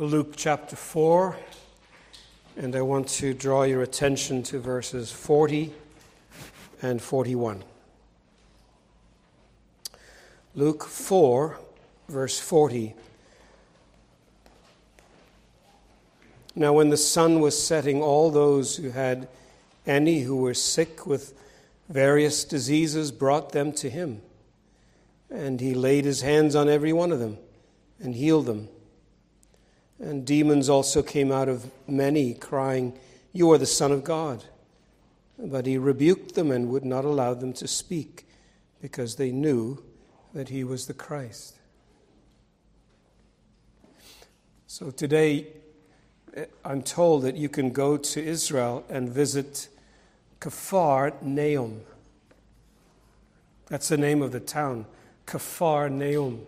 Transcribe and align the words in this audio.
Luke 0.00 0.32
chapter 0.34 0.76
4, 0.76 1.36
and 2.56 2.74
I 2.74 2.80
want 2.80 3.06
to 3.08 3.34
draw 3.34 3.64
your 3.64 3.82
attention 3.82 4.42
to 4.44 4.58
verses 4.58 5.12
40 5.12 5.74
and 6.80 7.02
41. 7.02 7.62
Luke 10.54 10.84
4, 10.84 11.58
verse 12.08 12.40
40. 12.40 12.94
Now, 16.56 16.72
when 16.72 16.88
the 16.88 16.96
sun 16.96 17.40
was 17.40 17.62
setting, 17.62 18.00
all 18.00 18.30
those 18.30 18.76
who 18.76 18.92
had 18.92 19.28
any 19.86 20.20
who 20.20 20.36
were 20.36 20.54
sick 20.54 21.06
with 21.06 21.34
various 21.90 22.44
diseases 22.44 23.12
brought 23.12 23.52
them 23.52 23.70
to 23.72 23.90
him. 23.90 24.22
And 25.28 25.60
he 25.60 25.74
laid 25.74 26.06
his 26.06 26.22
hands 26.22 26.56
on 26.56 26.70
every 26.70 26.94
one 26.94 27.12
of 27.12 27.18
them 27.18 27.36
and 28.02 28.14
healed 28.14 28.46
them. 28.46 28.70
And 30.00 30.26
demons 30.26 30.70
also 30.70 31.02
came 31.02 31.30
out 31.30 31.48
of 31.48 31.70
many, 31.86 32.32
crying, 32.32 32.98
You 33.32 33.52
are 33.52 33.58
the 33.58 33.66
Son 33.66 33.92
of 33.92 34.02
God. 34.02 34.44
But 35.38 35.66
he 35.66 35.76
rebuked 35.76 36.34
them 36.34 36.50
and 36.50 36.70
would 36.70 36.84
not 36.84 37.04
allow 37.04 37.34
them 37.34 37.52
to 37.54 37.68
speak, 37.68 38.26
because 38.80 39.16
they 39.16 39.30
knew 39.30 39.82
that 40.32 40.48
he 40.48 40.64
was 40.64 40.86
the 40.86 40.94
Christ. 40.94 41.56
So 44.66 44.90
today, 44.90 45.48
eh, 46.34 46.46
I'm 46.64 46.82
told 46.82 47.22
that 47.24 47.36
you 47.36 47.48
can 47.48 47.70
go 47.70 47.96
to 47.98 48.24
Israel 48.24 48.84
and 48.88 49.08
visit 49.08 49.68
Kafar 50.40 51.12
Naum. 51.22 51.80
That's 53.66 53.88
the 53.88 53.98
name 53.98 54.22
of 54.22 54.32
the 54.32 54.40
town, 54.40 54.86
Kafar 55.26 55.90
Naum. 55.90 56.40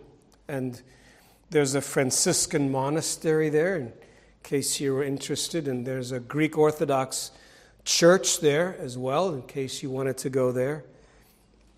And 0.47 0.81
there's 1.53 1.75
a 1.75 1.81
Franciscan 1.81 2.71
monastery 2.71 3.47
there, 3.47 3.77
in 3.77 3.93
case 4.41 4.79
you 4.79 4.91
were 4.91 5.03
interested, 5.03 5.67
and 5.67 5.85
there's 5.85 6.11
a 6.11 6.19
Greek 6.19 6.57
Orthodox 6.57 7.29
church 7.85 8.39
there 8.39 8.75
as 8.79 8.97
well, 8.97 9.31
in 9.31 9.43
case 9.43 9.83
you 9.83 9.91
wanted 9.91 10.17
to 10.17 10.31
go 10.31 10.51
there. 10.51 10.83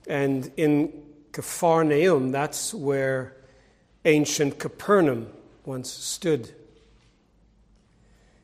And 0.07 0.49
in 0.55 1.03
Capharnaum, 1.33 2.31
that's 2.31 2.73
where 2.73 3.35
ancient 4.05 4.59
Capernaum 4.59 5.27
once 5.65 5.91
stood. 5.91 6.55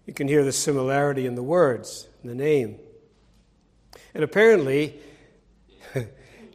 You 0.05 0.13
can 0.13 0.27
hear 0.27 0.43
the 0.43 0.51
similarity 0.51 1.25
in 1.25 1.35
the 1.35 1.43
words, 1.43 2.09
in 2.23 2.27
the 2.29 2.35
name. 2.35 2.77
And 4.13 4.21
apparently, 4.21 4.99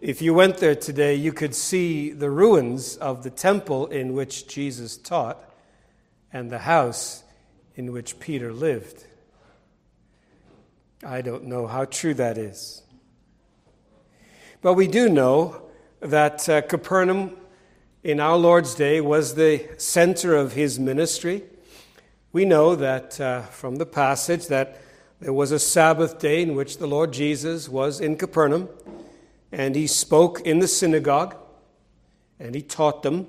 if 0.07 0.23
you 0.23 0.33
went 0.33 0.59
there 0.59 0.77
today, 0.77 1.17
you 1.17 1.33
could 1.33 1.53
see 1.53 2.11
the 2.13 2.31
ruins 2.31 2.97
of 2.99 3.25
the 3.25 3.31
temple 3.31 3.89
in 3.89 4.15
which 4.15 4.47
Jesus 4.47 4.97
taught 4.97 5.37
and 6.33 6.49
the 6.49 6.61
house 6.61 7.25
in 7.75 7.91
which 7.91 8.21
Peter 8.21 8.53
lived. 8.53 9.05
I 11.05 11.23
don't 11.23 11.47
know 11.47 11.67
how 11.67 11.87
true 11.87 12.15
that 12.15 12.39
is. 12.39 12.85
But 14.63 14.75
we 14.75 14.87
do 14.87 15.09
know 15.09 15.63
that 15.99 16.49
uh, 16.49 16.63
Capernaum 16.63 17.37
in 18.05 18.21
our 18.21 18.37
Lord's 18.37 18.77
day 18.77 19.01
was 19.01 19.35
the 19.35 19.69
center 19.77 20.37
of 20.37 20.53
his 20.53 20.79
ministry. 20.79 21.43
We 22.31 22.45
know 22.45 22.77
that 22.77 23.21
uh, 23.21 23.43
from 23.43 23.75
the 23.75 23.87
passage 23.87 24.47
that 24.47 24.81
there 25.19 25.33
was 25.33 25.51
a 25.51 25.59
Sabbath 25.59 26.21
day 26.21 26.43
in 26.43 26.55
which 26.55 26.79
the 26.79 26.87
Lord 26.87 27.13
Jesus 27.13 27.69
was 27.69 27.99
in 27.99 28.15
Capernaum 28.15 28.69
and 29.57 29.75
he 29.75 29.87
spoke 29.87 30.43
in 30.43 30.59
the 30.59 30.69
synagogue 30.69 31.35
and 32.39 32.55
he 32.55 32.61
taught 32.61 33.03
them. 33.03 33.27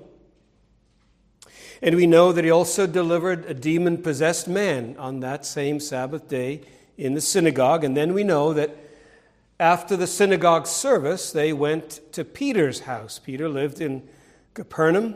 And 1.80 1.96
we 1.96 2.06
know 2.06 2.32
that 2.32 2.44
he 2.44 2.50
also 2.50 2.86
delivered 2.86 3.46
a 3.46 3.54
demon 3.54 4.02
possessed 4.02 4.46
man 4.46 4.94
on 4.98 5.20
that 5.20 5.46
same 5.46 5.80
Sabbath 5.80 6.28
day 6.28 6.60
in 6.98 7.14
the 7.14 7.22
synagogue. 7.22 7.82
And 7.82 7.96
then 7.96 8.12
we 8.12 8.24
know 8.24 8.52
that 8.52 8.76
after 9.58 9.96
the 9.96 10.06
synagogue 10.06 10.66
service, 10.66 11.32
they 11.32 11.54
went 11.54 12.00
to 12.12 12.26
Peter's 12.26 12.80
house. 12.80 13.18
Peter 13.18 13.48
lived 13.48 13.80
in 13.80 14.06
Capernaum, 14.52 15.14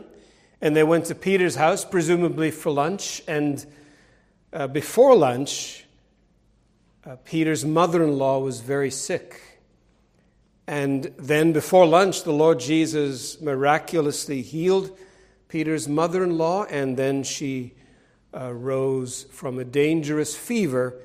and 0.61 0.75
they 0.75 0.83
went 0.83 1.05
to 1.05 1.15
Peter's 1.15 1.55
house, 1.55 1.85
presumably 1.85 2.49
for 2.49 2.71
lunch. 2.71 3.21
And 3.27 3.63
uh, 4.51 4.65
before 4.65 5.15
lunch, 5.15 5.85
uh, 7.05 7.17
Peter's 7.23 7.63
mother 7.63 8.03
in 8.03 8.17
law 8.17 8.39
was 8.39 8.61
very 8.61 8.89
sick. 8.89 9.52
And 10.67 11.13
then 11.17 11.51
before 11.51 11.85
lunch, 11.85 12.23
the 12.23 12.31
Lord 12.31 12.59
Jesus 12.59 13.41
miraculously 13.41 14.41
healed 14.41 14.97
Peter's 15.49 15.87
mother 15.87 16.23
in 16.23 16.37
law, 16.37 16.63
and 16.65 16.97
then 16.97 17.23
she 17.23 17.73
uh, 18.33 18.51
rose 18.51 19.23
from 19.23 19.59
a 19.59 19.65
dangerous 19.65 20.35
fever 20.35 20.95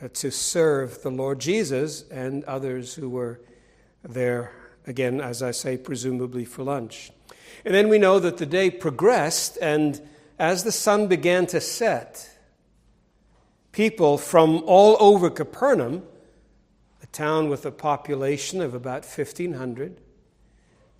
uh, 0.00 0.08
to 0.12 0.30
serve 0.30 1.02
the 1.02 1.10
Lord 1.10 1.40
Jesus 1.40 2.08
and 2.10 2.44
others 2.44 2.94
who 2.94 3.08
were 3.08 3.40
there, 4.02 4.52
again, 4.86 5.20
as 5.20 5.42
I 5.42 5.50
say, 5.50 5.76
presumably 5.76 6.44
for 6.44 6.62
lunch. 6.62 7.10
And 7.64 7.74
then 7.74 7.88
we 7.88 7.98
know 7.98 8.18
that 8.20 8.36
the 8.36 8.46
day 8.46 8.70
progressed, 8.70 9.58
and 9.60 10.00
as 10.38 10.62
the 10.62 10.72
sun 10.72 11.08
began 11.08 11.46
to 11.48 11.60
set, 11.60 12.30
people 13.72 14.18
from 14.18 14.62
all 14.66 14.96
over 15.00 15.30
Capernaum 15.30 16.02
town 17.12 17.48
with 17.48 17.66
a 17.66 17.70
population 17.70 18.60
of 18.60 18.74
about 18.74 19.04
1,500. 19.04 20.00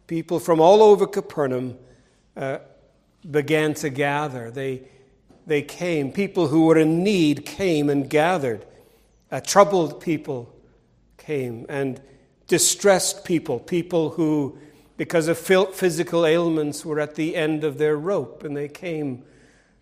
People 0.06 0.41
from 0.41 0.60
all 0.60 0.82
over 0.82 1.06
Capernaum 1.06 1.78
uh, 2.37 2.59
began 3.28 3.75
to 3.75 3.91
gather. 3.91 4.50
They, 4.50 4.82
they 5.47 5.62
came. 5.62 6.12
People 6.12 6.49
who 6.49 6.66
were 6.66 6.78
in 6.78 7.04
need 7.04 7.47
came 7.47 7.88
and 7.88 8.09
gathered. 8.09 8.66
Uh, 9.31 9.41
troubled 9.41 10.00
people 10.00 10.53
came, 11.16 11.66
and 11.69 12.00
distressed 12.49 13.25
people, 13.25 13.60
people 13.60 14.10
who, 14.10 14.59
because 14.97 15.28
of 15.28 15.38
physical 15.38 16.26
ailments, 16.26 16.84
were 16.84 16.99
at 16.99 17.15
the 17.15 17.37
end 17.37 17.62
of 17.62 17.78
their 17.78 17.97
rope, 17.97 18.43
and 18.43 18.56
they 18.56 18.69
came. 18.69 19.22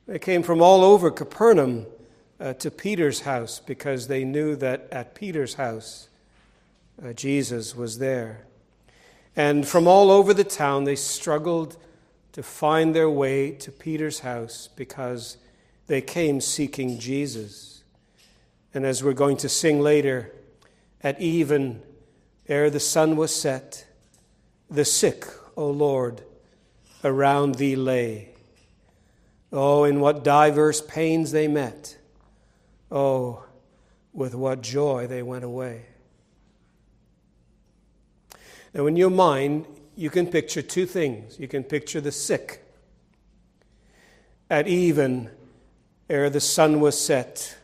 They 0.06 0.18
came 0.18 0.42
from 0.42 0.62
all 0.62 0.82
over 0.82 1.10
Capernaum 1.10 1.86
uh, 2.40 2.54
to 2.54 2.70
Peter's 2.70 3.20
house 3.20 3.60
because 3.60 4.08
they 4.08 4.24
knew 4.24 4.56
that 4.56 4.88
at 4.90 5.14
Peter's 5.14 5.54
house 5.54 6.07
uh, 7.02 7.12
Jesus 7.12 7.76
was 7.76 7.98
there. 7.98 8.46
And 9.36 9.66
from 9.66 9.86
all 9.86 10.10
over 10.10 10.34
the 10.34 10.44
town, 10.44 10.84
they 10.84 10.96
struggled 10.96 11.76
to 12.32 12.42
find 12.42 12.94
their 12.94 13.10
way 13.10 13.52
to 13.52 13.70
Peter's 13.70 14.20
house 14.20 14.68
because 14.74 15.36
they 15.86 16.00
came 16.00 16.40
seeking 16.40 16.98
Jesus. 16.98 17.82
And 18.74 18.84
as 18.84 19.02
we're 19.02 19.12
going 19.12 19.36
to 19.38 19.48
sing 19.48 19.80
later, 19.80 20.32
at 21.02 21.20
even, 21.20 21.82
ere 22.48 22.70
the 22.70 22.80
sun 22.80 23.16
was 23.16 23.34
set, 23.34 23.86
the 24.68 24.84
sick, 24.84 25.24
O 25.56 25.70
Lord, 25.70 26.22
around 27.04 27.56
thee 27.56 27.76
lay. 27.76 28.30
Oh, 29.52 29.84
in 29.84 30.00
what 30.00 30.24
diverse 30.24 30.80
pains 30.80 31.30
they 31.32 31.48
met. 31.48 31.96
Oh, 32.90 33.44
with 34.12 34.34
what 34.34 34.62
joy 34.62 35.06
they 35.06 35.22
went 35.22 35.44
away. 35.44 35.86
Now, 38.78 38.86
in 38.86 38.94
your 38.94 39.10
mind, 39.10 39.66
you 39.96 40.08
can 40.08 40.28
picture 40.28 40.62
two 40.62 40.86
things. 40.86 41.36
You 41.40 41.48
can 41.48 41.64
picture 41.64 42.00
the 42.00 42.12
sick 42.12 42.64
at 44.48 44.68
even, 44.68 45.30
ere 46.08 46.30
the 46.30 46.38
sun 46.38 46.78
was 46.78 46.96
set. 46.98 47.58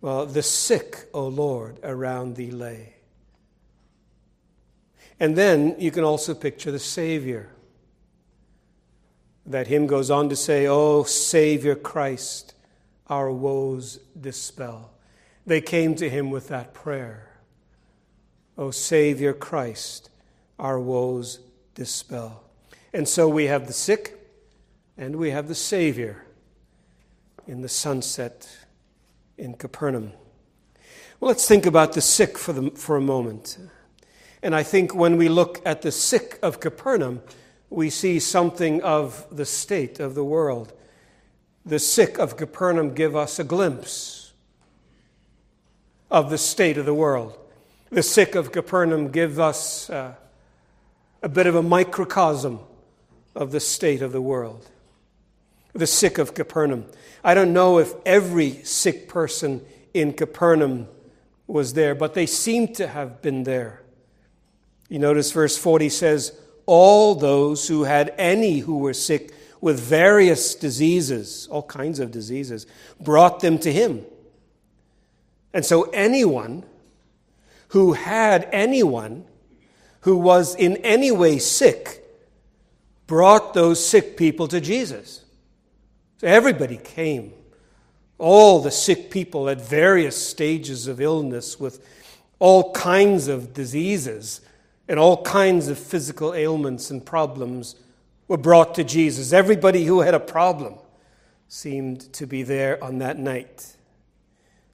Well, 0.00 0.24
the 0.24 0.44
sick, 0.44 1.08
O 1.12 1.26
Lord, 1.26 1.80
around 1.82 2.36
thee 2.36 2.52
lay. 2.52 2.94
And 5.18 5.34
then 5.34 5.74
you 5.80 5.90
can 5.90 6.04
also 6.04 6.32
picture 6.32 6.70
the 6.70 6.78
Savior. 6.78 7.48
That 9.44 9.66
hymn 9.66 9.88
goes 9.88 10.12
on 10.12 10.28
to 10.28 10.36
say, 10.36 10.68
O 10.68 11.02
Savior 11.02 11.74
Christ, 11.74 12.54
our 13.08 13.32
woes 13.32 13.98
dispel. 14.18 14.92
They 15.44 15.60
came 15.60 15.96
to 15.96 16.08
him 16.08 16.30
with 16.30 16.46
that 16.48 16.72
prayer. 16.72 17.32
O 18.56 18.70
Savior 18.70 19.32
Christ, 19.32 20.10
our 20.62 20.78
woes 20.78 21.40
dispel. 21.74 22.44
And 22.94 23.06
so 23.08 23.28
we 23.28 23.46
have 23.46 23.66
the 23.66 23.72
sick 23.72 24.16
and 24.96 25.16
we 25.16 25.32
have 25.32 25.48
the 25.48 25.56
Savior 25.56 26.24
in 27.48 27.62
the 27.62 27.68
sunset 27.68 28.48
in 29.36 29.54
Capernaum. 29.54 30.12
Well, 31.18 31.28
let's 31.28 31.48
think 31.48 31.66
about 31.66 31.94
the 31.94 32.00
sick 32.00 32.38
for, 32.38 32.52
the, 32.52 32.70
for 32.70 32.96
a 32.96 33.00
moment. 33.00 33.58
And 34.40 34.54
I 34.54 34.62
think 34.62 34.94
when 34.94 35.16
we 35.16 35.28
look 35.28 35.60
at 35.66 35.82
the 35.82 35.90
sick 35.90 36.38
of 36.42 36.60
Capernaum, 36.60 37.22
we 37.68 37.90
see 37.90 38.20
something 38.20 38.82
of 38.82 39.26
the 39.32 39.44
state 39.44 39.98
of 39.98 40.14
the 40.14 40.24
world. 40.24 40.72
The 41.66 41.80
sick 41.80 42.18
of 42.18 42.36
Capernaum 42.36 42.94
give 42.94 43.16
us 43.16 43.40
a 43.40 43.44
glimpse 43.44 44.32
of 46.08 46.30
the 46.30 46.38
state 46.38 46.78
of 46.78 46.86
the 46.86 46.94
world. 46.94 47.36
The 47.90 48.02
sick 48.02 48.36
of 48.36 48.52
Capernaum 48.52 49.10
give 49.10 49.40
us 49.40 49.90
uh, 49.90 50.14
a 51.22 51.28
bit 51.28 51.46
of 51.46 51.54
a 51.54 51.62
microcosm 51.62 52.60
of 53.34 53.52
the 53.52 53.60
state 53.60 54.02
of 54.02 54.12
the 54.12 54.20
world. 54.20 54.68
the 55.74 55.86
sick 55.86 56.18
of 56.18 56.34
Capernaum. 56.34 56.84
I 57.24 57.32
don't 57.32 57.54
know 57.54 57.78
if 57.78 57.94
every 58.04 58.62
sick 58.62 59.08
person 59.08 59.64
in 59.94 60.12
Capernaum 60.12 60.86
was 61.46 61.72
there, 61.72 61.94
but 61.94 62.12
they 62.12 62.26
seem 62.26 62.74
to 62.74 62.86
have 62.86 63.22
been 63.22 63.44
there. 63.44 63.80
You 64.90 64.98
notice 64.98 65.32
verse 65.32 65.56
40 65.56 65.88
says, 65.88 66.38
All 66.66 67.14
those 67.14 67.68
who 67.68 67.84
had 67.84 68.14
any 68.18 68.58
who 68.58 68.78
were 68.78 68.92
sick 68.92 69.32
with 69.62 69.80
various 69.80 70.54
diseases, 70.54 71.48
all 71.50 71.62
kinds 71.62 72.00
of 72.00 72.10
diseases, 72.10 72.66
brought 73.00 73.40
them 73.40 73.58
to 73.60 73.72
him. 73.72 74.04
And 75.54 75.64
so 75.64 75.84
anyone 75.84 76.64
who 77.68 77.94
had 77.94 78.46
anyone 78.52 79.24
who 80.02 80.16
was 80.16 80.54
in 80.54 80.76
any 80.78 81.10
way 81.10 81.38
sick 81.38 82.04
brought 83.06 83.54
those 83.54 83.84
sick 83.84 84.16
people 84.16 84.48
to 84.48 84.60
Jesus. 84.60 85.24
So 86.18 86.26
everybody 86.26 86.76
came. 86.76 87.32
All 88.18 88.60
the 88.60 88.70
sick 88.70 89.10
people 89.10 89.48
at 89.48 89.60
various 89.60 90.16
stages 90.16 90.86
of 90.86 91.00
illness 91.00 91.58
with 91.58 91.84
all 92.38 92.72
kinds 92.72 93.28
of 93.28 93.52
diseases 93.52 94.40
and 94.88 94.98
all 94.98 95.22
kinds 95.22 95.68
of 95.68 95.78
physical 95.78 96.34
ailments 96.34 96.90
and 96.90 97.04
problems 97.04 97.76
were 98.28 98.36
brought 98.36 98.74
to 98.76 98.84
Jesus. 98.84 99.32
Everybody 99.32 99.84
who 99.84 100.00
had 100.00 100.14
a 100.14 100.20
problem 100.20 100.74
seemed 101.48 102.12
to 102.14 102.26
be 102.26 102.42
there 102.42 102.82
on 102.82 102.98
that 102.98 103.18
night. 103.18 103.76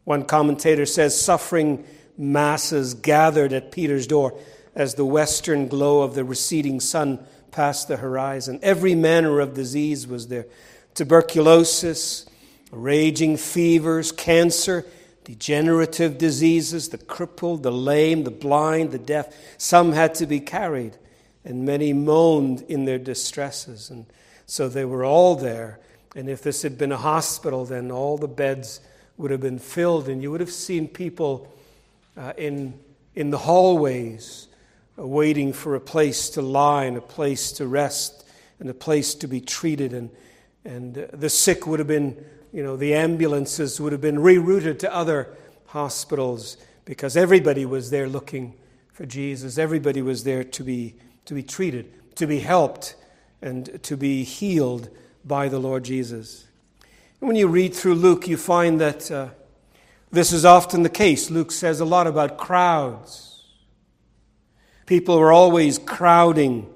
One 0.04 0.24
commentator 0.24 0.86
says 0.86 1.20
suffering 1.20 1.84
masses 2.16 2.94
gathered 2.94 3.52
at 3.52 3.72
Peter's 3.72 4.06
door 4.06 4.38
as 4.78 4.94
the 4.94 5.04
western 5.04 5.66
glow 5.66 6.02
of 6.02 6.14
the 6.14 6.24
receding 6.24 6.78
sun 6.78 7.18
passed 7.50 7.88
the 7.88 7.96
horizon. 7.96 8.60
Every 8.62 8.94
manner 8.94 9.40
of 9.40 9.52
disease 9.52 10.06
was 10.06 10.28
there 10.28 10.46
tuberculosis, 10.94 12.26
raging 12.70 13.36
fevers, 13.36 14.10
cancer, 14.12 14.86
degenerative 15.24 16.16
diseases, 16.16 16.88
the 16.88 16.98
crippled, 16.98 17.62
the 17.62 17.72
lame, 17.72 18.24
the 18.24 18.30
blind, 18.30 18.92
the 18.92 18.98
deaf. 18.98 19.34
Some 19.58 19.92
had 19.92 20.14
to 20.16 20.26
be 20.26 20.40
carried, 20.40 20.96
and 21.44 21.64
many 21.64 21.92
moaned 21.92 22.62
in 22.62 22.84
their 22.84 22.98
distresses. 22.98 23.90
And 23.90 24.06
so 24.46 24.68
they 24.68 24.84
were 24.84 25.04
all 25.04 25.36
there. 25.36 25.78
And 26.16 26.28
if 26.28 26.42
this 26.42 26.62
had 26.62 26.78
been 26.78 26.92
a 26.92 26.96
hospital, 26.96 27.64
then 27.64 27.90
all 27.90 28.16
the 28.16 28.28
beds 28.28 28.80
would 29.16 29.30
have 29.30 29.40
been 29.40 29.58
filled, 29.58 30.08
and 30.08 30.22
you 30.22 30.30
would 30.30 30.40
have 30.40 30.52
seen 30.52 30.88
people 30.88 31.52
uh, 32.16 32.32
in, 32.36 32.78
in 33.14 33.30
the 33.30 33.38
hallways 33.38 34.47
waiting 35.06 35.52
for 35.52 35.74
a 35.74 35.80
place 35.80 36.30
to 36.30 36.42
lie 36.42 36.84
and 36.84 36.96
a 36.96 37.00
place 37.00 37.52
to 37.52 37.66
rest 37.66 38.24
and 38.58 38.68
a 38.68 38.74
place 38.74 39.14
to 39.14 39.28
be 39.28 39.40
treated. 39.40 39.92
And, 39.92 40.10
and 40.64 40.98
uh, 40.98 41.06
the 41.12 41.30
sick 41.30 41.66
would 41.66 41.78
have 41.78 41.88
been, 41.88 42.24
you 42.52 42.62
know, 42.62 42.76
the 42.76 42.94
ambulances 42.94 43.80
would 43.80 43.92
have 43.92 44.00
been 44.00 44.16
rerouted 44.16 44.78
to 44.80 44.94
other 44.94 45.36
hospitals 45.66 46.56
because 46.84 47.16
everybody 47.16 47.64
was 47.64 47.90
there 47.90 48.08
looking 48.08 48.54
for 48.92 49.06
Jesus. 49.06 49.58
Everybody 49.58 50.02
was 50.02 50.24
there 50.24 50.42
to 50.42 50.64
be, 50.64 50.94
to 51.26 51.34
be 51.34 51.42
treated, 51.42 52.16
to 52.16 52.26
be 52.26 52.40
helped, 52.40 52.96
and 53.40 53.80
to 53.84 53.96
be 53.96 54.24
healed 54.24 54.88
by 55.24 55.48
the 55.48 55.58
Lord 55.58 55.84
Jesus. 55.84 56.46
When 57.20 57.36
you 57.36 57.46
read 57.46 57.74
through 57.74 57.94
Luke, 57.94 58.26
you 58.26 58.36
find 58.36 58.80
that 58.80 59.10
uh, 59.10 59.28
this 60.10 60.32
is 60.32 60.44
often 60.44 60.82
the 60.82 60.88
case. 60.88 61.30
Luke 61.30 61.52
says 61.52 61.80
a 61.80 61.84
lot 61.84 62.06
about 62.06 62.38
crowds. 62.38 63.37
People 64.88 65.18
were 65.18 65.32
always 65.32 65.78
crowding 65.78 66.66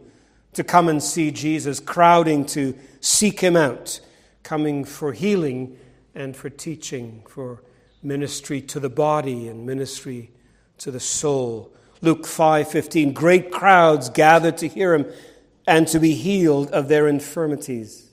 to 0.53 0.63
come 0.63 0.91
and 0.91 1.03
see 1.03 1.31
Jesus, 1.31 1.81
crowding 1.81 2.45
to 2.45 2.77
seek 3.01 3.41
him 3.41 3.57
out, 3.57 4.01
coming 4.43 4.85
for 4.85 5.15
healing 5.15 5.79
and 6.15 6.37
for 6.37 6.51
teaching, 6.51 7.23
for 7.27 7.63
ministry 8.03 8.61
to 8.61 8.79
the 8.79 8.91
body 8.91 9.49
and 9.49 9.65
ministry 9.65 10.31
to 10.77 10.91
the 10.91 11.01
soul. 11.01 11.73
Luke 12.03 12.27
5:15 12.27 13.15
Great 13.15 13.51
crowds 13.51 14.11
gathered 14.11 14.59
to 14.59 14.69
hear 14.69 14.93
him 14.93 15.07
and 15.67 15.89
to 15.89 15.99
be 15.99 16.13
healed 16.13 16.71
of 16.71 16.89
their 16.89 17.09
infirmities. 17.09 18.11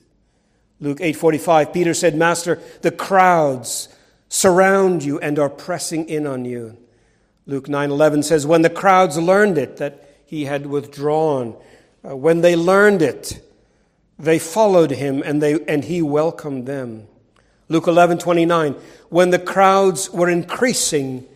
Luke 0.80 1.02
8:45 1.02 1.74
Peter 1.74 1.92
said, 1.92 2.16
"Master, 2.16 2.58
the 2.80 2.90
crowds 2.90 3.90
surround 4.30 5.04
you 5.04 5.18
and 5.18 5.38
are 5.38 5.50
pressing 5.50 6.08
in 6.08 6.26
on 6.26 6.46
you." 6.46 6.78
Luke 7.46 7.68
9:11 7.68 8.22
says, 8.22 8.46
"When 8.46 8.62
the 8.62 8.70
crowds 8.70 9.18
learned 9.18 9.58
it 9.58 9.76
that 9.78 10.04
he 10.24 10.44
had 10.44 10.66
withdrawn, 10.66 11.54
uh, 12.08 12.16
when 12.16 12.40
they 12.40 12.56
learned 12.56 13.02
it, 13.02 13.40
they 14.18 14.38
followed 14.38 14.92
him 14.92 15.22
and 15.24 15.42
they 15.42 15.60
and 15.66 15.84
he 15.84 16.02
welcomed 16.02 16.66
them." 16.66 17.06
Luke 17.68 17.86
11:29 17.86 18.76
When 19.08 19.30
the 19.30 19.38
crowds 19.38 20.10
were 20.10 20.28
increasing, 20.28 21.26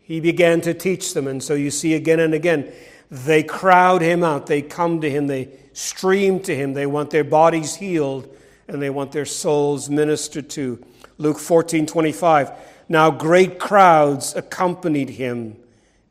he 0.00 0.20
began 0.20 0.60
to 0.62 0.74
teach 0.74 1.14
them. 1.14 1.26
And 1.26 1.42
so 1.42 1.54
you 1.54 1.70
see 1.70 1.94
again 1.94 2.20
and 2.20 2.34
again, 2.34 2.72
they 3.10 3.42
crowd 3.42 4.02
him 4.02 4.22
out. 4.22 4.46
They 4.46 4.62
come 4.62 5.00
to 5.00 5.10
him. 5.10 5.26
They 5.26 5.48
stream 5.72 6.40
to 6.40 6.54
him. 6.54 6.74
They 6.74 6.86
want 6.86 7.10
their 7.10 7.24
bodies 7.24 7.76
healed 7.76 8.28
and 8.68 8.80
they 8.80 8.90
want 8.90 9.12
their 9.12 9.24
souls 9.24 9.88
ministered 9.88 10.50
to. 10.50 10.84
Luke 11.18 11.38
14 11.38 11.86
25. 11.86 12.50
Now 12.88 13.10
great 13.10 13.58
crowds 13.58 14.34
accompanied 14.34 15.10
him, 15.10 15.56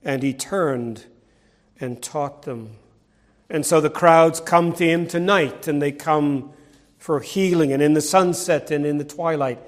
and 0.03 0.23
he 0.23 0.33
turned 0.33 1.05
and 1.79 2.01
taught 2.01 2.43
them. 2.43 2.77
And 3.49 3.65
so 3.65 3.79
the 3.79 3.89
crowds 3.89 4.39
come 4.39 4.73
to 4.73 4.85
him 4.85 5.07
tonight, 5.07 5.67
and 5.67 5.81
they 5.81 5.91
come 5.91 6.51
for 6.97 7.19
healing. 7.19 7.71
And 7.73 7.81
in 7.81 7.93
the 7.93 8.01
sunset 8.01 8.71
and 8.71 8.85
in 8.85 8.97
the 8.97 9.03
twilight, 9.03 9.59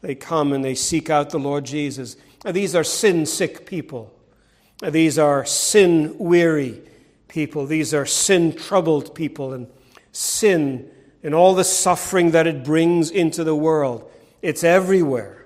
they 0.00 0.14
come 0.14 0.52
and 0.52 0.64
they 0.64 0.74
seek 0.74 1.10
out 1.10 1.30
the 1.30 1.38
Lord 1.38 1.64
Jesus. 1.64 2.16
These 2.44 2.74
are 2.74 2.84
sin 2.84 3.26
sick 3.26 3.66
people. 3.66 4.12
These 4.82 5.18
are 5.18 5.44
sin 5.44 6.16
weary 6.18 6.80
people. 7.28 7.66
These 7.66 7.94
are 7.94 8.06
sin 8.06 8.54
troubled 8.54 9.14
people. 9.14 9.52
And 9.52 9.66
sin 10.12 10.90
and 11.22 11.34
all 11.34 11.54
the 11.54 11.64
suffering 11.64 12.30
that 12.30 12.46
it 12.46 12.64
brings 12.64 13.10
into 13.10 13.44
the 13.44 13.54
world. 13.54 14.10
It's 14.42 14.62
everywhere. 14.62 15.43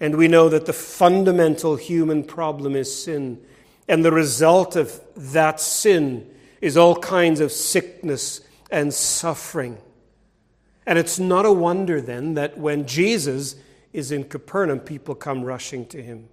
And 0.00 0.16
we 0.16 0.28
know 0.28 0.48
that 0.48 0.66
the 0.66 0.72
fundamental 0.72 1.76
human 1.76 2.24
problem 2.24 2.76
is 2.76 3.04
sin. 3.04 3.40
And 3.88 4.04
the 4.04 4.12
result 4.12 4.76
of 4.76 5.00
that 5.16 5.60
sin 5.60 6.28
is 6.60 6.76
all 6.76 6.96
kinds 6.96 7.40
of 7.40 7.50
sickness 7.50 8.40
and 8.70 8.92
suffering. 8.92 9.78
And 10.86 10.98
it's 10.98 11.18
not 11.18 11.46
a 11.46 11.52
wonder 11.52 12.00
then 12.00 12.34
that 12.34 12.58
when 12.58 12.86
Jesus 12.86 13.56
is 13.92 14.12
in 14.12 14.24
Capernaum, 14.24 14.80
people 14.80 15.14
come 15.14 15.42
rushing 15.42 15.86
to 15.86 16.02
him. 16.02 16.28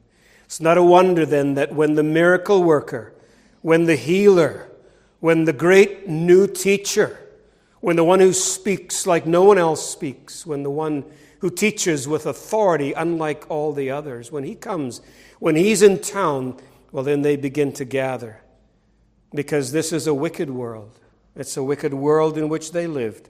It's 0.45 0.61
not 0.61 0.77
a 0.77 0.83
wonder 0.83 1.25
then 1.25 1.55
that 1.55 1.73
when 1.73 1.95
the 1.95 2.03
miracle 2.03 2.63
worker, 2.63 3.13
when 3.61 3.85
the 3.85 3.95
healer, 3.95 4.69
when 5.19 5.45
the 5.45 5.53
great 5.53 6.07
new 6.07 6.47
teacher, 6.47 7.17
when 7.79 7.95
the 7.95 8.03
one 8.03 8.19
who 8.19 8.31
speaks 8.31 9.07
like 9.07 9.25
no 9.25 9.43
one 9.43 9.57
else 9.57 9.89
speaks, 9.89 10.45
when 10.45 10.63
the 10.63 10.69
one 10.69 11.03
who 11.45 11.51
teaches 11.51 12.07
with 12.07 12.25
authority 12.25 12.91
unlike 12.93 13.45
all 13.49 13.71
the 13.71 13.91
others, 13.91 14.31
when 14.31 14.43
he 14.43 14.55
comes, 14.55 14.99
when 15.37 15.55
he's 15.55 15.83
in 15.83 15.99
town, 15.99 16.57
well, 16.91 17.03
then 17.03 17.21
they 17.21 17.35
begin 17.35 17.71
to 17.71 17.85
gather. 17.85 18.41
Because 19.31 19.71
this 19.71 19.93
is 19.93 20.07
a 20.07 20.13
wicked 20.15 20.49
world. 20.49 20.97
It's 21.35 21.55
a 21.55 21.61
wicked 21.61 21.93
world 21.93 22.35
in 22.35 22.49
which 22.49 22.71
they 22.71 22.87
lived. 22.87 23.29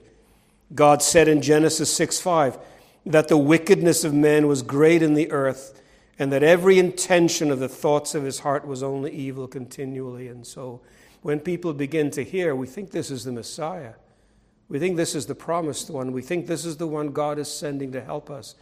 God 0.74 1.02
said 1.02 1.28
in 1.28 1.42
Genesis 1.42 1.92
6 1.92 2.18
5 2.18 2.56
that 3.04 3.28
the 3.28 3.36
wickedness 3.36 4.02
of 4.02 4.14
man 4.14 4.46
was 4.46 4.62
great 4.62 5.02
in 5.02 5.12
the 5.12 5.30
earth, 5.30 5.82
and 6.18 6.32
that 6.32 6.42
every 6.42 6.78
intention 6.78 7.50
of 7.50 7.58
the 7.58 7.68
thoughts 7.68 8.14
of 8.14 8.22
his 8.22 8.38
heart 8.38 8.66
was 8.66 8.82
only 8.82 9.12
evil 9.12 9.46
continually. 9.46 10.26
And 10.28 10.46
so 10.46 10.80
when 11.20 11.38
people 11.38 11.74
begin 11.74 12.10
to 12.12 12.24
hear, 12.24 12.56
we 12.56 12.66
think 12.66 12.92
this 12.92 13.10
is 13.10 13.24
the 13.24 13.32
Messiah. 13.32 13.92
We 14.68 14.78
think 14.78 14.96
this 14.96 15.14
is 15.14 15.26
the 15.26 15.34
promised 15.34 15.90
one. 15.90 16.12
We 16.12 16.22
think 16.22 16.46
this 16.46 16.64
is 16.64 16.76
the 16.76 16.86
one 16.86 17.12
God 17.12 17.38
is 17.38 17.52
sending 17.52 17.92
to 17.92 18.00
help 18.00 18.30
us. 18.30 18.54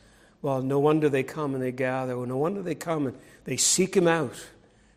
Well, 0.43 0.61
no 0.61 0.79
wonder 0.79 1.09
they 1.09 1.23
come 1.23 1.55
and 1.55 1.63
they 1.63 1.73
gather. 1.73 2.15
no 2.27 2.37
wonder 2.37 2.63
they 2.63 2.75
come 2.75 3.07
and 3.07 3.19
they 3.45 3.57
seek 3.57 3.97
him 3.97 4.07
out. 4.07 4.35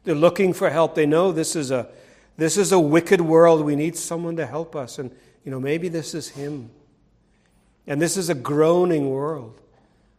They're 0.03 0.15
looking 0.15 0.53
for 0.53 0.69
help. 0.69 0.95
They 0.95 1.05
know 1.05 1.31
this 1.31 1.55
is 1.55 1.71
a 1.71 1.89
this 2.37 2.55
is 2.55 2.71
a 2.71 2.79
wicked 2.79 3.19
world. 3.19 3.65
We 3.65 3.75
need 3.75 3.95
someone 3.95 4.35
to 4.35 4.45
help 4.45 4.75
us. 4.75 4.99
And 4.99 5.11
you 5.43 5.51
know, 5.51 5.59
maybe 5.59 5.89
this 5.89 6.13
is 6.13 6.29
him. 6.29 6.69
And 7.87 8.01
this 8.01 8.17
is 8.17 8.29
a 8.29 8.35
groaning 8.35 9.09
world. 9.09 9.59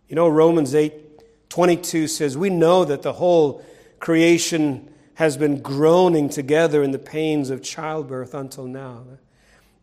You 0.09 0.17
know, 0.17 0.29
Romans 0.29 0.75
8 0.75 1.49
22 1.49 2.09
says, 2.09 2.37
We 2.37 2.51
know 2.51 2.85
that 2.85 3.03
the 3.03 3.15
whole 3.15 3.65
creation 4.01 4.93
has 5.15 5.37
been 5.37 5.61
groaning 5.61 6.29
together 6.29 6.83
in 6.83 6.93
the 6.93 6.99
pains 6.99 7.51
of 7.51 7.63
childbirth 7.63 8.35
until 8.35 8.67
now. 8.67 9.05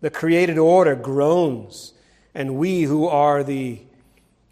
The 0.01 0.09
created 0.09 0.57
order 0.57 0.95
groans, 0.95 1.93
and 2.33 2.57
we 2.57 2.83
who 2.83 3.07
are 3.07 3.43
the, 3.43 3.81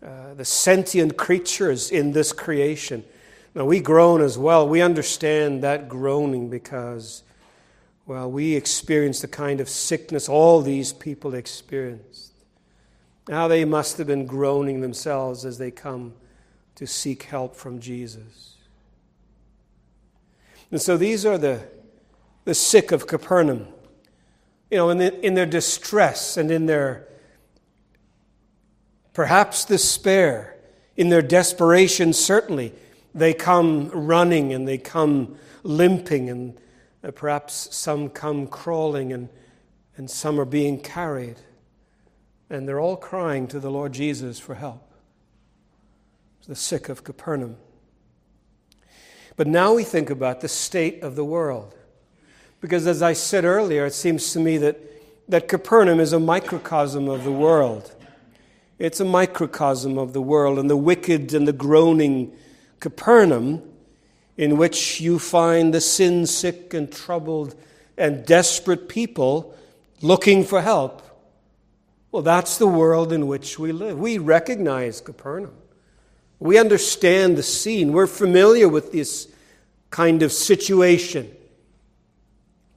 uh, 0.03 0.33
the 0.35 0.45
sentient 0.45 1.17
creatures 1.17 1.91
in 1.91 2.13
this 2.13 2.31
creation, 2.31 3.03
now 3.55 3.65
we 3.65 3.79
groan 3.79 4.21
as 4.21 4.38
well. 4.38 4.67
We 4.67 4.81
understand 4.81 5.62
that 5.63 5.88
groaning 5.88 6.50
because, 6.50 7.23
well, 8.05 8.29
we 8.31 8.55
experience 8.55 9.21
the 9.21 9.27
kind 9.27 9.62
of 9.62 9.69
sickness 9.69 10.27
all 10.27 10.62
these 10.62 10.91
people 10.91 11.35
experienced. 11.35 12.31
How 13.29 13.47
they 13.47 13.63
must 13.63 13.97
have 14.00 14.07
been 14.07 14.25
groaning 14.25 14.81
themselves 14.81 15.45
as 15.45 15.57
they 15.57 15.71
come 15.71 16.13
to 16.75 16.88
seek 16.88 17.23
help 17.23 17.55
from 17.55 17.79
Jesus. 17.79 18.55
And 20.71 20.81
so 20.81 20.97
these 20.97 21.25
are 21.25 21.38
the, 21.38 21.62
the 22.45 22.55
sick 22.55 22.91
of 22.91 23.05
Capernaum. 23.05 23.67
You 24.74 24.80
know, 24.80 24.89
in, 24.89 24.98
the, 24.98 25.24
in 25.24 25.36
their 25.36 25.46
distress 25.46 26.36
and 26.36 26.50
in 26.50 26.65
their 26.65 27.08
perhaps 29.13 29.65
despair, 29.65 30.58
in 30.98 31.10
their 31.10 31.22
desperation, 31.22 32.12
certainly, 32.12 32.74
they 33.13 33.36
come 33.36 33.89
running 33.89 34.51
and 34.51 34.68
they 34.68 34.80
come 34.80 35.36
limping, 35.62 36.27
and 36.27 36.60
uh, 37.03 37.12
perhaps 37.12 37.68
some 37.75 38.10
come 38.10 38.48
crawling, 38.48 39.13
and, 39.13 39.30
and 39.96 40.10
some 40.10 40.39
are 40.39 40.46
being 40.46 40.80
carried. 40.80 41.38
And 42.50 42.68
they're 42.68 42.82
all 42.82 42.98
crying 42.98 43.46
to 43.50 43.60
the 43.60 43.70
Lord 43.70 43.94
Jesus 43.94 44.39
for 44.39 44.56
help. 44.56 44.92
The 46.48 46.56
sick 46.56 46.89
of 46.89 47.03
Capernaum. 47.03 47.58
But 49.36 49.46
now 49.46 49.75
we 49.75 49.84
think 49.84 50.10
about 50.10 50.42
the 50.42 50.48
state 50.48 51.03
of 51.03 51.15
the 51.15 51.24
world. 51.24 51.75
Because 52.63 52.88
as 52.88 53.01
I 53.01 53.12
said 53.12 53.43
earlier, 53.43 53.86
it 53.86 53.93
seems 53.93 54.32
to 54.32 54.39
me 54.39 54.58
that, 54.60 54.79
that 55.27 55.50
Capernaum 55.50 56.00
is 56.00 56.13
a 56.13 56.20
microcosm 56.20 57.10
of 57.10 57.25
the 57.25 57.32
world. 57.32 57.93
It's 58.79 59.01
a 59.01 59.05
microcosm 59.05 59.98
of 59.98 60.13
the 60.13 60.22
world, 60.22 60.58
and 60.58 60.70
the 60.70 60.77
wicked 60.77 61.34
and 61.34 61.46
the 61.46 61.51
groaning 61.51 62.32
Capernaum, 62.79 63.63
in 64.38 64.55
which 64.55 65.01
you 65.01 65.20
find 65.20 65.74
the 65.74 65.82
sin 65.82 66.25
sick 66.25 66.74
and 66.74 66.89
troubled 66.89 67.53
and 67.98 68.25
desperate 68.25 68.88
people 68.88 69.53
looking 70.01 70.46
for 70.46 70.62
help. 70.62 71.01
Well, 72.13 72.24
that's 72.24 72.58
the 72.60 72.67
world 72.67 73.12
in 73.12 73.27
which 73.27 73.60
we 73.60 73.74
live. 73.74 74.00
We 74.00 74.20
recognize 74.20 75.01
Capernaum. 75.01 75.55
We 76.39 76.58
understand 76.58 77.38
the 77.38 77.43
scene. 77.43 77.91
We're 77.91 78.08
familiar 78.08 78.70
with 78.70 78.93
this 78.93 79.27
kind 79.89 80.24
of 80.24 80.32
situation. 80.32 81.29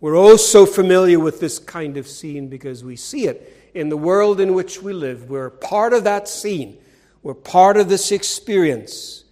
We're 0.01 0.17
all 0.17 0.39
so 0.39 0.67
familiar 0.67 1.19
with 1.19 1.41
this 1.41 1.59
kind 1.59 1.97
of 1.97 2.07
scene 2.07 2.49
because 2.49 2.85
we 2.85 2.97
see 2.97 3.27
it 3.27 3.71
in 3.75 3.89
the 3.89 3.97
world 3.97 4.41
in 4.41 4.55
which 4.55 4.83
we 4.83 4.93
live. 4.93 5.31
We're 5.31 5.51
part 5.51 5.93
of 5.93 6.05
that 6.05 6.29
scene. 6.29 6.79
We're 7.23 7.35
part 7.35 7.77
of 7.77 7.89
this 7.89 8.13
experience. 8.13 9.25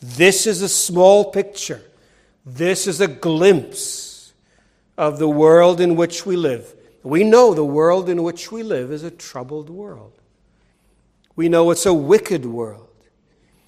This 0.00 0.46
is 0.46 0.62
a 0.62 0.68
small 0.68 1.30
picture. 1.32 1.82
This 2.44 2.86
is 2.86 3.00
a 3.00 3.08
glimpse 3.08 4.32
of 4.96 5.18
the 5.18 5.28
world 5.28 5.80
in 5.80 5.96
which 5.96 6.24
we 6.24 6.36
live. 6.36 6.74
We 7.02 7.24
know 7.24 7.54
the 7.54 7.64
world 7.64 8.08
in 8.08 8.22
which 8.22 8.50
we 8.50 8.62
live 8.62 8.90
is 8.90 9.02
a 9.02 9.10
troubled 9.10 9.70
world. 9.70 10.12
We 11.34 11.48
know 11.48 11.70
it's 11.70 11.86
a 11.86 11.94
wicked 11.94 12.46
world. 12.46 12.88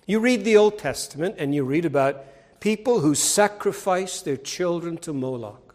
You 0.06 0.20
read 0.20 0.44
the 0.44 0.56
Old 0.56 0.78
Testament 0.78 1.34
and 1.38 1.54
you 1.54 1.64
read 1.64 1.84
about 1.84 2.24
people 2.60 3.00
who 3.00 3.14
sacrifice 3.14 4.22
their 4.22 4.36
children 4.36 4.96
to 4.98 5.12
Moloch. 5.12 5.67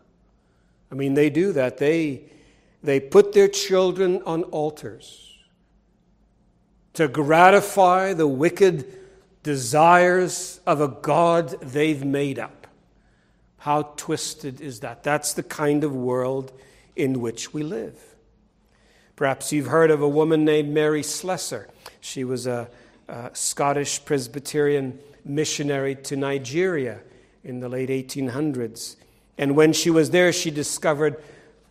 I 0.93 0.95
mean, 0.95 1.15
they 1.15 1.31
do 1.31 1.53
that. 1.53 1.79
They, 1.79 2.21
they 2.83 2.99
put 2.99 3.33
their 3.33 3.47
children 3.47 4.21
on 4.27 4.43
altars 4.43 5.39
to 6.93 7.07
gratify 7.07 8.13
the 8.13 8.27
wicked 8.27 8.85
desires 9.41 10.59
of 10.67 10.81
a 10.81 10.87
God 10.87 11.59
they've 11.63 12.05
made 12.05 12.37
up. 12.37 12.67
How 13.57 13.81
twisted 13.97 14.61
is 14.61 14.81
that? 14.81 15.01
That's 15.01 15.33
the 15.33 15.41
kind 15.41 15.83
of 15.83 15.95
world 15.95 16.51
in 16.95 17.21
which 17.21 17.55
we 17.55 17.63
live. 17.63 17.99
Perhaps 19.15 19.51
you've 19.51 19.65
heard 19.65 19.89
of 19.89 20.03
a 20.03 20.07
woman 20.07 20.45
named 20.45 20.69
Mary 20.69 21.01
Slessor. 21.01 21.69
She 22.01 22.23
was 22.23 22.45
a 22.45 22.69
uh, 23.09 23.29
Scottish 23.33 24.05
Presbyterian 24.05 24.99
missionary 25.25 25.95
to 25.95 26.15
Nigeria 26.15 26.99
in 27.43 27.61
the 27.61 27.69
late 27.69 27.89
1800s. 27.89 28.97
And 29.37 29.55
when 29.55 29.73
she 29.73 29.89
was 29.89 30.11
there, 30.11 30.31
she 30.31 30.51
discovered 30.51 31.21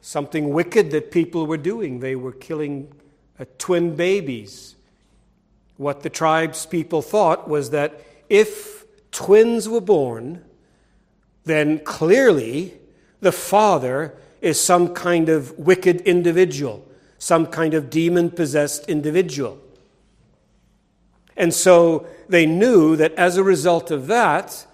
something 0.00 0.50
wicked 0.50 0.90
that 0.90 1.10
people 1.10 1.46
were 1.46 1.56
doing. 1.56 2.00
They 2.00 2.16
were 2.16 2.32
killing 2.32 2.92
uh, 3.38 3.44
twin 3.58 3.94
babies. 3.94 4.74
What 5.76 6.02
the 6.02 6.10
tribe's 6.10 6.66
people 6.66 7.02
thought 7.02 7.48
was 7.48 7.70
that 7.70 8.00
if 8.28 8.84
twins 9.10 9.68
were 9.68 9.80
born, 9.80 10.44
then 11.44 11.78
clearly 11.80 12.74
the 13.20 13.32
father 13.32 14.14
is 14.40 14.60
some 14.60 14.92
kind 14.92 15.28
of 15.28 15.56
wicked 15.58 16.00
individual, 16.02 16.86
some 17.18 17.46
kind 17.46 17.74
of 17.74 17.90
demon 17.90 18.30
possessed 18.30 18.88
individual. 18.88 19.58
And 21.36 21.54
so 21.54 22.06
they 22.28 22.44
knew 22.44 22.96
that 22.96 23.14
as 23.14 23.36
a 23.36 23.42
result 23.44 23.90
of 23.90 24.08
that, 24.08 24.66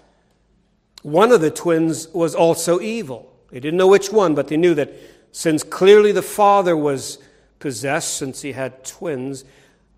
one 1.01 1.31
of 1.31 1.41
the 1.41 1.51
twins 1.51 2.07
was 2.09 2.35
also 2.35 2.79
evil. 2.79 3.33
They 3.51 3.59
didn't 3.59 3.77
know 3.77 3.87
which 3.87 4.11
one, 4.11 4.35
but 4.35 4.47
they 4.47 4.57
knew 4.57 4.75
that 4.75 4.93
since 5.31 5.63
clearly 5.63 6.11
the 6.11 6.21
father 6.21 6.75
was 6.75 7.19
possessed, 7.59 8.15
since 8.15 8.41
he 8.41 8.51
had 8.51 8.83
twins, 8.83 9.43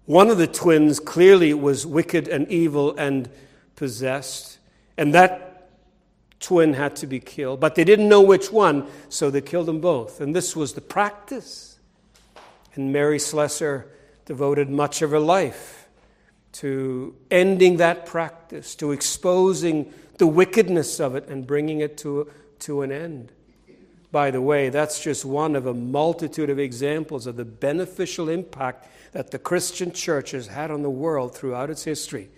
one 0.06 0.30
of 0.30 0.38
the 0.38 0.48
twins 0.48 1.00
clearly 1.00 1.54
was 1.54 1.86
wicked 1.86 2.28
and 2.28 2.48
evil 2.50 2.96
and 2.98 3.30
possessed. 3.76 4.60
And 4.98 5.14
that 5.14 5.70
twin 6.40 6.74
had 6.74 6.96
to 6.98 7.08
be 7.08 7.20
killed. 7.20 7.60
But 7.60 7.76
they 7.76 7.84
didn't 7.84 8.10
know 8.10 8.22
which 8.22 8.52
one, 8.52 8.88
so 9.10 9.30
they 9.30 9.42
killed 9.42 9.68
them 9.68 9.80
both. 9.80 10.20
And 10.20 10.36
this 10.36 10.56
was 10.56 10.74
the 10.74 10.82
practice. 10.82 11.80
And 12.76 12.92
Mary 12.92 13.20
Slessor 13.20 13.88
devoted 14.26 14.70
much 14.70 15.02
of 15.02 15.12
her 15.12 15.20
life 15.20 15.88
to 16.54 17.16
ending 17.30 17.78
that 17.78 18.06
practice, 18.06 18.76
to 18.76 18.92
exposing 18.92 19.94
the 20.22 20.28
wickedness 20.28 21.00
of 21.00 21.16
it 21.16 21.28
and 21.30 21.48
bringing 21.48 21.80
it 21.80 21.98
to, 21.98 22.30
to 22.60 22.84
an 22.84 22.92
end. 22.92 23.32
By 24.12 24.30
the 24.30 24.40
way, 24.40 24.70
that's 24.70 25.04
just 25.04 25.26
one 25.26 25.56
of 25.56 25.66
a 25.66 25.74
multitude 25.74 26.52
of 26.52 26.60
examples 26.60 27.26
of 27.26 27.38
the 27.38 27.44
beneficial 27.44 28.30
impact 28.30 28.88
that 29.14 29.32
the 29.32 29.40
Christian 29.40 29.92
church 29.92 30.30
has 30.30 30.46
had 30.46 30.70
on 30.70 30.84
the 30.84 30.92
world 30.92 31.36
throughout 31.36 31.72
its 31.72 31.86
history. 31.86 32.30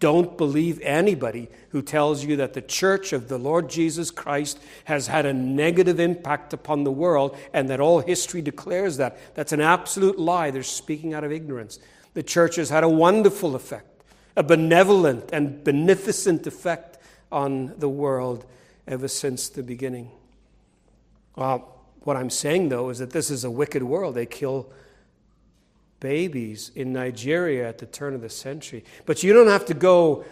Don't 0.00 0.38
believe 0.38 0.80
anybody 0.80 1.48
who 1.72 1.82
tells 1.82 2.24
you 2.24 2.36
that 2.36 2.54
the 2.54 2.62
church 2.62 3.12
of 3.12 3.28
the 3.28 3.36
Lord 3.36 3.68
Jesus 3.68 4.10
Christ 4.10 4.58
has 4.84 5.08
had 5.08 5.26
a 5.26 5.34
negative 5.34 6.00
impact 6.00 6.54
upon 6.54 6.84
the 6.84 6.90
world 6.90 7.36
and 7.52 7.68
that 7.68 7.80
all 7.80 8.00
history 8.00 8.40
declares 8.40 8.96
that. 8.96 9.18
That's 9.34 9.52
an 9.52 9.60
absolute 9.60 10.18
lie. 10.18 10.50
They're 10.50 10.62
speaking 10.62 11.12
out 11.12 11.22
of 11.22 11.32
ignorance. 11.32 11.78
The 12.14 12.22
church 12.22 12.56
has 12.56 12.70
had 12.70 12.82
a 12.82 12.88
wonderful 12.88 13.54
effect, 13.54 14.04
a 14.36 14.42
benevolent 14.42 15.28
and 15.34 15.62
beneficent 15.62 16.46
effect 16.46 16.95
on 17.30 17.74
the 17.78 17.88
world 17.88 18.46
ever 18.86 19.08
since 19.08 19.48
the 19.48 19.62
beginning. 19.62 20.10
Well, 21.36 21.76
what 22.00 22.16
I'm 22.16 22.30
saying, 22.30 22.68
though, 22.68 22.90
is 22.90 22.98
that 22.98 23.10
this 23.10 23.30
is 23.30 23.44
a 23.44 23.50
wicked 23.50 23.82
world. 23.82 24.14
They 24.14 24.26
kill 24.26 24.72
babies 26.00 26.70
in 26.74 26.92
Nigeria 26.92 27.68
at 27.68 27.78
the 27.78 27.86
turn 27.86 28.14
of 28.14 28.20
the 28.20 28.30
century. 28.30 28.84
But 29.06 29.22
you 29.22 29.32
don't 29.32 29.48
have 29.48 29.66
to 29.66 29.74
go 29.74 30.24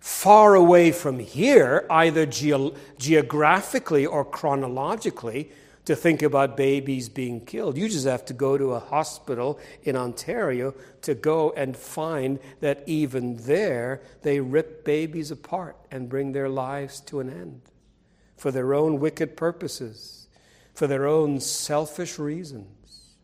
far 0.00 0.54
away 0.54 0.90
from 0.92 1.18
here, 1.18 1.86
either 1.90 2.26
ge- 2.26 2.72
geographically 2.98 4.04
or 4.06 4.24
chronologically, 4.24 5.50
to 5.84 5.96
think 5.96 6.22
about 6.22 6.56
babies 6.56 7.08
being 7.08 7.44
killed. 7.44 7.76
You 7.76 7.88
just 7.88 8.06
have 8.06 8.24
to 8.26 8.34
go 8.34 8.56
to 8.56 8.72
a 8.72 8.78
hospital 8.78 9.58
in 9.82 9.96
Ontario 9.96 10.74
to 11.02 11.14
go 11.14 11.50
and 11.56 11.76
find 11.76 12.38
that 12.60 12.84
even 12.86 13.36
there 13.38 14.00
they 14.22 14.38
rip 14.38 14.84
babies 14.84 15.30
apart 15.30 15.76
and 15.90 16.08
bring 16.08 16.32
their 16.32 16.48
lives 16.48 17.00
to 17.00 17.20
an 17.20 17.28
end 17.28 17.62
for 18.36 18.50
their 18.50 18.74
own 18.74 19.00
wicked 19.00 19.36
purposes, 19.36 20.28
for 20.74 20.86
their 20.86 21.06
own 21.06 21.40
selfish 21.40 22.18
reasons. 22.18 23.14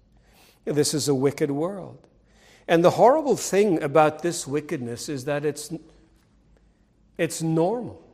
This 0.65 0.95
is 0.95 1.09
a 1.09 1.15
wicked 1.15 1.51
world. 1.51 2.07
And 2.67 2.85
the 2.85 2.91
horrible 2.91 3.37
thing 3.37 3.83
about 3.83 4.23
this 4.23 4.47
wickedness 4.47 5.09
is 5.09 5.25
that 5.25 5.45
it's, 5.45 5.73
it's 7.17 7.41
normal. 7.41 8.08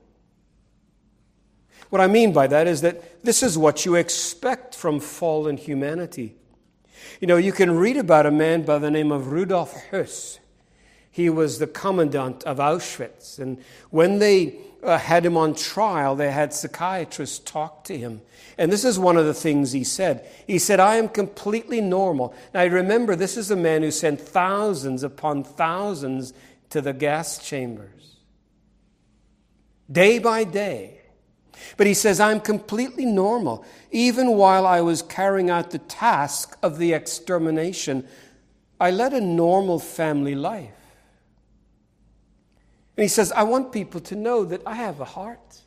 What 1.95 2.01
I 2.01 2.09
mean 2.09 2.33
by 2.33 2.49
that 2.49 2.67
is 2.67 2.81
that 2.81 3.23
this 3.23 3.41
is 3.41 3.57
what 3.57 3.85
you 3.87 3.95
expect 3.95 4.75
from 4.75 4.99
fallen 4.99 5.57
humanity. 5.57 6.35
You 7.21 7.29
know, 7.29 7.37
you 7.37 7.53
can 7.53 7.71
read 7.77 7.97
about 7.97 8.27
a 8.27 8.33
man 8.33 8.65
by 8.65 8.79
the 8.79 8.91
name 8.91 9.13
of 9.13 9.29
Rudolf 9.29 9.73
Höss. 9.93 10.41
He 11.09 11.31
was 11.31 11.61
the 11.61 11.69
commandant 11.69 12.43
of 12.43 12.57
Auschwitz. 12.57 13.39
And 13.39 13.63
when 13.91 14.19
they 14.19 14.57
uh, 14.83 14.99
had 14.99 15.25
him 15.25 15.37
on 15.37 15.55
trial, 15.55 16.17
they 16.17 16.33
had 16.33 16.53
psychiatrists 16.53 17.39
talk 17.39 17.85
to 17.85 17.97
him. 17.97 18.23
And 18.59 18.73
this 18.73 18.85
is 18.85 18.99
one 18.99 19.17
of 19.17 19.25
the 19.25 19.33
things 19.33 19.71
he 19.71 19.85
said. 19.85 20.29
He 20.49 20.59
said, 20.59 20.81
I 20.81 20.97
am 20.97 21.09
completely 21.09 21.81
normal. 21.81 22.35
Now, 22.53 22.67
remember, 22.67 23.15
this 23.15 23.37
is 23.37 23.53
a 23.53 23.57
man 23.57 23.83
who 23.83 23.93
sent 23.93 24.21
thousands 24.21 25.05
upon 25.05 25.45
thousands 25.45 26.33
to 26.71 26.81
the 26.81 26.93
gas 26.93 27.39
chambers. 27.39 28.17
Day 29.89 30.19
by 30.19 30.43
day, 30.43 31.03
but 31.77 31.87
he 31.87 31.95
says, 31.95 32.21
I'm 32.21 32.41
completely 32.41 33.05
normal. 33.05 33.65
Even 33.91 34.33
while 34.33 34.67
I 34.67 34.81
was 34.81 35.03
carrying 35.03 35.51
out 35.51 35.71
the 35.71 35.79
task 35.79 36.57
of 36.63 36.79
the 36.79 36.93
extermination, 36.93 38.07
I 38.81 38.91
led 38.91 39.13
a 39.13 39.21
normal 39.21 39.79
family 39.79 40.35
life. 40.35 40.71
And 42.97 43.03
he 43.03 43.09
says, 43.09 43.33
I 43.33 43.43
want 43.43 43.73
people 43.73 44.01
to 44.03 44.17
know 44.17 44.45
that 44.45 44.63
I 44.67 44.75
have 44.75 45.01
a 45.01 45.05
heart. 45.05 45.61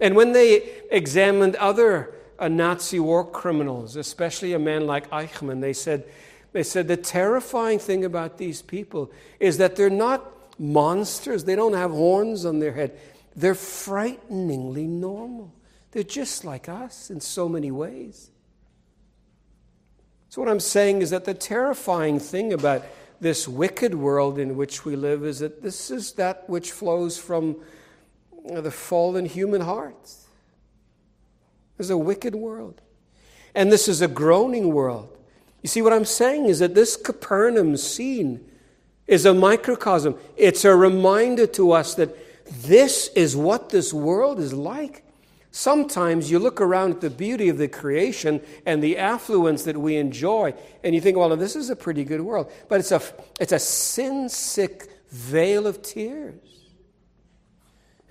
And 0.00 0.14
when 0.14 0.32
they 0.32 0.70
examined 0.90 1.56
other 1.56 2.14
uh, 2.38 2.48
Nazi 2.48 3.00
war 3.00 3.28
criminals, 3.28 3.96
especially 3.96 4.52
a 4.52 4.58
man 4.58 4.86
like 4.86 5.10
Eichmann, 5.10 5.60
they 5.60 5.72
said, 5.72 6.04
they 6.52 6.62
said 6.62 6.88
the 6.88 6.96
terrifying 6.96 7.78
thing 7.78 8.04
about 8.04 8.38
these 8.38 8.62
people 8.62 9.10
is 9.40 9.58
that 9.58 9.76
they're 9.76 9.90
not 9.90 10.24
monsters. 10.58 11.44
They 11.44 11.56
don't 11.56 11.74
have 11.74 11.90
horns 11.90 12.44
on 12.44 12.58
their 12.58 12.72
head. 12.72 12.98
They're 13.36 13.54
frighteningly 13.54 14.86
normal. 14.86 15.52
They're 15.92 16.02
just 16.02 16.44
like 16.44 16.68
us 16.68 17.10
in 17.10 17.20
so 17.20 17.48
many 17.48 17.70
ways. 17.70 18.30
So, 20.30 20.40
what 20.40 20.50
I'm 20.50 20.60
saying 20.60 21.02
is 21.02 21.10
that 21.10 21.24
the 21.24 21.34
terrifying 21.34 22.18
thing 22.18 22.52
about 22.52 22.82
this 23.20 23.46
wicked 23.46 23.94
world 23.94 24.38
in 24.38 24.56
which 24.56 24.84
we 24.84 24.96
live 24.96 25.24
is 25.24 25.38
that 25.38 25.62
this 25.62 25.90
is 25.90 26.12
that 26.12 26.48
which 26.48 26.72
flows 26.72 27.18
from 27.18 27.56
the 28.44 28.70
fallen 28.70 29.26
human 29.26 29.60
heart. 29.60 30.10
There's 31.76 31.90
a 31.90 31.98
wicked 31.98 32.34
world. 32.34 32.80
And 33.54 33.72
this 33.72 33.88
is 33.88 34.02
a 34.02 34.08
groaning 34.08 34.72
world. 34.72 35.16
You 35.62 35.68
see, 35.68 35.82
what 35.82 35.92
I'm 35.92 36.04
saying 36.04 36.46
is 36.46 36.58
that 36.58 36.74
this 36.74 36.96
Capernaum 36.96 37.76
scene 37.76 38.46
is 39.06 39.24
a 39.24 39.34
microcosm. 39.34 40.16
It's 40.36 40.64
a 40.64 40.74
reminder 40.76 41.46
to 41.48 41.72
us 41.72 41.94
that 41.94 42.16
this 42.50 43.08
is 43.08 43.36
what 43.36 43.70
this 43.70 43.92
world 43.92 44.38
is 44.38 44.52
like. 44.52 45.02
Sometimes 45.50 46.30
you 46.30 46.38
look 46.38 46.60
around 46.60 46.92
at 46.92 47.00
the 47.00 47.10
beauty 47.10 47.48
of 47.48 47.56
the 47.56 47.68
creation 47.68 48.42
and 48.66 48.82
the 48.82 48.98
affluence 48.98 49.62
that 49.64 49.76
we 49.76 49.96
enjoy, 49.96 50.54
and 50.84 50.94
you 50.94 51.00
think, 51.00 51.16
well, 51.16 51.34
this 51.34 51.56
is 51.56 51.70
a 51.70 51.76
pretty 51.76 52.04
good 52.04 52.20
world. 52.20 52.50
But 52.68 52.80
it's 52.80 52.92
a, 52.92 53.00
it's 53.40 53.52
a 53.52 53.58
sin 53.58 54.28
sick 54.28 54.90
vale 55.10 55.66
of 55.66 55.82
tears. 55.82 56.34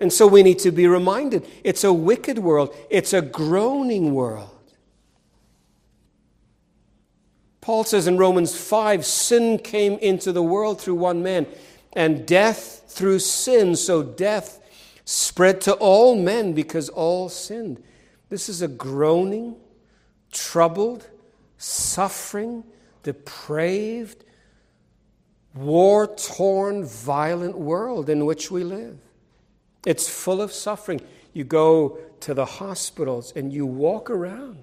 And 0.00 0.12
so 0.12 0.26
we 0.26 0.42
need 0.42 0.58
to 0.60 0.70
be 0.70 0.86
reminded 0.86 1.46
it's 1.64 1.84
a 1.84 1.92
wicked 1.92 2.38
world, 2.38 2.74
it's 2.90 3.12
a 3.12 3.22
groaning 3.22 4.12
world. 4.12 4.50
Paul 7.60 7.82
says 7.84 8.06
in 8.06 8.16
Romans 8.16 8.56
5 8.56 9.04
sin 9.04 9.58
came 9.58 9.94
into 9.98 10.30
the 10.30 10.42
world 10.42 10.80
through 10.80 10.94
one 10.96 11.22
man, 11.22 11.46
and 11.96 12.26
death 12.26 12.84
through 12.88 13.18
sin. 13.18 13.74
So 13.74 14.04
death 14.04 14.60
spread 15.04 15.60
to 15.62 15.72
all 15.74 16.14
men 16.14 16.52
because 16.52 16.88
all 16.90 17.28
sinned. 17.28 17.82
This 18.28 18.48
is 18.48 18.62
a 18.62 18.68
groaning, 18.68 19.56
troubled, 20.30 21.08
suffering, 21.58 22.62
depraved, 23.02 24.24
war 25.54 26.06
torn, 26.06 26.84
violent 26.84 27.56
world 27.56 28.10
in 28.10 28.26
which 28.26 28.50
we 28.50 28.62
live. 28.62 28.98
It's 29.86 30.08
full 30.08 30.42
of 30.42 30.52
suffering. 30.52 31.00
You 31.32 31.44
go 31.44 31.98
to 32.20 32.34
the 32.34 32.44
hospitals 32.44 33.32
and 33.34 33.52
you 33.52 33.64
walk 33.64 34.10
around. 34.10 34.58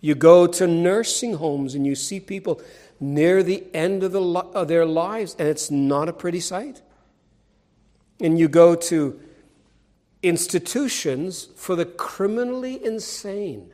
You 0.00 0.14
go 0.14 0.46
to 0.46 0.66
nursing 0.66 1.34
homes 1.34 1.74
and 1.74 1.86
you 1.86 1.94
see 1.94 2.18
people 2.20 2.60
near 3.00 3.42
the 3.42 3.64
end 3.74 4.02
of, 4.02 4.12
the, 4.12 4.22
of 4.22 4.68
their 4.68 4.84
lives, 4.84 5.34
and 5.38 5.48
it's 5.48 5.70
not 5.70 6.08
a 6.08 6.12
pretty 6.12 6.40
sight. 6.40 6.82
And 8.20 8.38
you 8.38 8.48
go 8.48 8.74
to 8.74 9.18
institutions 10.22 11.48
for 11.56 11.74
the 11.74 11.86
criminally 11.86 12.84
insane. 12.84 13.72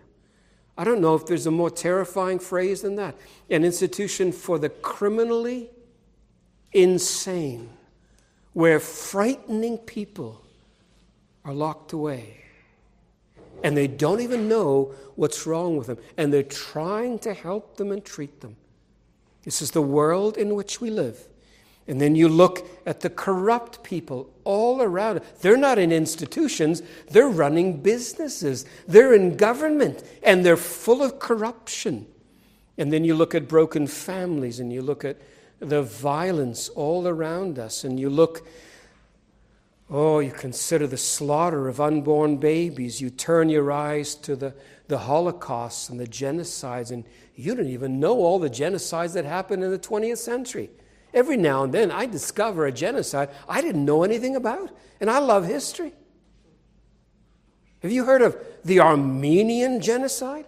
I 0.79 0.85
don't 0.85 1.01
know 1.01 1.15
if 1.17 1.27
there's 1.27 1.47
a 1.47 1.51
more 1.51 1.71
terrifying 1.71 2.39
phrase 2.39 2.83
than 2.83 2.97
that. 2.97 3.17
An 3.51 3.65
institution 3.65 4.31
for 4.31 4.59
the 4.59 4.69
criminally 4.69 5.71
insane 6.73 7.71
where 8.53 8.79
frightening 8.79 9.79
people 9.79 10.43
are 11.45 11.55
locked 11.55 11.93
away 11.93 12.45
and 13.65 13.77
they 13.77 13.87
don't 13.87 14.21
even 14.21 14.49
know 14.49 14.95
what's 15.15 15.47
wrong 15.47 15.77
with 15.77 15.87
them 15.87 15.99
and 16.17 16.33
they're 16.33 16.43
trying 16.43 17.19
to 17.21 17.33
help 17.33 17.77
them 17.77 17.91
and 17.91 18.05
treat 18.05 18.41
them. 18.41 18.57
This 19.47 19.63
is 19.63 19.71
the 19.71 19.81
world 19.81 20.37
in 20.37 20.55
which 20.55 20.81
we 20.81 20.91
live. 20.91 21.27
And 21.89 22.01
then 22.01 22.17
you 22.17 22.29
look 22.29 22.69
at 22.85 23.01
the 23.01 23.09
corrupt 23.09 23.85
people 23.85 24.29
all 24.43 24.83
around. 24.83 25.21
They're 25.41 25.57
not 25.57 25.79
in 25.79 25.93
institutions, 25.93 26.83
they're 27.11 27.29
running 27.29 27.81
businesses. 27.81 28.67
They're 28.89 29.15
in 29.15 29.37
government, 29.37 30.03
and 30.23 30.45
they're 30.45 30.57
full 30.57 31.01
of 31.01 31.21
corruption. 31.21 32.09
And 32.77 32.93
then 32.93 33.05
you 33.05 33.15
look 33.15 33.37
at 33.37 33.47
broken 33.47 33.87
families, 33.87 34.59
and 34.59 34.73
you 34.73 34.83
look 34.83 35.05
at 35.05 35.17
the 35.61 35.81
violence 35.81 36.69
all 36.71 37.07
around 37.07 37.57
us, 37.57 37.85
and 37.85 38.01
you 38.01 38.11
look, 38.11 38.49
oh, 39.89 40.19
you 40.19 40.33
consider 40.33 40.89
the 40.89 40.97
slaughter 40.97 41.69
of 41.69 41.81
unborn 41.81 42.39
babies, 42.39 43.01
you 43.01 43.11
turn 43.11 43.49
your 43.49 43.71
eyes 43.71 44.17
to 44.17 44.35
the, 44.35 44.55
the 44.89 44.99
Holocaust 44.99 45.89
and 45.89 46.01
the 46.01 46.07
genocides, 46.07 46.91
and 46.91 47.05
you 47.37 47.55
don't 47.55 47.69
even 47.69 48.01
know 48.01 48.15
all 48.15 48.39
the 48.39 48.51
genocides 48.51 49.13
that 49.13 49.25
happened 49.25 49.63
in 49.63 49.71
the 49.71 49.79
20th 49.79 50.19
century. 50.19 50.71
Every 51.13 51.37
now 51.37 51.65
and 51.65 51.73
then 51.73 51.91
I 51.91 52.07
discover 52.07 52.67
a 52.67 52.73
genocide 52.73 53.31
I 53.49 53.61
didn't 53.61 53.85
know 53.85 54.03
anything 54.03 54.37
about, 54.37 54.71
and 55.01 55.11
I 55.11 55.19
love 55.19 55.47
history. 55.47 55.93
Have 57.81 57.93
you 57.93 58.05
heard 58.05 58.23
of 58.23 58.37
the 58.65 58.81
Armenian 58.81 59.81
genocide? 59.81 60.47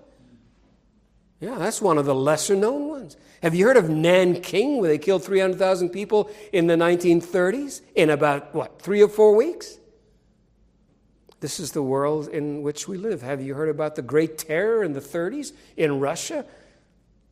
Yeah, 1.41 1.57
that's 1.57 1.81
one 1.81 1.99
of 1.99 2.07
the 2.07 2.15
lesser 2.15 2.57
known 2.57 2.89
ones. 2.89 3.17
Have 3.43 3.55
you 3.55 3.67
heard 3.67 3.77
of 3.77 3.89
Nanking, 3.89 4.81
where 4.81 4.89
they 4.91 4.99
killed 4.99 5.23
300,000 5.23 5.91
people 5.91 6.31
in 6.53 6.67
the 6.67 6.75
1930s 6.75 7.83
in 7.95 8.11
about, 8.11 8.53
what, 8.55 8.83
three 8.83 9.01
or 9.03 9.09
four 9.09 9.37
weeks? 9.37 9.79
This 11.41 11.61
is 11.61 11.71
the 11.71 11.83
world 11.83 12.27
in 12.29 12.63
which 12.63 12.89
we 12.89 12.99
live. 12.99 13.23
Have 13.23 13.41
you 13.41 13.55
heard 13.55 13.69
about 13.69 13.95
the 13.95 14.03
Great 14.03 14.39
Terror 14.39 14.83
in 14.83 14.93
the 14.93 15.01
30s 15.01 15.53
in 15.77 16.01
Russia, 16.01 16.45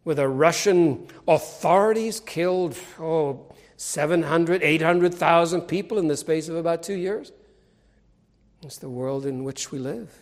where 0.07 0.15
the 0.15 0.29
Russian 0.29 1.05
authorities 1.27 2.21
killed, 2.21 2.79
oh, 3.01 3.53
700, 3.77 4.63
800,000 4.63 5.63
people 5.63 5.99
in 5.99 6.07
the 6.07 6.17
space 6.17 6.49
of 6.49 6.55
about 6.55 6.85
two 6.85 6.95
years? 6.95 7.33
It's 8.63 8.79
the 8.79 8.89
world 8.89 9.27
in 9.27 9.43
which 9.43 9.73
we 9.73 9.81
live. 9.81 10.15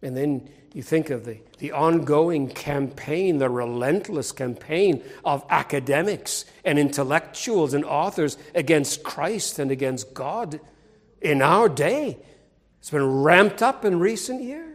And 0.00 0.16
then 0.16 0.48
you 0.74 0.80
think 0.84 1.10
of 1.10 1.24
the, 1.24 1.38
the 1.58 1.72
ongoing 1.72 2.46
campaign, 2.46 3.38
the 3.38 3.50
relentless 3.50 4.30
campaign 4.30 5.02
of 5.24 5.44
academics 5.50 6.44
and 6.64 6.78
intellectuals 6.78 7.74
and 7.74 7.84
authors 7.84 8.38
against 8.54 9.02
Christ 9.02 9.58
and 9.58 9.72
against 9.72 10.14
God 10.14 10.60
in 11.20 11.42
our 11.42 11.68
day. 11.68 12.18
It's 12.78 12.90
been 12.90 13.24
ramped 13.24 13.60
up 13.60 13.84
in 13.84 13.98
recent 13.98 14.44
years. 14.44 14.73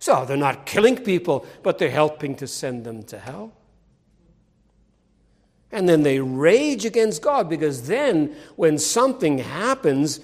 So 0.00 0.24
they're 0.24 0.36
not 0.36 0.66
killing 0.66 0.96
people, 0.96 1.46
but 1.62 1.78
they're 1.78 1.90
helping 1.90 2.34
to 2.36 2.46
send 2.46 2.84
them 2.84 3.02
to 3.04 3.18
hell. 3.18 3.52
And 5.70 5.88
then 5.88 6.02
they 6.02 6.18
rage 6.18 6.84
against 6.84 7.22
God 7.22 7.48
because 7.48 7.86
then, 7.86 8.34
when 8.56 8.78
something 8.78 9.38
happens, 9.38 10.18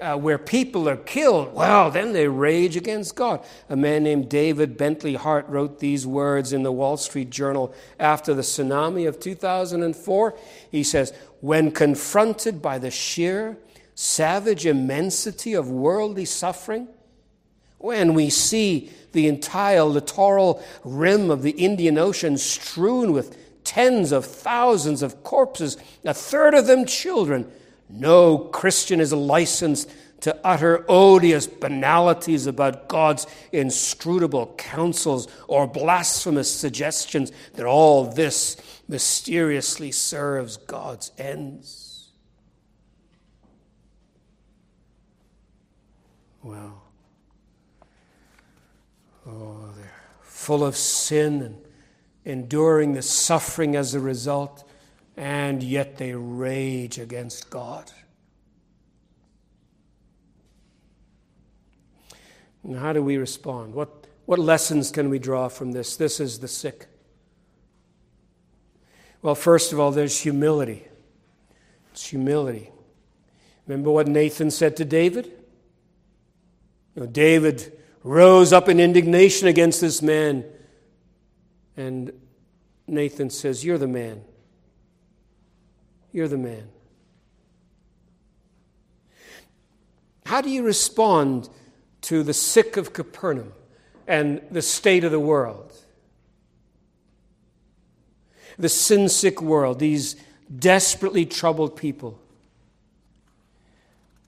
uh, 0.00 0.16
where 0.16 0.38
people 0.38 0.88
are 0.88 0.96
killed, 0.96 1.54
well, 1.54 1.88
then 1.90 2.12
they 2.12 2.26
rage 2.26 2.76
against 2.76 3.14
God. 3.14 3.44
A 3.70 3.76
man 3.76 4.02
named 4.02 4.28
David 4.28 4.76
Bentley 4.76 5.14
Hart 5.14 5.48
wrote 5.48 5.78
these 5.78 6.04
words 6.04 6.52
in 6.52 6.64
the 6.64 6.72
Wall 6.72 6.96
Street 6.96 7.30
Journal 7.30 7.72
after 8.00 8.34
the 8.34 8.42
tsunami 8.42 9.06
of 9.06 9.20
2004. 9.20 10.38
He 10.70 10.82
says, 10.82 11.12
When 11.40 11.70
confronted 11.70 12.60
by 12.60 12.78
the 12.78 12.90
sheer, 12.90 13.56
savage 13.94 14.66
immensity 14.66 15.54
of 15.54 15.70
worldly 15.70 16.24
suffering, 16.24 16.88
when 17.82 18.14
we 18.14 18.30
see 18.30 18.90
the 19.12 19.28
entire 19.28 19.82
littoral 19.82 20.62
rim 20.84 21.30
of 21.30 21.42
the 21.42 21.50
Indian 21.50 21.98
Ocean 21.98 22.38
strewn 22.38 23.12
with 23.12 23.36
tens 23.64 24.12
of 24.12 24.24
thousands 24.24 25.02
of 25.02 25.22
corpses, 25.22 25.76
a 26.04 26.14
third 26.14 26.54
of 26.54 26.66
them 26.66 26.86
children, 26.86 27.50
no 27.88 28.38
Christian 28.38 29.00
is 29.00 29.12
licensed 29.12 29.90
to 30.22 30.38
utter 30.44 30.84
odious 30.88 31.48
banalities 31.48 32.46
about 32.46 32.88
God's 32.88 33.26
inscrutable 33.50 34.54
counsels 34.56 35.26
or 35.48 35.66
blasphemous 35.66 36.50
suggestions 36.50 37.32
that 37.54 37.66
all 37.66 38.04
this 38.04 38.56
mysteriously 38.86 39.90
serves 39.90 40.56
God's 40.56 41.10
ends. 41.18 42.10
Well, 46.42 46.81
oh, 49.32 49.72
they're 49.76 49.92
full 50.20 50.64
of 50.64 50.76
sin 50.76 51.42
and 51.42 51.58
enduring 52.24 52.92
the 52.92 53.02
suffering 53.02 53.76
as 53.76 53.94
a 53.94 54.00
result 54.00 54.64
and 55.16 55.62
yet 55.62 55.98
they 55.98 56.14
rage 56.14 56.98
against 56.98 57.50
God. 57.50 57.90
And 62.64 62.76
how 62.76 62.92
do 62.92 63.02
we 63.02 63.16
respond? 63.16 63.74
What, 63.74 64.06
what 64.24 64.38
lessons 64.38 64.90
can 64.90 65.10
we 65.10 65.18
draw 65.18 65.48
from 65.48 65.72
this? 65.72 65.96
This 65.96 66.20
is 66.20 66.38
the 66.38 66.48
sick. 66.48 66.86
Well, 69.20 69.34
first 69.34 69.72
of 69.72 69.80
all, 69.80 69.90
there's 69.90 70.20
humility. 70.20 70.86
It's 71.92 72.06
humility. 72.06 72.70
Remember 73.66 73.90
what 73.90 74.08
Nathan 74.08 74.50
said 74.50 74.76
to 74.76 74.84
David? 74.84 75.26
You 76.94 77.02
know, 77.02 77.06
David 77.06 77.78
rose 78.04 78.52
up 78.52 78.68
in 78.68 78.80
indignation 78.80 79.48
against 79.48 79.80
this 79.80 80.02
man. 80.02 80.44
And 81.76 82.12
Nathan 82.86 83.30
says, 83.30 83.64
You're 83.64 83.78
the 83.78 83.88
man. 83.88 84.22
You're 86.12 86.28
the 86.28 86.38
man. 86.38 86.68
How 90.26 90.40
do 90.40 90.50
you 90.50 90.62
respond 90.62 91.48
to 92.02 92.22
the 92.22 92.34
sick 92.34 92.76
of 92.76 92.92
Capernaum 92.92 93.52
and 94.06 94.42
the 94.50 94.62
state 94.62 95.04
of 95.04 95.10
the 95.10 95.20
world? 95.20 95.72
The 98.58 98.68
sin 98.68 99.08
sick 99.08 99.40
world, 99.40 99.78
these 99.78 100.16
desperately 100.54 101.24
troubled 101.24 101.76
people. 101.76 102.18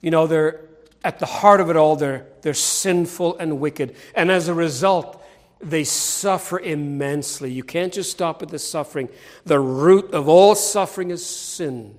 You 0.01 0.11
know, 0.11 0.27
they're 0.27 0.61
at 1.05 1.19
the 1.19 1.27
heart 1.27 1.61
of 1.61 1.69
it 1.71 1.77
all, 1.77 1.97
they're, 1.97 2.27
they're 2.41 2.55
sinful 2.55 3.37
and 3.39 3.61
wicked. 3.61 3.95
And 4.15 4.31
as 4.31 4.49
a 4.49 4.55
result, 4.55 5.23
they 5.61 5.85
suffer 5.85 6.59
immensely. 6.59 7.53
You 7.53 7.63
can't 7.63 7.93
just 7.93 8.11
stop 8.11 8.43
at 8.43 8.49
the 8.49 8.59
suffering. 8.59 9.11
The 9.45 9.61
root 9.61 10.13
of 10.13 10.29
all 10.29 10.55
suffering 10.55 11.11
is 11.11 11.25
sin. 11.25 11.99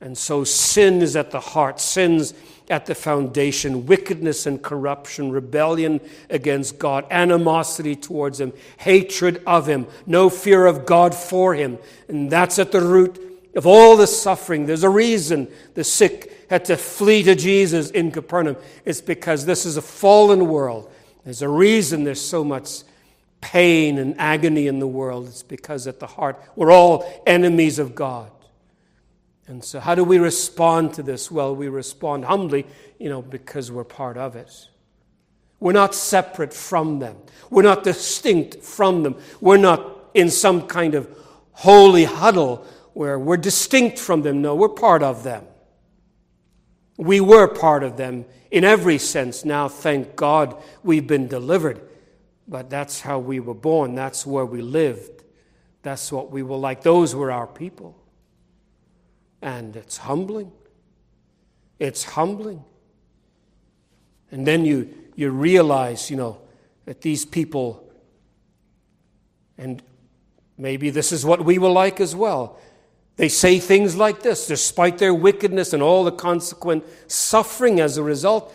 And 0.00 0.18
so 0.18 0.44
sin 0.44 1.00
is 1.00 1.16
at 1.16 1.30
the 1.30 1.40
heart, 1.40 1.80
sin's 1.80 2.34
at 2.68 2.86
the 2.86 2.94
foundation, 2.94 3.86
wickedness 3.86 4.46
and 4.46 4.60
corruption, 4.60 5.30
rebellion 5.30 6.00
against 6.28 6.78
God, 6.78 7.06
animosity 7.10 7.96
towards 7.96 8.40
Him, 8.40 8.52
hatred 8.78 9.42
of 9.46 9.66
Him, 9.66 9.86
no 10.06 10.28
fear 10.28 10.66
of 10.66 10.86
God 10.86 11.14
for 11.14 11.54
Him. 11.54 11.78
And 12.08 12.30
that's 12.30 12.58
at 12.58 12.72
the 12.72 12.80
root 12.80 13.31
of 13.54 13.66
all 13.66 13.96
the 13.96 14.06
suffering. 14.06 14.66
There's 14.66 14.84
a 14.84 14.90
reason 14.90 15.48
the 15.74 15.84
sick 15.84 16.46
had 16.48 16.64
to 16.66 16.76
flee 16.76 17.22
to 17.24 17.34
Jesus 17.34 17.90
in 17.90 18.10
Capernaum. 18.10 18.56
It's 18.84 19.00
because 19.00 19.46
this 19.46 19.66
is 19.66 19.76
a 19.76 19.82
fallen 19.82 20.48
world. 20.48 20.90
There's 21.24 21.42
a 21.42 21.48
reason 21.48 22.04
there's 22.04 22.20
so 22.20 22.44
much 22.44 22.82
pain 23.40 23.98
and 23.98 24.14
agony 24.18 24.66
in 24.66 24.78
the 24.78 24.86
world. 24.86 25.26
It's 25.28 25.42
because 25.42 25.86
at 25.86 26.00
the 26.00 26.06
heart, 26.06 26.42
we're 26.56 26.72
all 26.72 27.22
enemies 27.26 27.78
of 27.78 27.94
God. 27.94 28.30
And 29.46 29.62
so, 29.62 29.80
how 29.80 29.94
do 29.94 30.04
we 30.04 30.18
respond 30.18 30.94
to 30.94 31.02
this? 31.02 31.30
Well, 31.30 31.54
we 31.54 31.68
respond 31.68 32.24
humbly, 32.24 32.64
you 32.98 33.10
know, 33.10 33.20
because 33.20 33.70
we're 33.70 33.84
part 33.84 34.16
of 34.16 34.36
it. 34.36 34.68
We're 35.60 35.72
not 35.72 35.94
separate 35.94 36.54
from 36.54 36.98
them, 36.98 37.16
we're 37.50 37.62
not 37.62 37.84
distinct 37.84 38.62
from 38.62 39.02
them, 39.02 39.16
we're 39.40 39.58
not 39.58 40.10
in 40.14 40.30
some 40.30 40.66
kind 40.66 40.94
of 40.94 41.08
holy 41.52 42.04
huddle 42.04 42.66
where 42.94 43.18
we're 43.18 43.36
distinct 43.36 43.98
from 43.98 44.22
them. 44.22 44.42
No, 44.42 44.54
we're 44.54 44.68
part 44.68 45.02
of 45.02 45.22
them. 45.22 45.44
We 46.96 47.20
were 47.20 47.48
part 47.48 47.82
of 47.82 47.96
them 47.96 48.26
in 48.50 48.64
every 48.64 48.98
sense. 48.98 49.44
Now, 49.44 49.68
thank 49.68 50.14
God, 50.14 50.62
we've 50.82 51.06
been 51.06 51.26
delivered. 51.26 51.80
But 52.46 52.68
that's 52.68 53.00
how 53.00 53.18
we 53.18 53.40
were 53.40 53.54
born. 53.54 53.94
That's 53.94 54.26
where 54.26 54.44
we 54.44 54.62
lived. 54.62 55.24
That's 55.82 56.12
what 56.12 56.30
we 56.30 56.42
were 56.42 56.56
like. 56.56 56.82
Those 56.82 57.14
were 57.14 57.32
our 57.32 57.46
people. 57.46 57.98
And 59.40 59.74
it's 59.74 59.96
humbling. 59.96 60.52
It's 61.78 62.04
humbling. 62.04 62.64
And 64.30 64.46
then 64.46 64.64
you, 64.64 64.92
you 65.16 65.30
realize, 65.30 66.10
you 66.10 66.16
know, 66.16 66.40
that 66.84 67.00
these 67.00 67.24
people, 67.24 67.90
and 69.56 69.82
maybe 70.58 70.90
this 70.90 71.12
is 71.12 71.24
what 71.24 71.44
we 71.44 71.58
were 71.58 71.70
like 71.70 72.00
as 72.00 72.14
well, 72.14 72.58
they 73.16 73.28
say 73.28 73.58
things 73.58 73.96
like 73.96 74.22
this 74.22 74.46
despite 74.46 74.98
their 74.98 75.14
wickedness 75.14 75.72
and 75.72 75.82
all 75.82 76.04
the 76.04 76.12
consequent 76.12 76.84
suffering 77.06 77.80
as 77.80 77.96
a 77.96 78.02
result. 78.02 78.54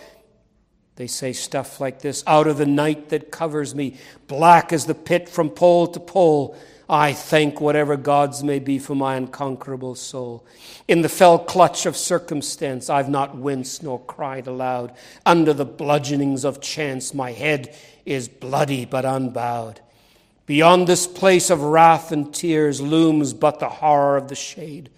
They 0.95 1.07
say 1.07 1.31
stuff 1.33 1.79
like 1.79 2.01
this 2.01 2.23
out 2.25 2.47
of 2.47 2.57
the 2.57 2.65
night 2.65 3.09
that 3.09 3.31
covers 3.31 3.75
me, 3.75 3.97
black 4.27 4.73
as 4.73 4.85
the 4.85 4.95
pit 4.95 5.29
from 5.29 5.51
pole 5.51 5.87
to 5.87 5.99
pole. 5.99 6.57
I 6.89 7.13
thank 7.13 7.59
whatever 7.59 7.97
gods 7.97 8.43
may 8.43 8.59
be 8.59 8.79
for 8.79 8.95
my 8.95 9.15
unconquerable 9.15 9.93
soul. 9.93 10.45
In 10.87 11.01
the 11.01 11.09
fell 11.09 11.37
clutch 11.37 11.85
of 11.85 11.97
circumstance, 11.97 12.89
I've 12.89 13.09
not 13.09 13.35
winced 13.35 13.83
nor 13.83 13.99
cried 13.99 14.47
aloud. 14.47 14.95
Under 15.25 15.53
the 15.53 15.65
bludgeonings 15.65 16.45
of 16.45 16.61
chance, 16.61 17.13
my 17.13 17.31
head 17.31 17.75
is 18.05 18.27
bloody 18.27 18.85
but 18.85 19.05
unbowed. 19.05 19.81
Beyond 20.47 20.87
this 20.87 21.05
place 21.05 21.49
of 21.49 21.61
wrath 21.61 22.11
and 22.11 22.33
tears 22.33 22.81
looms 22.81 23.33
but 23.33 23.59
the 23.59 23.69
horror 23.69 24.15
of 24.15 24.29
the 24.29 24.35
shade, 24.35 24.89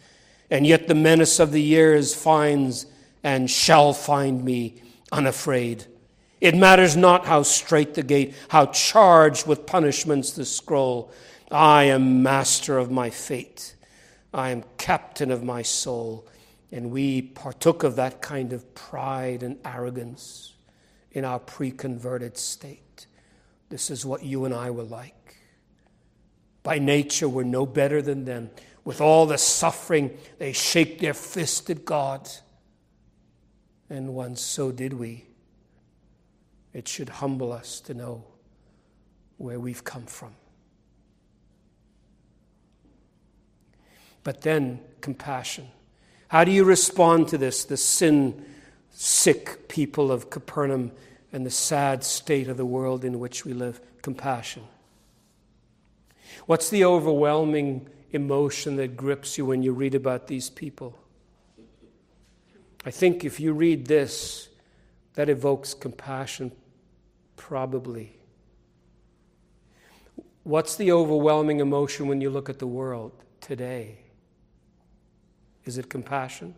and 0.49 0.65
yet 0.65 0.87
the 0.87 0.95
menace 0.95 1.39
of 1.39 1.51
the 1.51 1.61
years 1.61 2.15
finds 2.15 2.85
and 3.23 3.49
shall 3.49 3.91
find 3.91 4.45
me 4.45 4.81
unafraid. 5.11 5.85
It 6.39 6.55
matters 6.55 6.95
not 6.95 7.25
how 7.25 7.43
strait 7.43 7.95
the 7.95 8.03
gate, 8.03 8.35
how 8.47 8.67
charged 8.67 9.47
with 9.47 9.65
punishments 9.65 10.31
the 10.31 10.45
scroll. 10.45 11.11
I 11.51 11.85
am 11.85 12.23
master 12.23 12.77
of 12.77 12.91
my 12.91 13.09
fate. 13.09 13.75
I 14.33 14.51
am 14.51 14.63
captain 14.77 15.31
of 15.31 15.43
my 15.43 15.63
soul. 15.63 16.27
And 16.71 16.91
we 16.91 17.23
partook 17.23 17.83
of 17.83 17.95
that 17.95 18.21
kind 18.21 18.53
of 18.53 18.75
pride 18.75 19.41
and 19.41 19.57
arrogance 19.65 20.53
in 21.11 21.25
our 21.25 21.39
pre 21.39 21.71
converted 21.71 22.37
state. 22.37 23.07
This 23.69 23.89
is 23.89 24.05
what 24.05 24.23
you 24.23 24.45
and 24.45 24.53
I 24.53 24.69
were 24.69 24.83
like. 24.83 25.18
By 26.63 26.79
nature, 26.79 27.29
we're 27.29 27.43
no 27.43 27.65
better 27.65 28.01
than 28.01 28.25
them. 28.25 28.49
With 28.83 29.01
all 29.01 29.25
the 29.25 29.37
suffering, 29.37 30.17
they 30.37 30.53
shake 30.53 30.99
their 30.99 31.13
fist 31.13 31.69
at 31.69 31.85
God. 31.85 32.29
And 33.89 34.13
once 34.13 34.41
so 34.41 34.71
did 34.71 34.93
we. 34.93 35.25
It 36.73 36.87
should 36.87 37.09
humble 37.09 37.51
us 37.51 37.79
to 37.81 37.93
know 37.93 38.23
where 39.37 39.59
we've 39.59 39.83
come 39.83 40.05
from. 40.05 40.33
But 44.23 44.41
then, 44.41 44.79
compassion. 45.01 45.67
How 46.27 46.43
do 46.43 46.51
you 46.51 46.63
respond 46.63 47.29
to 47.29 47.37
this, 47.37 47.63
the 47.63 47.77
sin 47.77 48.45
sick 48.91 49.67
people 49.69 50.11
of 50.11 50.29
Capernaum 50.29 50.91
and 51.31 51.45
the 51.45 51.51
sad 51.51 52.03
state 52.03 52.47
of 52.47 52.57
the 52.57 52.65
world 52.65 53.05
in 53.05 53.19
which 53.19 53.45
we 53.45 53.53
live? 53.53 53.81
Compassion. 54.01 54.63
What's 56.45 56.69
the 56.69 56.85
overwhelming 56.85 57.87
emotion 58.11 58.75
that 58.77 58.97
grips 58.97 59.37
you 59.37 59.45
when 59.45 59.63
you 59.63 59.73
read 59.73 59.95
about 59.95 60.27
these 60.27 60.49
people? 60.49 60.97
I 62.85 62.91
think 62.91 63.23
if 63.23 63.39
you 63.39 63.53
read 63.53 63.87
this, 63.87 64.49
that 65.15 65.29
evokes 65.29 65.73
compassion, 65.73 66.51
probably. 67.35 68.15
What's 70.43 70.75
the 70.75 70.91
overwhelming 70.91 71.59
emotion 71.59 72.07
when 72.07 72.21
you 72.21 72.29
look 72.29 72.49
at 72.49 72.59
the 72.59 72.67
world 72.67 73.11
today? 73.41 73.99
Is 75.65 75.77
it 75.77 75.89
compassion? 75.89 76.55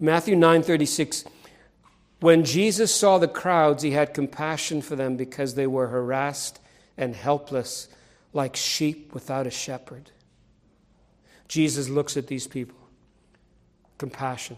Matthew 0.00 0.34
9:36 0.34 1.24
when 2.20 2.44
Jesus 2.44 2.94
saw 2.94 3.18
the 3.18 3.28
crowds, 3.28 3.82
he 3.82 3.90
had 3.90 4.14
compassion 4.14 4.80
for 4.80 4.96
them 4.96 5.16
because 5.16 5.54
they 5.54 5.66
were 5.66 5.88
harassed 5.88 6.60
and 6.96 7.14
helpless 7.14 7.88
like 8.32 8.56
sheep 8.56 9.12
without 9.12 9.46
a 9.46 9.50
shepherd. 9.50 10.10
Jesus 11.48 11.88
looks 11.88 12.16
at 12.16 12.26
these 12.26 12.46
people. 12.46 12.78
Compassion. 13.98 14.56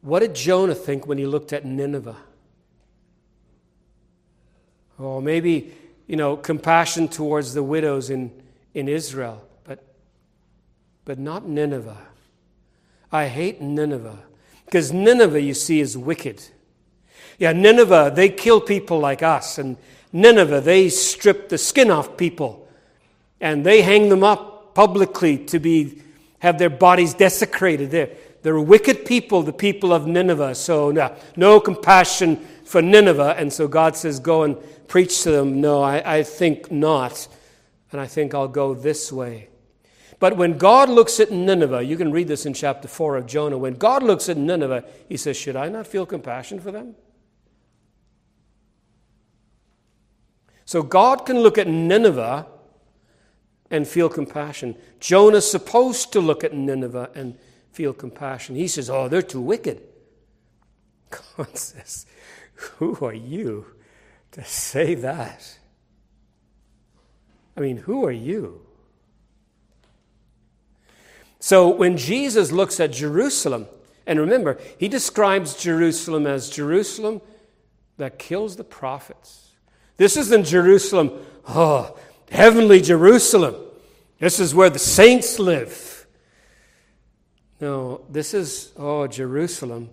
What 0.00 0.20
did 0.20 0.34
Jonah 0.34 0.74
think 0.74 1.06
when 1.06 1.18
he 1.18 1.26
looked 1.26 1.52
at 1.52 1.64
Nineveh? 1.64 2.16
Oh, 4.98 5.20
maybe, 5.20 5.74
you 6.06 6.16
know, 6.16 6.36
compassion 6.36 7.08
towards 7.08 7.54
the 7.54 7.62
widows 7.62 8.10
in, 8.10 8.32
in 8.74 8.88
Israel, 8.88 9.46
but, 9.64 9.84
but 11.04 11.18
not 11.18 11.46
Nineveh. 11.46 11.98
I 13.10 13.28
hate 13.28 13.60
Nineveh 13.60 14.18
because 14.72 14.90
Nineveh, 14.90 15.42
you 15.42 15.52
see, 15.52 15.80
is 15.80 15.98
wicked. 15.98 16.42
Yeah, 17.38 17.52
Nineveh, 17.52 18.10
they 18.14 18.30
kill 18.30 18.58
people 18.58 18.98
like 19.00 19.22
us. 19.22 19.58
And 19.58 19.76
Nineveh, 20.14 20.62
they 20.62 20.88
strip 20.88 21.50
the 21.50 21.58
skin 21.58 21.90
off 21.90 22.16
people. 22.16 22.66
And 23.38 23.66
they 23.66 23.82
hang 23.82 24.08
them 24.08 24.24
up 24.24 24.74
publicly 24.74 25.36
to 25.44 25.58
be, 25.58 26.00
have 26.38 26.56
their 26.56 26.70
bodies 26.70 27.12
desecrated. 27.12 27.90
They're, 27.90 28.08
they're 28.40 28.58
wicked 28.58 29.04
people, 29.04 29.42
the 29.42 29.52
people 29.52 29.92
of 29.92 30.06
Nineveh. 30.06 30.54
So, 30.54 30.90
no, 30.90 31.14
no 31.36 31.60
compassion 31.60 32.36
for 32.64 32.80
Nineveh. 32.80 33.34
And 33.36 33.52
so 33.52 33.68
God 33.68 33.94
says, 33.94 34.20
go 34.20 34.44
and 34.44 34.56
preach 34.88 35.22
to 35.24 35.32
them. 35.32 35.60
No, 35.60 35.82
I, 35.82 36.20
I 36.20 36.22
think 36.22 36.72
not. 36.72 37.28
And 37.90 38.00
I 38.00 38.06
think 38.06 38.32
I'll 38.32 38.48
go 38.48 38.72
this 38.72 39.12
way. 39.12 39.50
But 40.22 40.36
when 40.36 40.56
God 40.56 40.88
looks 40.88 41.18
at 41.18 41.32
Nineveh, 41.32 41.82
you 41.82 41.96
can 41.96 42.12
read 42.12 42.28
this 42.28 42.46
in 42.46 42.54
chapter 42.54 42.86
4 42.86 43.16
of 43.16 43.26
Jonah. 43.26 43.58
When 43.58 43.74
God 43.74 44.04
looks 44.04 44.28
at 44.28 44.36
Nineveh, 44.36 44.84
he 45.08 45.16
says, 45.16 45.36
Should 45.36 45.56
I 45.56 45.68
not 45.68 45.84
feel 45.84 46.06
compassion 46.06 46.60
for 46.60 46.70
them? 46.70 46.94
So 50.64 50.84
God 50.84 51.26
can 51.26 51.40
look 51.40 51.58
at 51.58 51.66
Nineveh 51.66 52.46
and 53.68 53.84
feel 53.84 54.08
compassion. 54.08 54.76
Jonah's 55.00 55.50
supposed 55.50 56.12
to 56.12 56.20
look 56.20 56.44
at 56.44 56.54
Nineveh 56.54 57.10
and 57.16 57.36
feel 57.72 57.92
compassion. 57.92 58.54
He 58.54 58.68
says, 58.68 58.88
Oh, 58.88 59.08
they're 59.08 59.22
too 59.22 59.40
wicked. 59.40 59.82
God 61.36 61.58
says, 61.58 62.06
Who 62.54 62.96
are 63.02 63.12
you 63.12 63.66
to 64.30 64.44
say 64.44 64.94
that? 64.94 65.58
I 67.56 67.60
mean, 67.60 67.78
who 67.78 68.04
are 68.04 68.12
you? 68.12 68.64
So 71.42 71.68
when 71.68 71.96
Jesus 71.96 72.52
looks 72.52 72.78
at 72.78 72.92
Jerusalem, 72.92 73.66
and 74.06 74.20
remember, 74.20 74.60
he 74.78 74.86
describes 74.86 75.56
Jerusalem 75.56 76.24
as 76.24 76.48
Jerusalem 76.48 77.20
that 77.96 78.16
kills 78.16 78.54
the 78.54 78.62
prophets. 78.62 79.50
This 79.96 80.16
isn't 80.16 80.44
Jerusalem, 80.44 81.10
oh, 81.48 81.98
heavenly 82.30 82.80
Jerusalem. 82.80 83.56
This 84.20 84.38
is 84.38 84.54
where 84.54 84.70
the 84.70 84.78
saints 84.78 85.40
live. 85.40 86.06
No, 87.60 88.02
this 88.08 88.34
is, 88.34 88.70
oh, 88.76 89.08
Jerusalem. 89.08 89.90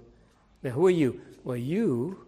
Now, 0.62 0.70
who 0.70 0.86
are 0.86 0.92
you? 0.92 1.20
Well, 1.44 1.58
you 1.58 2.28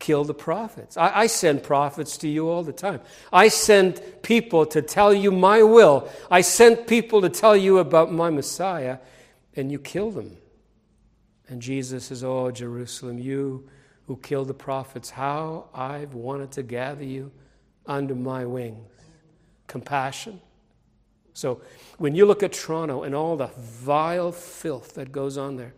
kill 0.00 0.24
the 0.24 0.34
prophets. 0.34 0.96
I, 0.96 1.20
I, 1.20 1.26
send 1.28 1.62
prophets 1.62 2.16
to 2.18 2.28
you 2.28 2.48
all 2.48 2.64
the 2.64 2.72
time. 2.72 3.00
I 3.32 3.48
send 3.48 4.02
people 4.22 4.66
to 4.66 4.82
tell 4.82 5.14
you 5.14 5.30
my 5.30 5.62
will. 5.62 6.08
I 6.30 6.40
sent 6.40 6.88
people 6.88 7.20
to 7.20 7.28
tell 7.28 7.56
you 7.56 7.78
about 7.78 8.12
my 8.12 8.30
Messiah, 8.30 8.98
and 9.54 9.70
you 9.70 9.78
kill 9.78 10.10
them. 10.10 10.38
And 11.48 11.60
Jesus 11.62 12.06
says, 12.06 12.24
Oh, 12.24 12.50
Jerusalem, 12.50 13.18
you 13.18 13.68
who 14.06 14.16
killed 14.16 14.48
the 14.48 14.54
prophets, 14.54 15.10
how 15.10 15.68
I've 15.72 16.14
wanted 16.14 16.50
to 16.52 16.62
gather 16.62 17.04
you 17.04 17.30
under 17.86 18.14
my 18.14 18.44
wings. 18.46 18.88
Compassion. 19.66 20.40
So 21.32 21.60
when 21.98 22.14
you 22.14 22.26
look 22.26 22.42
at 22.42 22.52
Toronto 22.52 23.02
and 23.02 23.14
all 23.14 23.36
the 23.36 23.50
vile 23.56 24.32
filth 24.32 24.94
that 24.94 25.12
goes 25.12 25.38
on 25.38 25.56
there, 25.56 25.74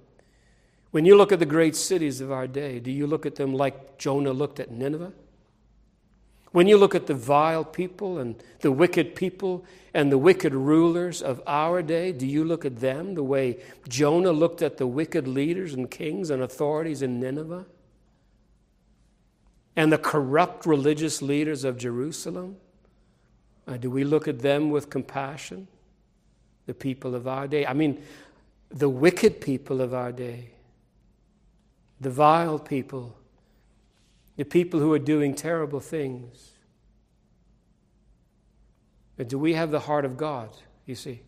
when 0.93 1.07
you 1.07 1.17
look 1.17 1.33
at 1.33 1.39
the 1.39 1.47
great 1.47 1.75
cities 1.75 2.21
of 2.21 2.31
our 2.31 2.47
day, 2.47 2.79
do 2.79 2.91
you 2.91 3.07
look 3.07 3.25
at 3.25 3.35
them 3.37 3.55
like 3.55 3.99
Jonah 3.99 4.33
looked 4.33 4.61
at 4.61 4.71
Nineveh? 4.71 5.13
When 6.53 6.69
you 6.69 6.77
look 6.77 6.95
at 6.95 7.07
the 7.07 7.15
vile 7.15 7.65
people 7.65 8.19
and 8.19 8.37
the 8.61 8.71
wicked 8.71 9.15
people 9.15 9.65
and 9.95 10.13
the 10.13 10.19
wicked 10.19 10.55
rulers 10.55 11.23
of 11.23 11.41
our 11.47 11.81
day, 11.81 12.13
do 12.13 12.27
you 12.27 12.45
look 12.45 12.67
at 12.67 12.81
them 12.81 13.15
the 13.15 13.23
way 13.23 13.59
Jonah 13.89 14.33
looked 14.33 14.61
at 14.61 14.77
the 14.77 14.87
wicked 14.87 15.27
leaders 15.27 15.73
and 15.73 15.91
kings 15.91 16.29
and 16.29 16.43
authorities 16.43 17.01
in 17.01 17.19
Nineveh? 17.19 17.65
And 19.75 19.91
the 19.91 19.99
corrupt 19.99 20.67
religious 20.67 21.23
leaders 21.23 21.65
of 21.65 21.79
Jerusalem? 21.79 22.57
Uh, 23.67 23.79
do 23.79 23.91
we 23.91 24.05
look 24.05 24.29
at 24.29 24.41
them 24.41 24.69
with 24.69 24.91
compassion? 24.91 25.69
The 26.67 26.75
people 26.75 27.15
of 27.15 27.27
our 27.27 27.49
day? 27.49 27.65
I 27.65 27.73
mean, 27.73 28.03
the 28.69 28.91
wicked 28.91 29.41
people 29.41 29.81
of 29.81 29.95
our 29.95 30.13
day 30.13 30.52
the 32.03 32.11
vile 32.11 32.59
people, 32.59 33.17
the 34.37 34.45
people 34.45 34.81
who 34.81 34.93
are 34.93 34.99
doing 34.99 35.35
terrible 35.35 35.79
things. 35.79 36.51
But 39.17 39.29
do 39.29 39.39
we 39.39 39.55
have 39.55 39.71
the 39.71 39.81
heart 39.81 40.05
of 40.05 40.17
God? 40.17 40.51
You 40.85 40.97
see, 40.97 41.23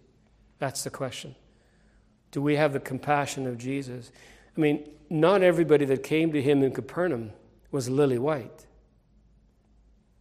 that's 0.58 0.82
the 0.82 0.90
question. 0.90 1.36
Do 2.32 2.42
we 2.42 2.56
have 2.56 2.72
the 2.72 2.80
compassion 2.80 3.46
of 3.46 3.56
Jesus? 3.56 4.10
I 4.56 4.60
mean, 4.60 4.88
not 5.08 5.42
everybody 5.42 5.84
that 5.84 6.02
came 6.02 6.32
to 6.32 6.42
him 6.42 6.64
in 6.64 6.72
Capernaum 6.72 7.30
was 7.70 7.88
lily 7.88 8.18
white. 8.18 8.66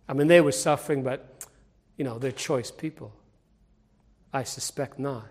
I 0.08 0.14
mean, 0.14 0.28
they 0.28 0.42
were 0.42 0.52
suffering, 0.52 1.02
but, 1.02 1.46
you 1.98 2.04
know, 2.04 2.20
they're 2.20 2.32
choice 2.32 2.70
people. 2.70 3.12
I 4.32 4.44
suspect 4.44 5.00
not. 5.00 5.26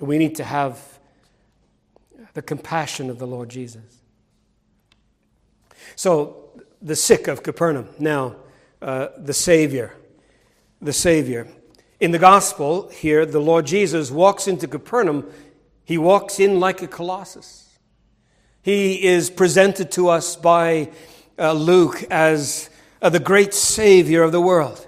We 0.00 0.16
need 0.16 0.36
to 0.36 0.44
have 0.44 0.80
the 2.34 2.42
compassion 2.42 3.08
of 3.10 3.18
the 3.18 3.26
Lord 3.26 3.48
Jesus. 3.48 4.02
So, 5.96 6.50
the 6.82 6.96
sick 6.96 7.28
of 7.28 7.42
Capernaum. 7.42 7.88
Now, 7.98 8.36
uh, 8.82 9.08
the 9.16 9.32
Savior. 9.32 9.94
The 10.82 10.92
Savior. 10.92 11.48
In 12.00 12.10
the 12.10 12.18
gospel 12.18 12.88
here, 12.88 13.24
the 13.24 13.40
Lord 13.40 13.66
Jesus 13.66 14.10
walks 14.10 14.46
into 14.46 14.68
Capernaum. 14.68 15.30
He 15.84 15.96
walks 15.96 16.40
in 16.40 16.60
like 16.60 16.82
a 16.82 16.86
colossus. 16.86 17.78
He 18.62 19.04
is 19.04 19.30
presented 19.30 19.90
to 19.92 20.08
us 20.08 20.36
by 20.36 20.90
uh, 21.38 21.52
Luke 21.52 22.02
as 22.10 22.68
uh, 23.00 23.08
the 23.08 23.20
great 23.20 23.54
Savior 23.54 24.22
of 24.22 24.32
the 24.32 24.40
world. 24.40 24.86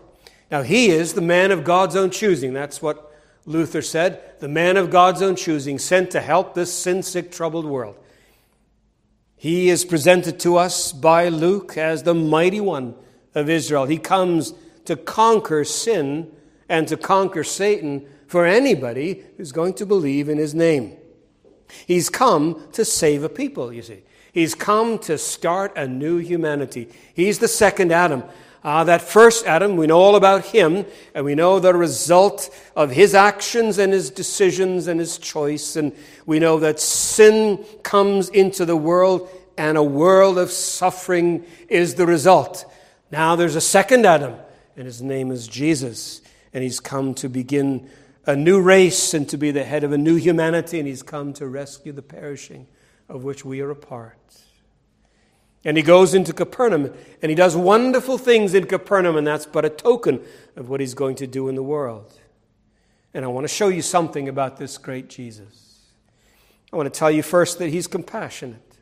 Now, 0.51 0.63
he 0.63 0.89
is 0.89 1.15
the 1.15 1.21
man 1.21 1.53
of 1.53 1.65
God's 1.65 1.97
own 1.97 2.11
choosing. 2.11 2.53
That's 2.53 2.83
what 2.83 3.13
Luther 3.47 3.81
said, 3.81 4.39
the 4.41 4.49
man 4.49 4.77
of 4.77 4.91
God's 4.91 5.23
own 5.23 5.37
choosing, 5.37 5.79
sent 5.79 6.11
to 6.11 6.21
help 6.21 6.55
this 6.55 6.73
sin 6.73 7.03
sick, 7.03 7.31
troubled 7.31 7.65
world. 7.65 7.97
He 9.37 9.71
is 9.71 9.85
presented 9.85 10.41
to 10.41 10.57
us 10.57 10.93
by 10.93 11.29
Luke 11.29 11.79
as 11.79 12.03
the 12.03 12.15
mighty 12.15 12.61
one 12.61 12.97
of 13.35 13.49
Israel. 13.49 13.85
He 13.87 13.99
comes 13.99 14.53
to 14.87 14.97
conquer 14.97 15.65
sin 15.65 16.33
and 16.69 16.89
to 16.89 16.97
conquer 16.97 17.45
Satan 17.45 18.07
for 18.27 18.45
anybody 18.45 19.23
who's 19.37 19.53
going 19.53 19.75
to 19.75 19.87
believe 19.87 20.29
in 20.29 20.39
his 20.39 20.55
name. 20.55 20.97
He's 21.87 22.11
come 22.11 22.67
to 22.73 22.85
save 22.85 23.23
a 23.23 23.29
people, 23.29 23.73
you 23.73 23.83
see. 23.83 24.03
He's 24.33 24.55
come 24.55 24.99
to 25.01 25.17
start 25.17 25.77
a 25.77 25.87
new 25.87 26.19
humanity. 26.19 26.89
He's 27.15 27.39
the 27.39 27.49
second 27.49 27.93
Adam. 27.93 28.25
Uh, 28.67 28.83
that 28.83 29.01
first 29.01 29.47
Adam, 29.47 29.77
we 29.77 29.87
know 29.87 30.01
all 30.01 30.17
about 30.17 30.45
him, 30.47 30.85
and 31.15 31.25
we 31.25 31.37
know 31.37 31.61
the 31.61 31.73
result 31.73 32.53
of 32.75 32.91
his 32.91 33.15
actions 33.15 33.79
and 33.79 33.93
his 33.93 34.11
decisions 34.11 34.89
and 34.89 34.99
his 34.99 35.19
choice. 35.19 35.77
And 35.77 35.93
we 36.27 36.41
know 36.41 36.59
that 36.59 36.81
sin 36.81 37.65
comes 37.85 38.29
into 38.29 38.65
the 38.65 38.75
world, 38.77 39.31
and 39.57 39.79
a 39.79 39.85
world 39.85 40.37
of 40.37 40.51
suffering 40.51 41.45
is 41.69 41.95
the 41.95 42.07
result. 42.07 42.65
Now 43.13 43.37
there's 43.37 43.55
a 43.55 43.61
second 43.61 44.05
Adam, 44.05 44.35
and 44.77 44.85
his 44.85 45.01
name 45.01 45.31
is 45.31 45.47
Jesus. 45.47 46.21
And 46.53 46.65
he's 46.65 46.81
come 46.81 47.15
to 47.15 47.29
begin 47.29 47.89
a 48.27 48.35
new 48.35 48.61
race 48.61 49.15
and 49.15 49.29
to 49.29 49.37
be 49.37 49.53
the 49.53 49.63
head 49.63 49.85
of 49.85 49.93
a 49.93 49.99
new 49.99 50.17
humanity, 50.17 50.81
and 50.81 50.89
he's 50.89 51.05
come 51.05 51.33
to 51.35 51.47
rescue 51.47 51.93
the 51.93 52.03
perishing 52.03 52.67
of 53.09 53.23
which 53.23 53.45
we 53.45 53.61
are 53.61 53.71
a 53.71 53.77
part. 53.77 54.46
And 55.67 55.77
he 55.77 55.83
goes 55.83 56.15
into 56.15 56.33
Capernaum 56.33 56.95
and 57.21 57.29
he 57.29 57.35
does 57.35 57.57
wonderful 57.57 58.19
things 58.19 58.55
in 58.55 58.67
Capernaum, 58.67 59.17
and 59.17 59.27
that's 59.27 59.47
but 59.47 59.65
a 59.65 59.69
token 59.69 60.25
of 60.55 60.69
what 60.69 60.79
he's 60.79 60.95
going 60.95 61.17
to 61.17 61.27
do 61.27 61.49
in 61.49 61.57
the 61.57 61.63
world. 61.63 62.15
And 63.13 63.25
I 63.25 63.29
want 63.29 63.43
to 63.43 63.53
show 63.53 63.67
you 63.67 63.83
something 63.83 64.29
about 64.29 64.59
this 64.59 64.79
great 64.79 65.09
Jesus. 65.09 65.81
I 66.73 66.77
want 66.77 66.93
to 66.93 66.97
tell 66.97 67.11
you 67.11 67.21
first 67.21 67.59
that 67.59 67.71
he's 67.71 67.89
compassionate. 67.89 68.79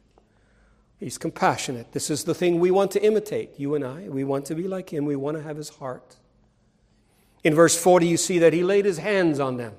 He's 1.01 1.17
compassionate. 1.17 1.93
This 1.93 2.11
is 2.11 2.25
the 2.25 2.35
thing 2.35 2.61
we 2.61 2.71
want 2.71 2.91
to 2.91 3.03
imitate, 3.03 3.59
you 3.59 3.75
and 3.75 3.83
I. 3.83 4.11
We 4.11 4.23
want 4.23 4.45
to 4.47 4.55
be 4.55 4.69
like 4.69 4.93
him, 4.93 5.07
we 5.07 5.17
want 5.17 5.39
to 5.39 5.43
have 5.43 5.57
his 5.57 5.71
heart. 5.71 6.17
In 7.43 7.55
verse 7.55 7.81
40, 7.81 8.07
you 8.07 8.19
see 8.19 8.39
that 8.41 8.53
he 8.53 8.63
laid 8.63 8.85
his 8.85 8.99
hands 8.99 9.41
on 9.41 9.57
them. 9.57 9.73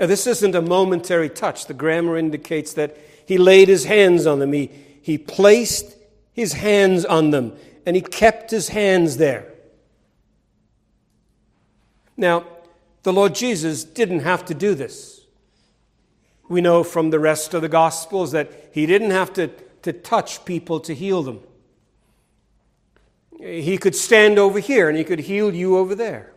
Now, 0.00 0.06
this 0.06 0.26
isn't 0.26 0.56
a 0.56 0.62
momentary 0.62 1.30
touch. 1.30 1.66
The 1.66 1.74
grammar 1.74 2.16
indicates 2.16 2.72
that 2.72 2.96
he 3.24 3.38
laid 3.38 3.68
his 3.68 3.84
hands 3.84 4.26
on 4.26 4.40
them. 4.40 4.52
He, 4.52 4.70
he 5.06 5.18
placed 5.18 5.94
his 6.32 6.54
hands 6.54 7.04
on 7.04 7.30
them 7.30 7.56
and 7.86 7.94
he 7.94 8.02
kept 8.02 8.50
his 8.50 8.70
hands 8.70 9.18
there. 9.18 9.46
Now, 12.16 12.44
the 13.04 13.12
Lord 13.12 13.32
Jesus 13.32 13.84
didn't 13.84 14.20
have 14.20 14.44
to 14.46 14.54
do 14.54 14.74
this. 14.74 15.20
We 16.48 16.60
know 16.60 16.82
from 16.82 17.10
the 17.10 17.20
rest 17.20 17.54
of 17.54 17.62
the 17.62 17.68
Gospels 17.68 18.32
that 18.32 18.50
he 18.72 18.84
didn't 18.84 19.12
have 19.12 19.32
to, 19.34 19.46
to 19.82 19.92
touch 19.92 20.44
people 20.44 20.80
to 20.80 20.92
heal 20.92 21.22
them. 21.22 21.38
He 23.38 23.78
could 23.78 23.94
stand 23.94 24.40
over 24.40 24.58
here 24.58 24.88
and 24.88 24.98
he 24.98 25.04
could 25.04 25.20
heal 25.20 25.54
you 25.54 25.76
over 25.76 25.94
there. 25.94 26.32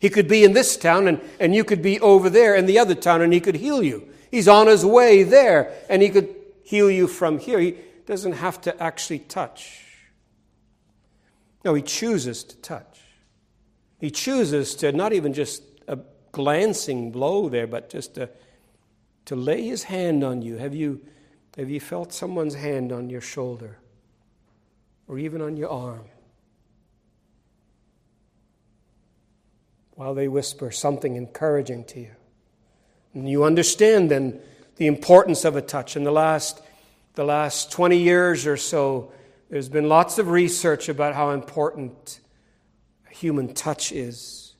He 0.00 0.10
could 0.10 0.26
be 0.26 0.42
in 0.42 0.52
this 0.52 0.76
town 0.76 1.06
and, 1.06 1.20
and 1.38 1.54
you 1.54 1.62
could 1.62 1.80
be 1.80 2.00
over 2.00 2.28
there 2.28 2.56
in 2.56 2.66
the 2.66 2.80
other 2.80 2.96
town 2.96 3.22
and 3.22 3.32
he 3.32 3.38
could 3.38 3.54
heal 3.54 3.84
you. 3.84 4.08
He's 4.32 4.48
on 4.48 4.66
his 4.66 4.84
way 4.84 5.22
there 5.22 5.72
and 5.88 6.02
he 6.02 6.08
could 6.08 6.41
heal 6.64 6.90
you 6.90 7.06
from 7.06 7.38
here. 7.38 7.58
He 7.58 7.76
doesn't 8.06 8.32
have 8.32 8.60
to 8.62 8.82
actually 8.82 9.20
touch. 9.20 9.80
No, 11.64 11.74
he 11.74 11.82
chooses 11.82 12.42
to 12.44 12.56
touch. 12.56 13.00
He 13.98 14.10
chooses 14.10 14.74
to 14.76 14.90
not 14.92 15.12
even 15.12 15.32
just 15.32 15.62
a 15.86 15.98
glancing 16.32 17.12
blow 17.12 17.48
there, 17.48 17.66
but 17.66 17.88
just 17.88 18.14
to, 18.16 18.28
to 19.26 19.36
lay 19.36 19.62
his 19.62 19.84
hand 19.84 20.24
on 20.24 20.42
you. 20.42 20.56
Have 20.56 20.74
you, 20.74 21.00
have 21.56 21.70
you 21.70 21.78
felt 21.78 22.12
someone's 22.12 22.54
hand 22.54 22.90
on 22.90 23.10
your 23.10 23.20
shoulder 23.20 23.78
or 25.06 25.18
even 25.18 25.40
on 25.40 25.56
your 25.56 25.70
arm? 25.70 26.06
While 29.94 30.14
they 30.14 30.26
whisper 30.26 30.72
something 30.72 31.14
encouraging 31.14 31.84
to 31.84 32.00
you. 32.00 32.10
And 33.14 33.28
you 33.28 33.44
understand 33.44 34.10
then 34.10 34.40
the 34.76 34.86
importance 34.86 35.44
of 35.44 35.56
a 35.56 35.62
touch. 35.62 35.96
In 35.96 36.04
the 36.04 36.12
last, 36.12 36.62
the 37.14 37.24
last 37.24 37.70
20 37.72 37.98
years 37.98 38.46
or 38.46 38.56
so, 38.56 39.12
There's 39.52 39.68
been 39.68 39.86
lots 39.86 40.16
of 40.16 40.28
research 40.28 40.88
about 40.88 41.14
how 41.14 41.32
important 41.32 42.20
human 43.10 43.52
touch 43.52 43.92
is. 43.92 44.54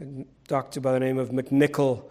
A 0.00 0.24
doctor 0.48 0.80
by 0.80 0.90
the 0.90 0.98
name 0.98 1.18
of 1.18 1.30
McNichol 1.30 2.02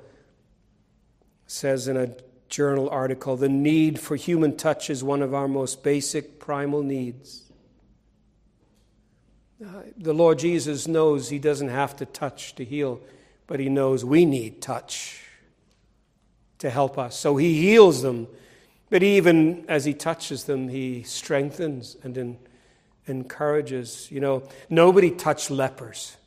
says 1.47 1.89
in 1.89 1.97
a 1.97 2.15
journal 2.47 2.89
article 2.89 3.35
the 3.35 3.49
need 3.49 3.99
for 3.99 4.15
human 4.15 4.55
touch 4.55 4.89
is 4.89 5.03
one 5.03 5.21
of 5.21 5.33
our 5.33 5.49
most 5.49 5.83
basic 5.83 6.39
primal 6.39 6.81
needs. 6.81 7.51
Uh, 9.61 9.81
the 9.97 10.13
Lord 10.13 10.39
Jesus 10.39 10.87
knows 10.87 11.27
he 11.27 11.39
doesn't 11.39 11.67
have 11.67 11.97
to 11.97 12.05
touch 12.05 12.55
to 12.55 12.63
heal, 12.63 13.01
but 13.47 13.59
he 13.59 13.67
knows 13.67 14.05
we 14.05 14.23
need 14.23 14.61
touch 14.61 15.24
to 16.59 16.69
help 16.69 16.97
us. 16.97 17.17
So 17.17 17.37
he 17.37 17.61
heals 17.61 18.01
them, 18.01 18.27
but 18.89 19.03
even 19.03 19.65
as 19.67 19.85
he 19.85 19.93
touches 19.93 20.45
them, 20.45 20.69
he 20.69 21.03
strengthens 21.03 21.97
and 22.03 22.37
encourages. 23.07 24.09
You 24.11 24.19
know, 24.19 24.43
nobody 24.69 25.11
touched 25.11 25.51
lepers. 25.51 26.17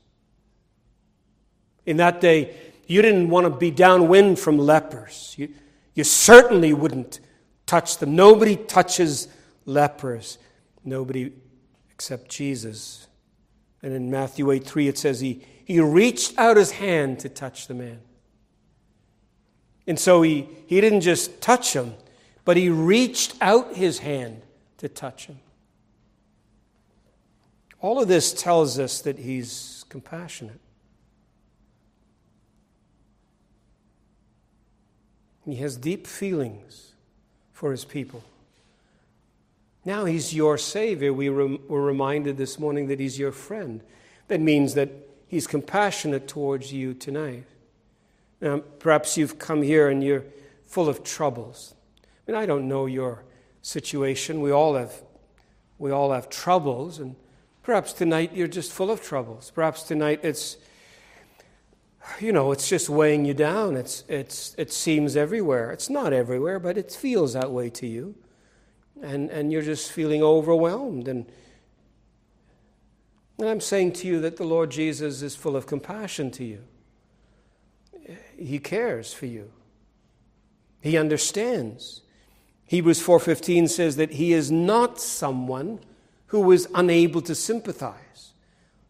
In 1.86 1.96
that 1.98 2.20
day, 2.20 2.54
you 2.86 3.02
didn't 3.02 3.30
want 3.30 3.44
to 3.44 3.50
be 3.50 3.70
downwind 3.70 4.38
from 4.38 4.58
lepers. 4.58 5.34
You, 5.38 5.48
you 5.94 6.04
certainly 6.04 6.72
wouldn't 6.72 7.20
touch 7.66 7.98
them. 7.98 8.16
Nobody 8.16 8.56
touches 8.56 9.28
lepers. 9.66 10.38
Nobody 10.84 11.32
except 11.90 12.30
Jesus. 12.30 13.06
And 13.82 13.92
in 13.92 14.10
Matthew 14.10 14.50
8 14.50 14.64
3, 14.64 14.88
it 14.88 14.98
says 14.98 15.20
he, 15.20 15.44
he 15.64 15.80
reached 15.80 16.38
out 16.38 16.56
his 16.56 16.72
hand 16.72 17.20
to 17.20 17.28
touch 17.28 17.68
the 17.68 17.74
man. 17.74 18.00
And 19.88 19.98
so 19.98 20.20
he, 20.20 20.46
he 20.66 20.82
didn't 20.82 21.00
just 21.00 21.40
touch 21.40 21.72
him, 21.72 21.94
but 22.44 22.58
he 22.58 22.68
reached 22.68 23.34
out 23.40 23.74
his 23.74 24.00
hand 24.00 24.42
to 24.76 24.88
touch 24.88 25.26
him. 25.26 25.40
All 27.80 28.00
of 28.00 28.06
this 28.06 28.34
tells 28.34 28.78
us 28.78 29.00
that 29.00 29.18
he's 29.18 29.86
compassionate. 29.88 30.60
He 35.46 35.56
has 35.56 35.78
deep 35.78 36.06
feelings 36.06 36.92
for 37.54 37.70
his 37.70 37.86
people. 37.86 38.22
Now 39.86 40.04
he's 40.04 40.34
your 40.34 40.58
Savior. 40.58 41.14
We 41.14 41.30
were 41.30 41.56
reminded 41.66 42.36
this 42.36 42.58
morning 42.58 42.88
that 42.88 43.00
he's 43.00 43.18
your 43.18 43.32
friend. 43.32 43.80
That 44.26 44.42
means 44.42 44.74
that 44.74 44.90
he's 45.28 45.46
compassionate 45.46 46.28
towards 46.28 46.74
you 46.74 46.92
tonight. 46.92 47.46
Now, 48.40 48.58
perhaps 48.78 49.16
you've 49.16 49.38
come 49.38 49.62
here 49.62 49.88
and 49.88 50.02
you're 50.02 50.24
full 50.66 50.88
of 50.88 51.02
troubles. 51.02 51.74
I 52.26 52.32
mean, 52.32 52.40
I 52.40 52.46
don't 52.46 52.68
know 52.68 52.86
your 52.86 53.24
situation. 53.62 54.40
We 54.40 54.50
all 54.50 54.74
have, 54.74 55.02
we 55.78 55.90
all 55.90 56.12
have 56.12 56.28
troubles, 56.28 56.98
and 56.98 57.16
perhaps 57.62 57.92
tonight 57.92 58.32
you're 58.34 58.46
just 58.46 58.72
full 58.72 58.90
of 58.90 59.02
troubles. 59.02 59.50
Perhaps 59.54 59.82
tonight 59.84 60.20
it's, 60.22 60.56
you 62.20 62.32
know, 62.32 62.52
it's 62.52 62.68
just 62.68 62.88
weighing 62.88 63.24
you 63.24 63.34
down. 63.34 63.76
It's, 63.76 64.04
it's, 64.08 64.54
it 64.56 64.72
seems 64.72 65.16
everywhere. 65.16 65.72
It's 65.72 65.90
not 65.90 66.12
everywhere, 66.12 66.58
but 66.58 66.78
it 66.78 66.92
feels 66.92 67.32
that 67.32 67.50
way 67.50 67.70
to 67.70 67.86
you 67.86 68.14
and, 69.02 69.30
and 69.30 69.52
you're 69.52 69.62
just 69.62 69.92
feeling 69.92 70.22
overwhelmed. 70.22 71.08
And, 71.08 71.26
and 73.38 73.48
I'm 73.48 73.60
saying 73.60 73.92
to 73.94 74.06
you 74.06 74.20
that 74.20 74.36
the 74.36 74.44
Lord 74.44 74.70
Jesus 74.70 75.22
is 75.22 75.36
full 75.36 75.56
of 75.56 75.66
compassion 75.66 76.30
to 76.32 76.44
you. 76.44 76.64
He 78.38 78.58
cares 78.58 79.12
for 79.12 79.26
you. 79.26 79.50
He 80.80 80.96
understands. 80.96 82.02
Hebrews 82.66 83.00
4:15 83.00 83.68
says 83.68 83.96
that 83.96 84.12
he 84.12 84.32
is 84.32 84.50
not 84.50 85.00
someone 85.00 85.80
who 86.26 86.50
is 86.52 86.68
unable 86.74 87.22
to 87.22 87.34
sympathize. 87.34 88.32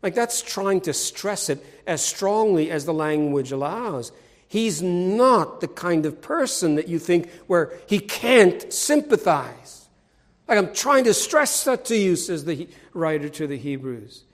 Like 0.02 0.14
that's 0.14 0.42
trying 0.42 0.80
to 0.82 0.92
stress 0.92 1.48
it 1.48 1.64
as 1.86 2.04
strongly 2.04 2.70
as 2.70 2.84
the 2.84 2.94
language 2.94 3.52
allows. 3.52 4.12
He's 4.46 4.80
not 4.82 5.60
the 5.60 5.68
kind 5.68 6.06
of 6.06 6.22
person 6.22 6.76
that 6.76 6.88
you 6.88 6.98
think 6.98 7.30
where 7.46 7.72
he 7.86 7.98
can't 8.00 8.72
sympathize. 8.72 9.88
Like 10.46 10.58
I'm 10.58 10.72
trying 10.72 11.04
to 11.04 11.14
stress 11.14 11.64
that 11.64 11.84
to 11.86 11.96
you, 11.96 12.16
says 12.16 12.44
the 12.44 12.68
writer 12.94 13.28
to 13.28 13.46
the 13.46 13.58
Hebrews. 13.58 14.24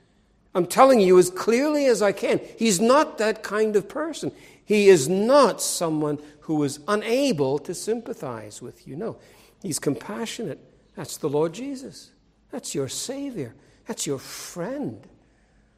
I'm 0.54 0.66
telling 0.66 1.00
you 1.00 1.18
as 1.18 1.30
clearly 1.30 1.86
as 1.86 2.00
I 2.00 2.12
can. 2.12 2.40
He's 2.56 2.80
not 2.80 3.18
that 3.18 3.42
kind 3.42 3.74
of 3.74 3.88
person. 3.88 4.30
He 4.64 4.88
is 4.88 5.08
not 5.08 5.60
someone 5.60 6.18
who 6.40 6.62
is 6.62 6.80
unable 6.88 7.58
to 7.60 7.74
sympathize 7.74 8.62
with 8.62 8.86
you. 8.88 8.96
No, 8.96 9.18
he's 9.62 9.78
compassionate. 9.78 10.58
That's 10.94 11.16
the 11.16 11.28
Lord 11.28 11.52
Jesus. 11.52 12.10
That's 12.50 12.74
your 12.74 12.88
Savior. 12.88 13.54
That's 13.86 14.06
your 14.06 14.18
friend. 14.18 15.06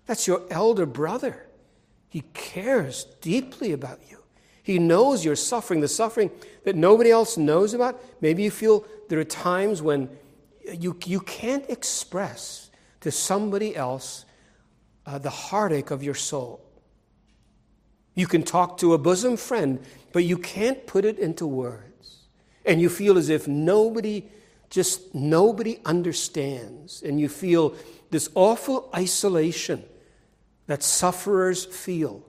That's 0.07 0.27
your 0.27 0.42
elder 0.51 0.87
brother. 0.87 1.46
He 2.09 2.22
cares 2.33 3.05
deeply 3.20 3.72
about 3.72 4.01
you. 4.09 4.22
He 4.62 4.79
knows 4.79 5.25
your 5.25 5.37
suffering, 5.37 5.81
the 5.81 5.88
suffering 5.88 6.31
that 6.64 6.75
nobody 6.75 7.11
else 7.11 7.37
knows 7.37 7.72
about. 7.75 8.03
Maybe 8.20 8.42
you 8.42 8.51
feel 8.51 8.85
there 9.09 9.18
are 9.20 9.25
times 9.25 9.81
when 9.81 10.09
you, 10.72 10.96
you 11.05 11.20
can't 11.20 11.68
express 11.70 12.70
to 13.01 13.11
somebody 13.11 13.77
else 13.77 14.25
uh, 15.07 15.18
the 15.18 15.31
heartache 15.31 15.92
of 15.92 16.03
your 16.03 16.14
soul. 16.14 16.65
You 18.16 18.26
can 18.26 18.42
talk 18.42 18.79
to 18.79 18.94
a 18.94 18.98
bosom 18.98 19.37
friend, 19.37 19.79
but 20.12 20.24
you 20.24 20.38
can't 20.38 20.85
put 20.87 21.05
it 21.05 21.18
into 21.18 21.46
words. 21.46 22.22
And 22.64 22.81
you 22.81 22.88
feel 22.88 23.16
as 23.16 23.29
if 23.29 23.46
nobody, 23.46 24.24
just 24.70 25.14
nobody 25.14 25.79
understands. 25.85 27.02
And 27.02 27.20
you 27.20 27.29
feel 27.29 27.74
this 28.11 28.29
awful 28.35 28.90
isolation 28.94 29.85
that 30.66 30.83
sufferers 30.83 31.64
feel. 31.64 32.24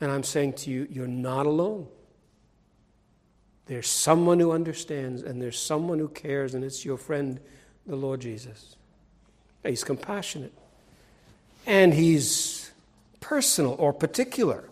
And 0.00 0.10
I'm 0.10 0.22
saying 0.22 0.54
to 0.54 0.70
you, 0.70 0.86
you're 0.90 1.08
not 1.08 1.46
alone. 1.46 1.88
There's 3.66 3.88
someone 3.88 4.38
who 4.38 4.52
understands, 4.52 5.22
and 5.22 5.42
there's 5.42 5.58
someone 5.58 5.98
who 5.98 6.08
cares, 6.08 6.54
and 6.54 6.62
it's 6.62 6.84
your 6.84 6.96
friend, 6.96 7.40
the 7.84 7.96
Lord 7.96 8.20
Jesus. 8.20 8.76
He's 9.64 9.82
compassionate. 9.82 10.52
And 11.66 11.92
he's 11.92 12.65
personal 13.26 13.74
or 13.80 13.92
particular. 13.92 14.62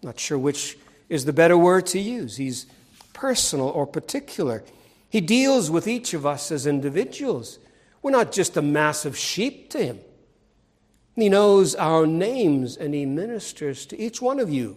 Not 0.00 0.20
sure 0.20 0.38
which 0.38 0.78
is 1.08 1.24
the 1.24 1.32
better 1.32 1.58
word 1.58 1.86
to 1.86 1.98
use. 1.98 2.36
He's 2.36 2.66
personal 3.12 3.68
or 3.68 3.84
particular. 3.84 4.62
He 5.10 5.20
deals 5.20 5.72
with 5.72 5.88
each 5.88 6.14
of 6.14 6.24
us 6.24 6.52
as 6.52 6.68
individuals. 6.68 7.58
We're 8.02 8.12
not 8.12 8.30
just 8.30 8.56
a 8.56 8.62
mass 8.62 9.04
of 9.04 9.16
sheep 9.16 9.70
to 9.70 9.84
him. 9.84 9.98
He 11.16 11.28
knows 11.28 11.74
our 11.74 12.06
names 12.06 12.76
and 12.76 12.94
he 12.94 13.06
ministers 13.06 13.86
to 13.86 13.98
each 13.98 14.22
one 14.22 14.38
of 14.38 14.50
you. 14.50 14.76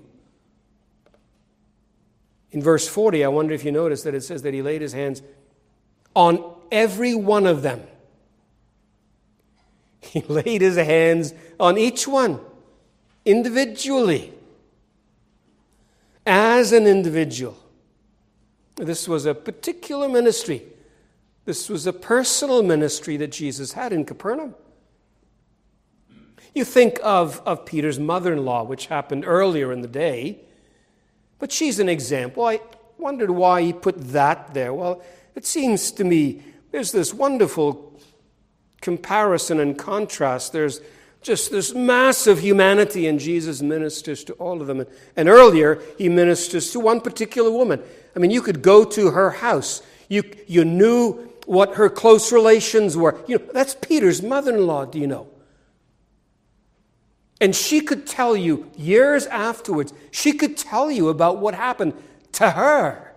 In 2.52 2.64
verse 2.64 2.88
40, 2.88 3.24
I 3.24 3.28
wonder 3.28 3.54
if 3.54 3.64
you 3.64 3.72
notice 3.72 4.02
that 4.04 4.16
it 4.16 4.22
says 4.22 4.42
that 4.42 4.56
he 4.56 4.64
laid 4.64 4.82
his 4.82 4.94
hands 4.94 5.22
on 6.16 6.44
every 6.72 7.14
one 7.14 7.46
of 7.46 7.62
them. 7.62 7.82
He 10.02 10.22
laid 10.22 10.62
his 10.62 10.78
hands 10.78 11.36
on 11.60 11.78
each 11.78 12.08
one 12.08 12.40
individually, 13.26 14.34
as 16.26 16.72
an 16.72 16.86
individual. 16.86 17.58
This 18.76 19.08
was 19.08 19.26
a 19.26 19.34
particular 19.34 20.08
ministry. 20.08 20.64
This 21.46 21.70
was 21.70 21.88
a 21.88 21.94
personal 21.94 22.64
ministry 22.64 23.18
that 23.18 23.32
Jesus 23.32 23.74
had 23.74 23.92
in 23.92 24.06
Capernaum. 24.06 24.56
You 26.54 26.64
think 26.64 27.00
of, 27.04 27.42
of 27.46 27.66
Peter's 27.66 28.00
mother 28.00 28.34
in 28.34 28.46
law, 28.46 28.64
which 28.64 28.88
happened 28.88 29.24
earlier 29.26 29.72
in 29.72 29.82
the 29.82 29.88
day. 29.88 30.40
But 31.40 31.52
she's 31.52 31.80
an 31.80 31.90
example. 31.90 32.46
I 32.46 32.60
wondered 32.98 33.32
why 33.32 33.62
he 33.62 33.74
put 33.74 34.00
that 34.12 34.54
there. 34.54 34.74
Well, 34.74 35.02
it 35.36 35.46
seems 35.46 35.92
to 35.94 36.04
me 36.04 36.44
there's 36.72 36.92
this 36.92 37.14
wonderful 37.14 38.00
comparison 38.82 39.60
and 39.60 39.78
contrast. 39.78 40.54
There's 40.54 40.82
just 41.22 41.52
this 41.52 41.74
mass 41.74 42.28
of 42.28 42.40
humanity, 42.40 43.08
and 43.08 43.20
Jesus 43.20 43.62
ministers 43.62 44.24
to 44.26 44.34
all 44.34 44.62
of 44.62 44.68
them. 44.68 44.86
And, 45.16 45.28
earlier, 45.30 45.82
he 45.98 46.10
ministers 46.10 46.72
to 46.72 46.80
one 46.80 47.02
particular 47.02 47.52
woman. 47.52 47.82
I 48.16 48.20
mean, 48.20 48.32
you 48.32 48.42
could 48.42 48.62
go 48.62 48.86
to 48.86 49.12
her 49.12 49.32
house, 49.32 49.82
you, 50.08 50.24
you 50.48 50.66
knew 50.66 51.30
what 51.46 51.76
her 51.76 51.90
close 51.90 52.32
relations 52.32 52.96
were. 52.96 53.20
You 53.28 53.40
know, 53.40 53.46
that's 53.54 53.76
Peter's 53.76 54.22
mother 54.22 54.56
in 54.56 54.66
law, 54.66 54.86
do 54.86 55.00
you 55.00 55.08
know? 55.08 55.28
And 57.42 57.56
she 57.56 57.82
could 57.82 58.06
tell 58.06 58.36
you 58.36 58.70
years 58.76 59.26
afterwards, 59.26 59.94
she 60.12 60.34
could 60.34 60.58
tell 60.58 60.92
you 60.92 61.10
about 61.10 61.40
what 61.40 61.56
happened 61.56 61.94
to 62.34 62.52
her. 62.52 63.14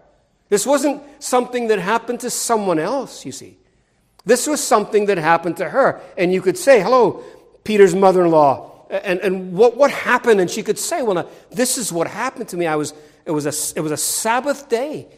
This 0.48 0.66
wasn't 0.66 1.02
something 1.18 1.68
that 1.68 1.78
happened 1.78 2.20
to 2.20 2.30
someone 2.30 2.78
else, 2.78 3.24
you 3.24 3.32
see. 3.32 3.58
This 4.24 4.46
was 4.46 4.62
something 4.62 5.06
that 5.06 5.18
happened 5.18 5.56
to 5.56 5.68
her. 5.68 6.00
And 6.16 6.32
you 6.32 6.40
could 6.40 6.56
say, 6.56 6.80
Hello, 6.80 7.24
Peter's 7.64 7.94
mother 7.94 8.24
in 8.24 8.30
law. 8.30 8.86
And, 8.90 9.20
and 9.20 9.52
what, 9.52 9.76
what 9.76 9.90
happened? 9.90 10.40
And 10.40 10.50
she 10.50 10.62
could 10.62 10.78
say, 10.78 11.02
Well, 11.02 11.14
now, 11.14 11.28
this 11.50 11.78
is 11.78 11.92
what 11.92 12.06
happened 12.06 12.48
to 12.50 12.56
me. 12.56 12.66
I 12.66 12.76
was, 12.76 12.92
it, 13.24 13.30
was 13.30 13.46
a, 13.46 13.78
it 13.78 13.80
was 13.82 13.92
a 13.92 13.96
Sabbath 13.96 14.68
day. 14.68 15.08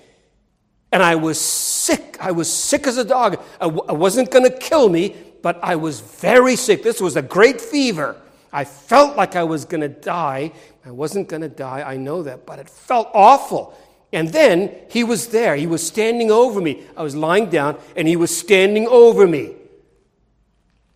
And 0.93 1.03
I 1.03 1.17
was 1.17 1.41
sick. 1.41 2.17
I 2.21 2.31
was 2.31 2.53
sick 2.53 2.87
as 2.87 2.99
a 2.99 3.05
dog. 3.05 3.43
I 3.61 3.65
w- 3.65 3.85
I 3.89 3.93
wasn't 3.93 4.31
going 4.31 4.45
to 4.45 4.57
kill 4.57 4.89
me, 4.89 5.17
but 5.43 5.59
I 5.63 5.75
was 5.75 6.01
very 6.01 6.55
sick. 6.55 6.85
This 6.85 7.01
was 7.01 7.17
a 7.17 7.23
great 7.23 7.61
fever. 7.61 8.17
I 8.53 8.65
felt 8.65 9.17
like 9.17 9.35
I 9.35 9.43
was 9.43 9.65
going 9.65 9.81
to 9.81 9.89
die. 9.89 10.53
I 10.87 10.91
wasn't 10.91 11.29
going 11.29 11.43
to 11.43 11.49
die, 11.49 11.83
I 11.85 11.97
know 11.97 12.23
that, 12.23 12.47
but 12.47 12.59
it 12.59 12.69
felt 12.69 13.09
awful. 13.15 13.77
And 14.13 14.29
then 14.29 14.73
he 14.91 15.03
was 15.03 15.29
there. 15.29 15.57
He 15.57 15.67
was 15.67 15.85
standing 15.85 16.31
over 16.31 16.61
me. 16.61 16.85
I 16.97 17.03
was 17.03 17.17
lying 17.17 17.51
down, 17.51 17.79
and 17.97 18.07
he 18.07 18.17
was 18.17 18.37
standing 18.37 18.87
over 18.87 19.27
me. 19.27 19.55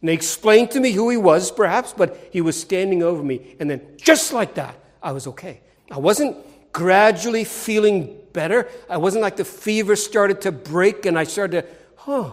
And 0.01 0.09
they 0.09 0.15
explained 0.15 0.71
to 0.73 0.81
me 0.81 0.93
who 0.93 1.11
he 1.11 1.17
was, 1.17 1.51
perhaps, 1.51 1.93
but 1.97 2.29
he 2.31 2.41
was 2.41 2.59
standing 2.59 3.03
over 3.03 3.23
me. 3.23 3.57
And 3.59 3.69
then, 3.69 3.81
just 3.97 4.33
like 4.33 4.55
that, 4.55 4.77
I 5.03 5.13
was 5.13 5.27
okay. 5.29 5.61
I 5.91 5.99
wasn't 5.99 6.37
gradually 6.73 7.45
feeling 7.45 8.17
better. 8.33 8.69
I 8.89 8.99
wasn't 8.99 9.23
like 9.23 9.37
the 9.37 9.45
fever 9.45 9.97
started 9.97 10.43
to 10.43 10.53
break 10.53 11.07
and 11.07 11.19
I 11.19 11.25
started 11.25 11.63
to, 11.63 11.69
huh. 11.97 12.33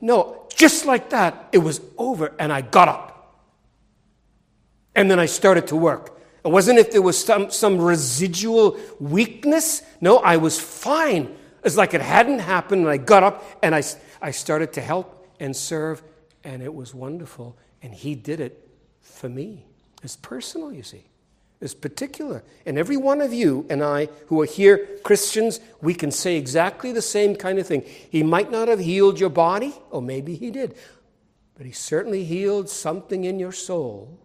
no, 0.00 0.46
just 0.54 0.84
like 0.84 1.10
that, 1.10 1.48
it 1.52 1.58
was 1.58 1.80
over 1.96 2.34
and 2.38 2.52
I 2.52 2.60
got 2.60 2.88
up. 2.88 3.06
And 4.94 5.10
then 5.10 5.18
I 5.18 5.26
started 5.26 5.68
to 5.68 5.76
work. 5.76 6.20
It 6.44 6.48
wasn't 6.48 6.78
if 6.78 6.90
there 6.90 7.02
was 7.02 7.22
some, 7.22 7.50
some 7.50 7.78
residual 7.78 8.78
weakness. 8.98 9.82
No, 10.00 10.18
I 10.18 10.36
was 10.36 10.58
fine. 10.58 11.34
It's 11.62 11.76
like 11.76 11.92
it 11.92 12.00
hadn't 12.00 12.38
happened, 12.38 12.82
and 12.82 12.90
I 12.90 12.96
got 12.96 13.22
up 13.22 13.44
and 13.62 13.74
I, 13.74 13.82
I 14.22 14.30
started 14.30 14.72
to 14.74 14.80
help 14.80 15.26
and 15.38 15.54
serve, 15.54 16.02
and 16.44 16.62
it 16.62 16.74
was 16.74 16.94
wonderful. 16.94 17.56
And 17.82 17.94
He 17.94 18.14
did 18.14 18.40
it 18.40 18.68
for 19.00 19.28
me. 19.28 19.66
It's 20.02 20.16
personal, 20.16 20.72
you 20.72 20.82
see. 20.82 21.04
It's 21.60 21.74
particular. 21.74 22.42
And 22.64 22.78
every 22.78 22.96
one 22.96 23.20
of 23.20 23.34
you 23.34 23.66
and 23.68 23.84
I 23.84 24.08
who 24.28 24.40
are 24.40 24.46
here, 24.46 24.88
Christians, 25.02 25.60
we 25.82 25.92
can 25.92 26.10
say 26.10 26.36
exactly 26.36 26.92
the 26.92 27.02
same 27.02 27.36
kind 27.36 27.58
of 27.58 27.66
thing. 27.66 27.82
He 27.82 28.22
might 28.22 28.50
not 28.50 28.68
have 28.68 28.78
healed 28.78 29.20
your 29.20 29.30
body, 29.30 29.74
or 29.90 30.00
maybe 30.00 30.34
He 30.36 30.50
did, 30.50 30.74
but 31.56 31.66
He 31.66 31.72
certainly 31.72 32.24
healed 32.24 32.70
something 32.70 33.24
in 33.24 33.38
your 33.38 33.52
soul 33.52 34.18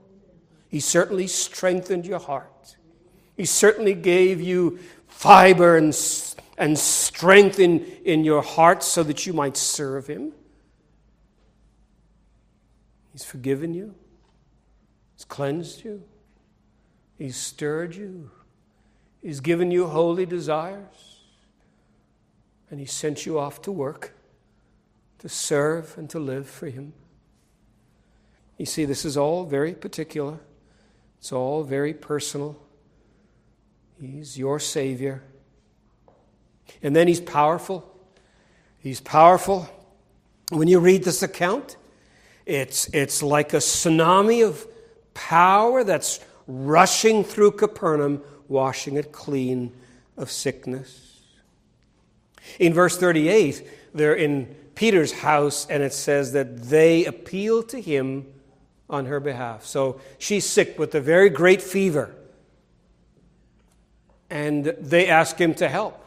he 0.75 0.81
certainly 0.81 1.27
strengthened 1.27 2.05
your 2.05 2.19
heart. 2.19 2.75
He 3.37 3.45
certainly 3.45 3.93
gave 3.93 4.41
you 4.41 4.79
fiber 5.07 5.77
and, 5.77 5.97
and 6.57 6.77
strength 6.77 7.59
in, 7.59 7.79
in 8.03 8.25
your 8.25 8.41
heart 8.41 8.83
so 8.83 9.01
that 9.03 9.25
you 9.25 9.31
might 9.31 9.55
serve 9.55 10.07
Him. 10.07 10.33
He's 13.15 13.23
forgiven 13.23 13.73
you, 13.73 13.95
He's 15.15 15.23
cleansed 15.23 15.85
you, 15.85 16.03
He's 17.17 17.37
stirred 17.37 17.95
you, 17.95 18.29
He's 19.21 19.39
given 19.39 19.71
you 19.71 19.87
holy 19.87 20.25
desires, 20.25 21.21
and 22.69 22.77
He 22.77 22.85
sent 22.85 23.25
you 23.25 23.39
off 23.39 23.61
to 23.61 23.71
work 23.71 24.11
to 25.19 25.29
serve 25.29 25.97
and 25.97 26.09
to 26.09 26.19
live 26.19 26.45
for 26.45 26.67
Him. 26.67 26.91
You 28.57 28.65
see, 28.65 28.83
this 28.83 29.05
is 29.05 29.15
all 29.15 29.45
very 29.45 29.73
particular. 29.73 30.39
It's 31.19 31.31
all 31.31 31.63
very 31.63 31.93
personal. 31.93 32.61
He's 33.97 34.37
your 34.37 34.59
Savior. 34.59 35.23
And 36.83 36.93
then 36.93 37.07
He's 37.07 37.21
powerful. 37.21 37.97
He's 38.77 38.99
powerful. 38.99 39.69
When 40.49 40.67
you 40.67 40.79
read 40.81 41.05
this 41.05 41.23
account, 41.23 41.77
it's, 42.45 42.87
it's 42.93 43.23
like 43.23 43.53
a 43.53 43.57
tsunami 43.57 44.47
of 44.47 44.67
power 45.13 45.83
that's 45.83 46.19
rushing 46.47 47.23
through 47.23 47.51
Capernaum, 47.51 48.21
washing 48.47 48.97
it 48.97 49.11
clean 49.11 49.71
of 50.17 50.31
sickness. 50.31 51.21
In 52.59 52.73
verse 52.73 52.97
38, 52.97 53.67
they're 53.93 54.13
in 54.13 54.55
Peter's 54.75 55.11
house, 55.11 55.65
and 55.67 55.81
it 55.81 55.93
says 55.93 56.33
that 56.33 56.63
they 56.63 57.05
appeal 57.05 57.63
to 57.63 57.81
him 57.81 58.27
on 58.89 59.07
her 59.07 59.19
behalf. 59.19 59.65
So 59.65 59.99
she's 60.19 60.45
sick 60.45 60.77
with 60.77 60.93
a 60.93 61.01
very 61.01 61.29
great 61.29 61.61
fever. 61.61 62.13
And 64.29 64.65
they 64.65 65.07
ask 65.07 65.37
him 65.37 65.53
to 65.55 65.69
help. 65.69 66.01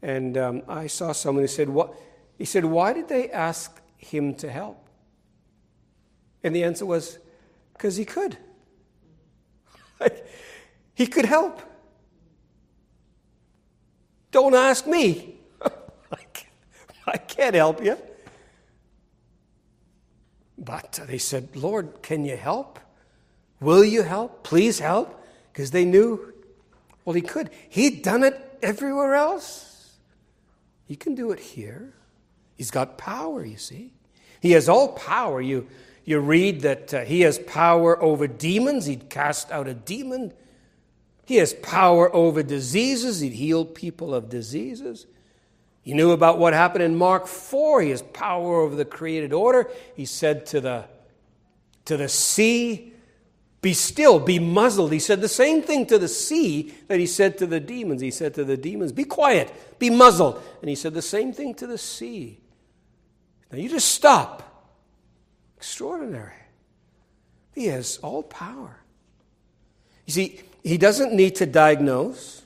And 0.00 0.36
um, 0.38 0.62
I 0.68 0.86
saw 0.86 1.12
someone 1.12 1.44
who 1.44 1.48
said, 1.48 1.68
what? 1.68 1.94
He 2.42 2.46
said, 2.46 2.64
Why 2.64 2.92
did 2.92 3.06
they 3.06 3.30
ask 3.30 3.80
him 3.96 4.34
to 4.42 4.50
help? 4.50 4.88
And 6.42 6.52
the 6.56 6.64
answer 6.64 6.84
was, 6.84 7.20
Because 7.72 7.96
he 7.96 8.04
could. 8.04 8.36
he 10.94 11.06
could 11.06 11.24
help. 11.24 11.62
Don't 14.32 14.56
ask 14.56 14.88
me. 14.88 15.36
I 17.06 17.16
can't 17.16 17.54
help 17.54 17.80
you. 17.80 17.96
But 20.58 20.98
they 21.06 21.18
said, 21.18 21.54
Lord, 21.54 22.02
can 22.02 22.24
you 22.24 22.36
help? 22.36 22.80
Will 23.60 23.84
you 23.84 24.02
help? 24.02 24.42
Please 24.42 24.80
help. 24.80 25.24
Because 25.52 25.70
they 25.70 25.84
knew, 25.84 26.34
well, 27.04 27.14
he 27.14 27.22
could. 27.22 27.50
He'd 27.68 28.02
done 28.02 28.24
it 28.24 28.58
everywhere 28.60 29.14
else. 29.14 29.94
He 30.86 30.96
can 30.96 31.14
do 31.14 31.30
it 31.30 31.38
here. 31.38 31.94
He's 32.62 32.70
got 32.70 32.96
power, 32.96 33.44
you 33.44 33.56
see. 33.56 33.90
He 34.38 34.52
has 34.52 34.68
all 34.68 34.92
power. 34.92 35.40
You, 35.40 35.66
you 36.04 36.20
read 36.20 36.60
that 36.60 36.94
uh, 36.94 37.00
he 37.00 37.22
has 37.22 37.40
power 37.40 38.00
over 38.00 38.28
demons, 38.28 38.86
he'd 38.86 39.10
cast 39.10 39.50
out 39.50 39.66
a 39.66 39.74
demon. 39.74 40.32
He 41.26 41.38
has 41.38 41.54
power 41.54 42.14
over 42.14 42.40
diseases, 42.44 43.18
he'd 43.18 43.32
heal 43.32 43.64
people 43.64 44.14
of 44.14 44.28
diseases. 44.28 45.06
He 45.80 45.92
knew 45.92 46.12
about 46.12 46.38
what 46.38 46.52
happened 46.52 46.84
in 46.84 46.94
Mark 46.94 47.26
4. 47.26 47.82
He 47.82 47.90
has 47.90 48.00
power 48.00 48.60
over 48.60 48.76
the 48.76 48.84
created 48.84 49.32
order. 49.32 49.68
He 49.96 50.04
said 50.04 50.46
to 50.46 50.60
the, 50.60 50.84
to 51.86 51.96
the 51.96 52.08
sea, 52.08 52.92
Be 53.60 53.74
still, 53.74 54.20
be 54.20 54.38
muzzled. 54.38 54.92
He 54.92 55.00
said 55.00 55.20
the 55.20 55.26
same 55.26 55.62
thing 55.62 55.84
to 55.86 55.98
the 55.98 56.06
sea 56.06 56.72
that 56.86 57.00
he 57.00 57.08
said 57.08 57.38
to 57.38 57.46
the 57.48 57.58
demons. 57.58 58.02
He 58.02 58.12
said 58.12 58.34
to 58.34 58.44
the 58.44 58.56
demons, 58.56 58.92
Be 58.92 59.02
quiet, 59.02 59.52
be 59.80 59.90
muzzled. 59.90 60.40
And 60.60 60.68
he 60.68 60.76
said 60.76 60.94
the 60.94 61.02
same 61.02 61.32
thing 61.32 61.54
to 61.54 61.66
the 61.66 61.76
sea. 61.76 62.38
Now 63.52 63.58
you 63.58 63.68
just 63.68 63.92
stop. 63.92 64.42
Extraordinary. 65.58 66.32
He 67.54 67.66
has 67.66 67.98
all 67.98 68.22
power. 68.22 68.80
You 70.06 70.12
see, 70.12 70.40
he 70.64 70.78
doesn't 70.78 71.12
need 71.12 71.36
to 71.36 71.46
diagnose. 71.46 72.42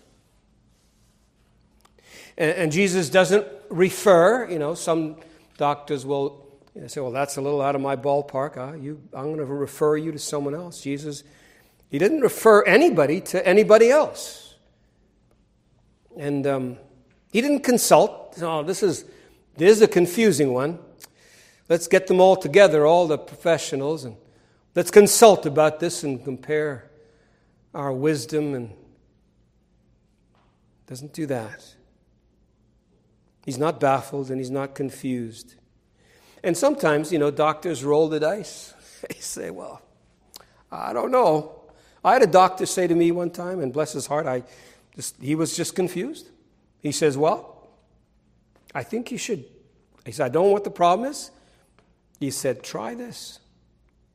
And, 2.36 2.70
Jesus 2.70 3.08
doesn't 3.08 3.46
refer, 3.70 4.50
you 4.50 4.58
know, 4.58 4.74
some 4.74 5.16
doctors 5.56 6.04
will 6.04 6.46
you 6.74 6.82
know, 6.82 6.86
say, 6.86 7.00
well, 7.00 7.10
that's 7.10 7.38
a 7.38 7.40
little 7.40 7.62
out 7.62 7.74
of 7.74 7.80
my 7.80 7.96
ballpark. 7.96 8.58
Uh, 8.58 8.76
you, 8.76 9.00
I'm 9.14 9.24
going 9.24 9.38
to 9.38 9.46
refer 9.46 9.96
you 9.96 10.12
to 10.12 10.18
someone 10.18 10.54
else. 10.54 10.82
Jesus, 10.82 11.24
he 11.88 11.98
didn't 11.98 12.20
refer 12.20 12.62
anybody 12.64 13.22
to 13.22 13.46
anybody 13.46 13.90
else. 13.90 14.54
And 16.18 16.46
um, 16.46 16.78
he 17.32 17.40
didn't 17.40 17.60
consult. 17.60 18.36
Oh, 18.42 18.62
this 18.62 18.82
is, 18.82 19.06
this 19.56 19.76
is 19.76 19.80
a 19.80 19.88
confusing 19.88 20.52
one. 20.52 20.78
Let's 21.68 21.88
get 21.88 22.06
them 22.06 22.20
all 22.20 22.36
together, 22.36 22.86
all 22.86 23.06
the 23.06 23.18
professionals, 23.18 24.04
and 24.04 24.16
let's 24.74 24.90
consult 24.90 25.46
about 25.46 25.80
this 25.80 26.04
and 26.04 26.22
compare 26.22 26.90
our 27.74 27.92
wisdom 27.92 28.54
and 28.54 28.72
doesn't 30.86 31.12
do 31.12 31.26
that. 31.26 31.74
He's 33.44 33.58
not 33.58 33.80
baffled 33.80 34.30
and 34.30 34.40
he's 34.40 34.50
not 34.50 34.74
confused. 34.74 35.54
And 36.42 36.56
sometimes, 36.56 37.12
you 37.12 37.18
know, 37.18 37.30
doctors 37.30 37.84
roll 37.84 38.08
the 38.08 38.20
dice. 38.20 38.74
they 39.08 39.18
say, 39.18 39.50
well, 39.50 39.82
I 40.70 40.92
don't 40.92 41.10
know. 41.10 41.62
I 42.04 42.12
had 42.12 42.22
a 42.22 42.28
doctor 42.28 42.66
say 42.66 42.86
to 42.86 42.94
me 42.94 43.10
one 43.10 43.30
time, 43.30 43.60
and 43.60 43.72
bless 43.72 43.92
his 43.92 44.06
heart, 44.06 44.26
I 44.26 44.44
just, 44.94 45.20
he 45.20 45.34
was 45.34 45.56
just 45.56 45.74
confused. 45.74 46.30
He 46.80 46.92
says, 46.92 47.18
well, 47.18 47.68
I 48.74 48.84
think 48.84 49.10
you 49.10 49.18
should. 49.18 49.44
He 50.04 50.12
said, 50.12 50.26
I 50.26 50.28
don't 50.28 50.46
know 50.46 50.52
what 50.52 50.64
the 50.64 50.70
problem 50.70 51.10
is. 51.10 51.30
He 52.18 52.30
said, 52.30 52.62
try 52.62 52.94
this. 52.94 53.40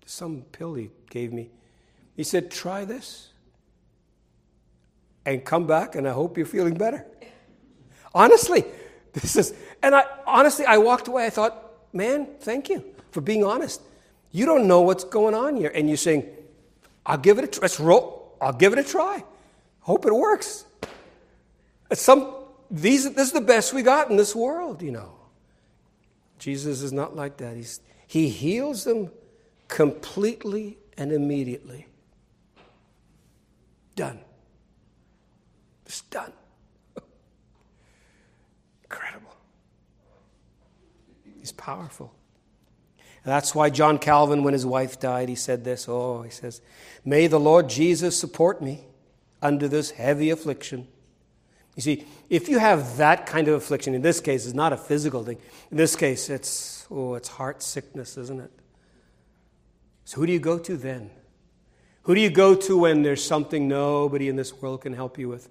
Some 0.06 0.42
pill 0.52 0.74
he 0.74 0.90
gave 1.10 1.32
me. 1.32 1.50
He 2.16 2.24
said, 2.24 2.52
try 2.52 2.86
this. 2.86 3.30
And 5.26 5.46
come 5.46 5.68
back, 5.68 5.96
and 5.96 6.08
I 6.08 6.12
hope 6.12 6.36
you're 6.36 6.48
feeling 6.48 6.74
better. 6.74 7.06
Honestly, 8.14 8.66
this 9.14 9.36
is, 9.36 9.54
and 9.84 9.94
I 9.94 10.04
honestly, 10.26 10.66
I 10.66 10.78
walked 10.80 11.08
away. 11.08 11.26
I 11.26 11.30
thought, 11.30 11.94
man, 11.94 12.28
thank 12.40 12.70
you 12.70 12.84
for 13.12 13.22
being 13.22 13.44
honest. 13.44 13.82
You 14.32 14.46
don't 14.46 14.68
know 14.68 14.82
what's 14.82 15.04
going 15.04 15.36
on 15.36 15.58
here, 15.58 15.72
and 15.74 15.88
you're 15.88 15.98
saying, 15.98 16.26
I'll 17.06 17.18
give 17.18 17.38
it 17.38 17.44
a 17.44 17.48
try. 17.48 17.62
Let's 17.62 17.80
roll. 17.80 18.36
I'll 18.42 18.54
give 18.54 18.74
it 18.74 18.80
a 18.80 18.84
try. 18.84 19.24
Hope 19.82 20.06
it 20.06 20.14
works. 20.14 20.66
some 21.94 22.36
these 22.70 23.04
this 23.14 23.28
is 23.28 23.34
the 23.34 23.42
best 23.42 23.74
we 23.74 23.84
got 23.84 24.10
in 24.10 24.18
this 24.18 24.36
world, 24.36 24.82
you 24.82 24.92
know. 24.92 25.21
Jesus 26.42 26.82
is 26.82 26.92
not 26.92 27.16
like 27.16 27.38
that. 27.38 27.56
He's, 27.56 27.82
he 28.08 28.28
heals 28.28 28.84
them 28.84 29.12
completely 29.68 30.80
and 30.98 31.12
immediately. 31.12 31.86
Done. 33.96 34.20
It's 35.86 36.02
done. 36.02 36.34
Incredible. 38.86 39.36
He's 41.40 41.52
powerful. 41.52 42.12
That's 43.24 43.54
why 43.54 43.70
John 43.70 44.00
Calvin, 44.00 44.44
when 44.44 44.54
his 44.54 44.66
wife 44.66 45.00
died, 45.00 45.30
he 45.30 45.36
said 45.36 45.64
this 45.64 45.88
Oh, 45.88 46.24
he 46.24 46.32
says, 46.32 46.60
May 47.06 47.28
the 47.28 47.40
Lord 47.40 47.70
Jesus 47.70 48.20
support 48.20 48.64
me 48.64 48.86
under 49.44 49.68
this 49.68 49.92
heavy 49.92 50.32
affliction 50.32 50.88
you 51.86 51.96
see, 51.96 52.06
if 52.30 52.48
you 52.48 52.60
have 52.60 52.98
that 52.98 53.26
kind 53.26 53.48
of 53.48 53.56
affliction, 53.56 53.96
in 53.96 54.04
this 54.04 54.20
case, 54.20 54.46
it's 54.46 54.54
not 54.54 54.72
a 54.72 54.78
physical 54.78 55.24
thing. 55.24 55.38
In 55.72 55.78
this 55.78 55.96
case, 55.96 56.30
it's, 56.30 56.86
oh, 56.92 57.16
it's 57.16 57.28
heart 57.28 57.64
sickness, 57.64 58.18
isn't 58.18 58.40
it? 58.40 58.52
So 60.06 60.18
who 60.18 60.28
do 60.28 60.32
you 60.32 60.40
go 60.40 60.60
to 60.60 60.78
then? 60.78 61.10
Who 62.04 62.14
do 62.14 62.22
you 62.22 62.30
go 62.30 62.54
to 62.54 62.78
when 62.78 63.02
there's 63.02 63.24
something 63.24 63.68
nobody 63.68 64.30
in 64.30 64.36
this 64.36 64.54
world 64.62 64.82
can 64.82 64.94
help 64.94 65.18
you 65.18 65.28
with? 65.28 65.50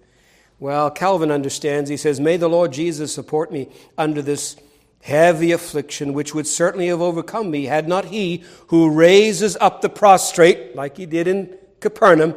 Well, 0.60 0.90
Calvin 0.92 1.32
understands. 1.32 1.90
He 1.90 1.96
says, 1.96 2.20
May 2.20 2.36
the 2.36 2.48
Lord 2.48 2.72
Jesus 2.72 3.12
support 3.12 3.50
me 3.50 3.68
under 3.98 4.22
this 4.22 4.54
heavy 5.02 5.50
affliction, 5.50 6.12
which 6.12 6.32
would 6.32 6.46
certainly 6.46 6.86
have 6.88 7.00
overcome 7.00 7.50
me 7.50 7.64
had 7.64 7.88
not 7.88 8.04
he 8.04 8.44
who 8.68 8.90
raises 8.90 9.56
up 9.56 9.80
the 9.80 9.88
prostrate, 9.88 10.76
like 10.76 10.96
he 10.96 11.06
did 11.06 11.26
in 11.26 11.56
Capernaum, 11.80 12.36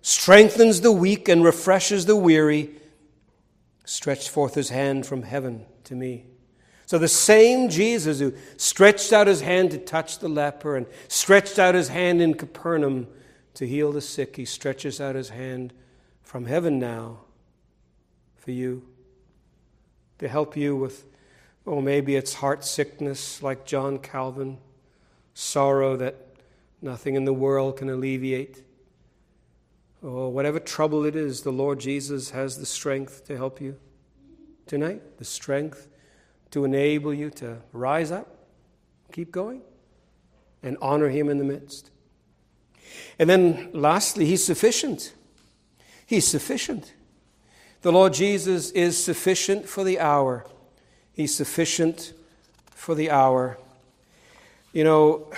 strengthens 0.00 0.80
the 0.80 0.92
weak 0.92 1.28
and 1.28 1.44
refreshes 1.44 2.06
the 2.06 2.16
weary, 2.16 2.70
stretched 3.84 4.28
forth 4.28 4.54
his 4.54 4.70
hand 4.70 5.06
from 5.06 5.22
heaven 5.22 5.64
to 5.84 5.94
me. 5.94 6.26
So 6.86 6.98
the 6.98 7.08
same 7.08 7.68
Jesus 7.68 8.20
who 8.20 8.34
stretched 8.56 9.12
out 9.12 9.26
his 9.26 9.40
hand 9.40 9.70
to 9.70 9.78
touch 9.78 10.18
the 10.18 10.28
leper 10.28 10.76
and 10.76 10.86
stretched 11.08 11.58
out 11.58 11.74
his 11.74 11.88
hand 11.88 12.20
in 12.20 12.34
Capernaum 12.34 13.06
to 13.54 13.66
heal 13.66 13.92
the 13.92 14.00
sick, 14.00 14.36
he 14.36 14.44
stretches 14.44 15.00
out 15.00 15.14
his 15.14 15.30
hand 15.30 15.72
from 16.22 16.44
heaven 16.46 16.78
now 16.78 17.20
for 18.36 18.50
you 18.50 18.82
to 20.18 20.28
help 20.28 20.56
you 20.56 20.76
with, 20.76 21.06
oh, 21.66 21.80
maybe 21.80 22.16
it's 22.16 22.34
heart 22.34 22.64
sickness 22.64 23.42
like 23.42 23.64
John 23.64 23.98
Calvin, 23.98 24.58
sorrow 25.32 25.96
that 25.96 26.16
nothing 26.82 27.14
in 27.14 27.24
the 27.24 27.32
world 27.32 27.76
can 27.78 27.88
alleviate. 27.88 28.63
Oh, 30.06 30.28
whatever 30.28 30.60
trouble 30.60 31.06
it 31.06 31.16
is, 31.16 31.40
the 31.40 31.50
Lord 31.50 31.80
Jesus 31.80 32.30
has 32.30 32.58
the 32.58 32.66
strength 32.66 33.24
to 33.24 33.38
help 33.38 33.58
you 33.58 33.76
tonight, 34.66 35.16
the 35.16 35.24
strength 35.24 35.88
to 36.50 36.66
enable 36.66 37.14
you 37.14 37.30
to 37.30 37.56
rise 37.72 38.12
up, 38.12 38.28
keep 39.12 39.32
going, 39.32 39.62
and 40.62 40.76
honor 40.82 41.08
Him 41.08 41.30
in 41.30 41.38
the 41.38 41.44
midst. 41.44 41.90
And 43.18 43.30
then 43.30 43.70
lastly, 43.72 44.26
He's 44.26 44.44
sufficient. 44.44 45.14
He's 46.04 46.28
sufficient. 46.28 46.92
The 47.80 47.90
Lord 47.90 48.12
Jesus 48.12 48.72
is 48.72 49.02
sufficient 49.02 49.66
for 49.66 49.84
the 49.84 49.98
hour. 50.00 50.44
He's 51.14 51.34
sufficient 51.34 52.12
for 52.72 52.94
the 52.94 53.10
hour. 53.10 53.56
You 54.74 54.84
know, 54.84 55.30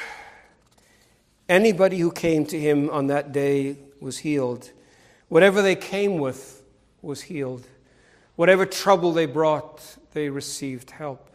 anybody 1.49 1.99
who 1.99 2.11
came 2.11 2.45
to 2.47 2.59
Him 2.59 2.91
on 2.91 3.07
that 3.07 3.31
day 3.31 3.77
was 4.01 4.19
healed. 4.19 4.71
Whatever 5.29 5.63
they 5.63 5.77
came 5.77 6.19
with 6.19 6.63
was 7.03 7.23
healed. 7.23 7.67
Whatever 8.37 8.67
trouble 8.67 9.13
they 9.13 9.27
brought, 9.27 9.97
they 10.13 10.29
received 10.29 10.91
help. 10.91 11.31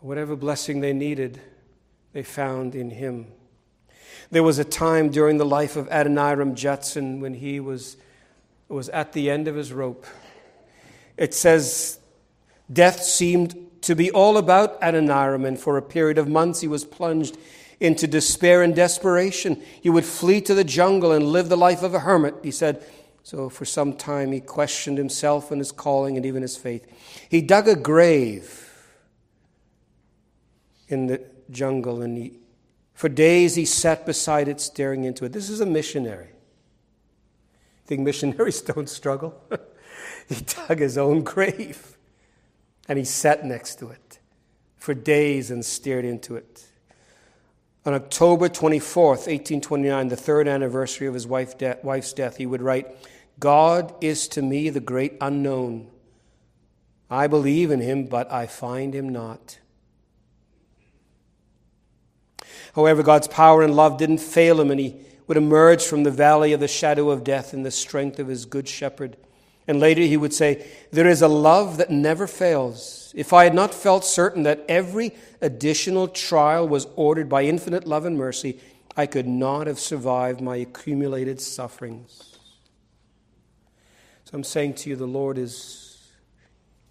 Whatever 0.00 0.34
blessing 0.34 0.80
they 0.80 0.92
needed, 0.92 1.40
they 2.12 2.22
found 2.22 2.74
in 2.74 2.90
him. 2.90 3.26
There 4.30 4.42
was 4.42 4.58
a 4.58 4.64
time 4.64 5.10
during 5.10 5.38
the 5.38 5.44
life 5.44 5.76
of 5.76 5.88
Adoniram 5.88 6.54
Judson 6.54 7.20
when 7.20 7.34
he 7.34 7.60
was, 7.60 7.96
was 8.68 8.88
at 8.90 9.12
the 9.12 9.28
end 9.30 9.48
of 9.48 9.56
his 9.56 9.72
rope. 9.72 10.06
It 11.16 11.34
says, 11.34 11.98
Death 12.72 13.02
seemed 13.02 13.54
to 13.82 13.94
be 13.94 14.10
all 14.10 14.38
about 14.38 14.80
Adoniram, 14.80 15.44
and 15.44 15.58
for 15.58 15.76
a 15.76 15.82
period 15.82 16.16
of 16.18 16.28
months 16.28 16.60
he 16.60 16.68
was 16.68 16.84
plunged 16.84 17.36
into 17.80 18.06
despair 18.06 18.62
and 18.62 18.76
desperation. 18.76 19.60
He 19.80 19.90
would 19.90 20.04
flee 20.04 20.42
to 20.42 20.54
the 20.54 20.64
jungle 20.64 21.12
and 21.12 21.24
live 21.24 21.48
the 21.48 21.56
life 21.56 21.82
of 21.82 21.94
a 21.94 22.00
hermit, 22.00 22.36
he 22.42 22.50
said. 22.50 22.84
So 23.22 23.48
for 23.48 23.64
some 23.64 23.94
time 23.94 24.32
he 24.32 24.40
questioned 24.40 24.98
himself 24.98 25.50
and 25.50 25.60
his 25.60 25.72
calling 25.72 26.16
and 26.16 26.26
even 26.26 26.42
his 26.42 26.56
faith. 26.56 26.86
He 27.28 27.40
dug 27.40 27.68
a 27.68 27.76
grave 27.76 28.66
in 30.88 31.06
the 31.06 31.22
jungle 31.50 32.02
and 32.02 32.18
he, 32.18 32.38
for 32.92 33.08
days 33.08 33.54
he 33.54 33.64
sat 33.64 34.04
beside 34.04 34.48
it 34.48 34.60
staring 34.60 35.04
into 35.04 35.24
it. 35.24 35.32
This 35.32 35.48
is 35.48 35.60
a 35.60 35.66
missionary. 35.66 36.30
Think 37.86 38.02
missionaries 38.02 38.60
don't 38.62 38.88
struggle? 38.88 39.40
he 40.28 40.36
dug 40.68 40.78
his 40.78 40.98
own 40.98 41.22
grave 41.22 41.96
and 42.88 42.98
he 42.98 43.04
sat 43.04 43.44
next 43.44 43.78
to 43.78 43.88
it 43.88 44.18
for 44.76 44.94
days 44.94 45.50
and 45.50 45.64
stared 45.64 46.04
into 46.04 46.36
it. 46.36 46.69
On 47.86 47.94
October 47.94 48.48
24th, 48.48 49.26
1829, 49.26 50.08
the 50.08 50.16
third 50.16 50.46
anniversary 50.46 51.06
of 51.06 51.14
his 51.14 51.26
wife's 51.26 51.54
death, 52.12 52.36
he 52.36 52.44
would 52.44 52.60
write, 52.60 52.94
God 53.38 53.94
is 54.02 54.28
to 54.28 54.42
me 54.42 54.68
the 54.68 54.80
great 54.80 55.16
unknown. 55.20 55.90
I 57.08 57.26
believe 57.26 57.70
in 57.70 57.80
him, 57.80 58.04
but 58.04 58.30
I 58.30 58.46
find 58.46 58.94
him 58.94 59.08
not. 59.08 59.58
However, 62.74 63.02
God's 63.02 63.28
power 63.28 63.62
and 63.62 63.74
love 63.74 63.96
didn't 63.96 64.18
fail 64.18 64.60
him, 64.60 64.70
and 64.70 64.78
he 64.78 64.96
would 65.26 65.38
emerge 65.38 65.82
from 65.82 66.02
the 66.02 66.10
valley 66.10 66.52
of 66.52 66.60
the 66.60 66.68
shadow 66.68 67.10
of 67.10 67.24
death 67.24 67.54
in 67.54 67.62
the 67.62 67.70
strength 67.70 68.18
of 68.18 68.28
his 68.28 68.44
good 68.44 68.68
shepherd. 68.68 69.16
And 69.70 69.78
later 69.78 70.02
he 70.02 70.16
would 70.16 70.34
say, 70.34 70.66
There 70.90 71.06
is 71.06 71.22
a 71.22 71.28
love 71.28 71.76
that 71.76 71.92
never 71.92 72.26
fails. 72.26 73.12
If 73.14 73.32
I 73.32 73.44
had 73.44 73.54
not 73.54 73.72
felt 73.72 74.04
certain 74.04 74.42
that 74.42 74.64
every 74.68 75.12
additional 75.40 76.08
trial 76.08 76.66
was 76.66 76.88
ordered 76.96 77.28
by 77.28 77.44
infinite 77.44 77.86
love 77.86 78.04
and 78.04 78.18
mercy, 78.18 78.58
I 78.96 79.06
could 79.06 79.28
not 79.28 79.68
have 79.68 79.78
survived 79.78 80.40
my 80.40 80.56
accumulated 80.56 81.40
sufferings. 81.40 82.36
So 84.24 84.32
I'm 84.32 84.42
saying 84.42 84.74
to 84.74 84.90
you, 84.90 84.96
the 84.96 85.06
Lord 85.06 85.38
is, 85.38 86.00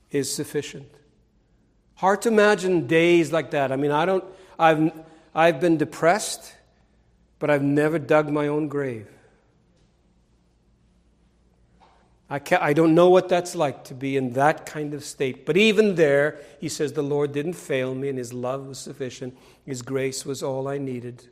is 0.09 0.33
sufficient. 0.33 0.87
Hard 1.95 2.21
to 2.21 2.29
imagine 2.29 2.87
days 2.87 3.33
like 3.33 3.51
that. 3.51 3.73
I 3.73 3.75
mean, 3.75 3.91
I 3.91 4.05
don't, 4.05 4.23
I've, 4.57 4.93
I've 5.35 5.59
been 5.59 5.75
depressed, 5.75 6.53
but 7.39 7.49
I've 7.49 7.61
never 7.61 7.99
dug 7.99 8.31
my 8.31 8.47
own 8.47 8.69
grave. 8.69 9.09
I, 12.29 12.41
I 12.61 12.73
don't 12.73 12.93
know 12.93 13.09
what 13.09 13.27
that's 13.27 13.55
like 13.55 13.83
to 13.85 13.93
be 13.93 14.15
in 14.15 14.33
that 14.33 14.65
kind 14.65 14.93
of 14.93 15.03
state. 15.03 15.45
But 15.45 15.57
even 15.57 15.95
there, 15.95 16.39
he 16.59 16.69
says, 16.69 16.93
the 16.93 17.01
Lord 17.01 17.31
didn't 17.31 17.53
fail 17.53 17.95
me, 17.95 18.09
and 18.09 18.17
his 18.17 18.33
love 18.33 18.67
was 18.67 18.77
sufficient. 18.77 19.37
His 19.65 19.81
grace 19.81 20.25
was 20.25 20.43
all 20.43 20.67
I 20.67 20.77
needed, 20.77 21.27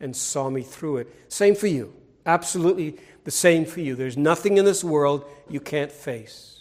and 0.00 0.16
saw 0.16 0.50
me 0.50 0.62
through 0.62 0.98
it. 0.98 1.32
Same 1.32 1.54
for 1.54 1.68
you. 1.68 1.94
Absolutely 2.24 2.96
the 3.24 3.30
same 3.30 3.64
for 3.64 3.80
you. 3.80 3.94
There's 3.94 4.16
nothing 4.16 4.58
in 4.58 4.64
this 4.64 4.82
world 4.82 5.24
you 5.48 5.60
can't 5.60 5.92
face. 5.92 6.60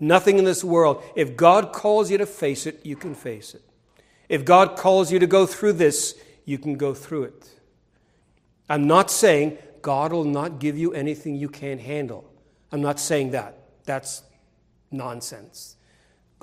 Nothing 0.00 0.38
in 0.38 0.44
this 0.44 0.64
world. 0.64 1.02
If 1.14 1.36
God 1.36 1.72
calls 1.72 2.10
you 2.10 2.18
to 2.18 2.26
face 2.26 2.66
it, 2.66 2.84
you 2.84 2.96
can 2.96 3.14
face 3.14 3.54
it. 3.54 3.62
If 4.28 4.44
God 4.44 4.76
calls 4.76 5.12
you 5.12 5.18
to 5.18 5.26
go 5.26 5.46
through 5.46 5.74
this, 5.74 6.14
you 6.46 6.58
can 6.58 6.76
go 6.76 6.94
through 6.94 7.24
it. 7.24 7.50
I'm 8.68 8.86
not 8.86 9.10
saying 9.10 9.58
God 9.82 10.12
will 10.12 10.24
not 10.24 10.58
give 10.58 10.78
you 10.78 10.94
anything 10.94 11.36
you 11.36 11.48
can't 11.48 11.80
handle. 11.80 12.30
I'm 12.74 12.82
not 12.82 12.98
saying 12.98 13.30
that. 13.30 13.56
That's 13.84 14.24
nonsense. 14.90 15.76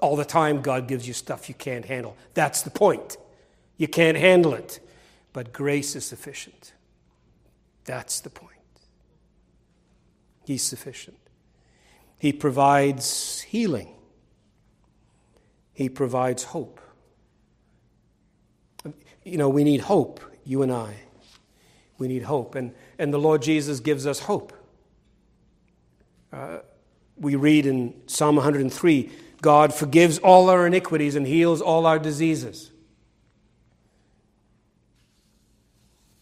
All 0.01 0.15
the 0.15 0.23
time, 0.23 0.61
God 0.61 0.87
gives 0.87 1.05
you 1.05 1.13
stuff 1.13 1.49
you 1.49 1.55
can't 1.55 1.83
handle. 1.83 2.15
That's 2.33 2.61
the 2.61 2.69
point. 2.69 3.17
You 3.75 3.89
can't 3.89 4.15
handle 4.15 4.53
it. 4.53 4.79
But 5.33 5.51
grace 5.51 5.93
is 5.93 6.05
sufficient. 6.05 6.71
That's 7.83 8.21
the 8.21 8.29
point. 8.29 8.55
He's 10.45 10.63
sufficient. 10.63 11.17
He 12.17 12.31
provides 12.31 13.41
healing, 13.41 13.89
He 15.73 15.89
provides 15.89 16.45
hope. 16.45 16.79
You 19.25 19.35
know, 19.35 19.49
we 19.49 19.65
need 19.65 19.81
hope, 19.81 20.21
you 20.45 20.61
and 20.61 20.71
I. 20.71 20.95
We 21.97 22.07
need 22.07 22.23
hope. 22.23 22.55
And, 22.55 22.73
and 22.97 23.13
the 23.13 23.19
Lord 23.19 23.41
Jesus 23.41 23.81
gives 23.81 24.07
us 24.07 24.21
hope. 24.21 24.53
We 27.17 27.35
read 27.35 27.65
in 27.65 27.93
Psalm 28.07 28.35
103 28.35 29.11
God 29.41 29.73
forgives 29.73 30.19
all 30.19 30.49
our 30.49 30.67
iniquities 30.67 31.15
and 31.15 31.25
heals 31.25 31.61
all 31.61 31.87
our 31.87 31.97
diseases. 31.97 32.71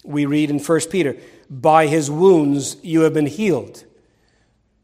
We 0.02 0.24
read 0.24 0.48
in 0.50 0.58
1 0.58 0.80
Peter, 0.90 1.16
by 1.50 1.86
his 1.86 2.10
wounds 2.10 2.76
you 2.82 3.02
have 3.02 3.12
been 3.12 3.26
healed. 3.26 3.84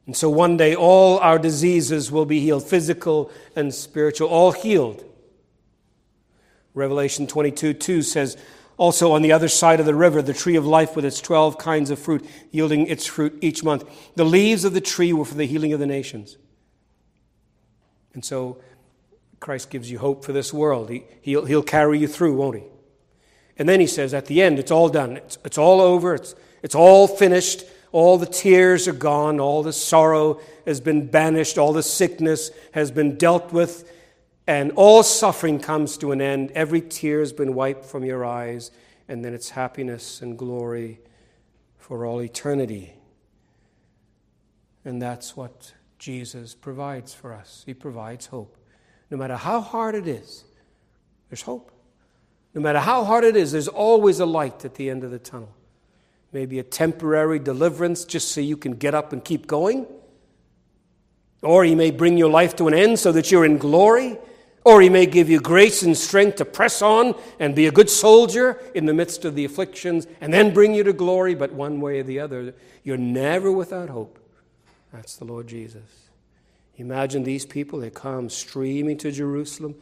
And 0.04 0.14
so 0.14 0.28
one 0.28 0.56
day 0.56 0.74
all 0.74 1.18
our 1.18 1.38
diseases 1.38 2.12
will 2.12 2.26
be 2.26 2.40
healed, 2.40 2.64
physical 2.64 3.30
and 3.56 3.74
spiritual, 3.74 4.28
all 4.28 4.52
healed. 4.52 5.02
Revelation 6.74 7.26
22 7.26 7.72
2 7.72 8.02
says, 8.02 8.36
also, 8.78 9.12
on 9.12 9.22
the 9.22 9.32
other 9.32 9.48
side 9.48 9.80
of 9.80 9.86
the 9.86 9.94
river, 9.94 10.20
the 10.20 10.34
tree 10.34 10.56
of 10.56 10.66
life 10.66 10.94
with 10.94 11.04
its 11.04 11.20
12 11.20 11.56
kinds 11.56 11.90
of 11.90 11.98
fruit, 11.98 12.26
yielding 12.50 12.86
its 12.86 13.06
fruit 13.06 13.38
each 13.40 13.64
month. 13.64 13.84
The 14.16 14.24
leaves 14.24 14.64
of 14.64 14.74
the 14.74 14.82
tree 14.82 15.14
were 15.14 15.24
for 15.24 15.34
the 15.34 15.46
healing 15.46 15.72
of 15.72 15.80
the 15.80 15.86
nations. 15.86 16.36
And 18.12 18.22
so, 18.22 18.58
Christ 19.40 19.70
gives 19.70 19.90
you 19.90 19.98
hope 19.98 20.24
for 20.24 20.32
this 20.32 20.52
world. 20.52 20.90
He, 20.90 21.04
he'll, 21.22 21.46
he'll 21.46 21.62
carry 21.62 21.98
you 21.98 22.08
through, 22.08 22.34
won't 22.34 22.56
he? 22.56 22.64
And 23.58 23.68
then 23.68 23.80
he 23.80 23.86
says, 23.86 24.12
at 24.12 24.26
the 24.26 24.42
end, 24.42 24.58
it's 24.58 24.70
all 24.70 24.88
done. 24.90 25.16
It's, 25.16 25.38
it's 25.44 25.58
all 25.58 25.80
over. 25.80 26.14
It's, 26.14 26.34
it's 26.62 26.74
all 26.74 27.08
finished. 27.08 27.64
All 27.92 28.18
the 28.18 28.26
tears 28.26 28.86
are 28.88 28.92
gone. 28.92 29.40
All 29.40 29.62
the 29.62 29.72
sorrow 29.72 30.40
has 30.66 30.80
been 30.80 31.06
banished. 31.06 31.56
All 31.56 31.72
the 31.72 31.82
sickness 31.82 32.50
has 32.72 32.90
been 32.90 33.16
dealt 33.16 33.52
with. 33.52 33.90
And 34.46 34.72
all 34.72 35.02
suffering 35.02 35.58
comes 35.58 35.96
to 35.98 36.12
an 36.12 36.20
end. 36.20 36.52
Every 36.52 36.80
tear 36.80 37.20
has 37.20 37.32
been 37.32 37.54
wiped 37.54 37.84
from 37.84 38.04
your 38.04 38.24
eyes. 38.24 38.70
And 39.08 39.24
then 39.24 39.34
it's 39.34 39.50
happiness 39.50 40.22
and 40.22 40.38
glory 40.38 41.00
for 41.76 42.04
all 42.04 42.22
eternity. 42.22 42.94
And 44.84 45.02
that's 45.02 45.36
what 45.36 45.74
Jesus 45.98 46.54
provides 46.54 47.12
for 47.12 47.32
us. 47.32 47.64
He 47.66 47.74
provides 47.74 48.26
hope. 48.26 48.56
No 49.10 49.16
matter 49.16 49.36
how 49.36 49.60
hard 49.60 49.94
it 49.94 50.06
is, 50.06 50.44
there's 51.28 51.42
hope. 51.42 51.72
No 52.54 52.60
matter 52.60 52.78
how 52.78 53.04
hard 53.04 53.24
it 53.24 53.36
is, 53.36 53.52
there's 53.52 53.68
always 53.68 54.20
a 54.20 54.26
light 54.26 54.64
at 54.64 54.74
the 54.74 54.90
end 54.90 55.04
of 55.04 55.10
the 55.10 55.18
tunnel. 55.18 55.54
Maybe 56.32 56.58
a 56.58 56.62
temporary 56.62 57.38
deliverance 57.38 58.04
just 58.04 58.32
so 58.32 58.40
you 58.40 58.56
can 58.56 58.72
get 58.72 58.94
up 58.94 59.12
and 59.12 59.24
keep 59.24 59.46
going. 59.46 59.86
Or 61.42 61.64
He 61.64 61.74
may 61.74 61.90
bring 61.90 62.16
your 62.16 62.30
life 62.30 62.56
to 62.56 62.68
an 62.68 62.74
end 62.74 62.98
so 62.98 63.12
that 63.12 63.30
you're 63.30 63.44
in 63.44 63.58
glory. 63.58 64.18
Or 64.66 64.82
He 64.82 64.88
may 64.88 65.06
give 65.06 65.30
you 65.30 65.38
grace 65.38 65.84
and 65.84 65.96
strength 65.96 66.38
to 66.38 66.44
press 66.44 66.82
on 66.82 67.14
and 67.38 67.54
be 67.54 67.68
a 67.68 67.70
good 67.70 67.88
soldier 67.88 68.60
in 68.74 68.84
the 68.84 68.92
midst 68.92 69.24
of 69.24 69.36
the 69.36 69.44
afflictions 69.44 70.08
and 70.20 70.34
then 70.34 70.52
bring 70.52 70.74
you 70.74 70.82
to 70.82 70.92
glory. 70.92 71.36
But 71.36 71.52
one 71.52 71.80
way 71.80 72.00
or 72.00 72.02
the 72.02 72.18
other, 72.18 72.52
you're 72.82 72.96
never 72.96 73.52
without 73.52 73.90
hope. 73.90 74.18
That's 74.92 75.14
the 75.14 75.24
Lord 75.24 75.46
Jesus. 75.46 76.08
Imagine 76.78 77.22
these 77.22 77.46
people, 77.46 77.78
they 77.78 77.90
come 77.90 78.28
streaming 78.28 78.98
to 78.98 79.12
Jerusalem. 79.12 79.76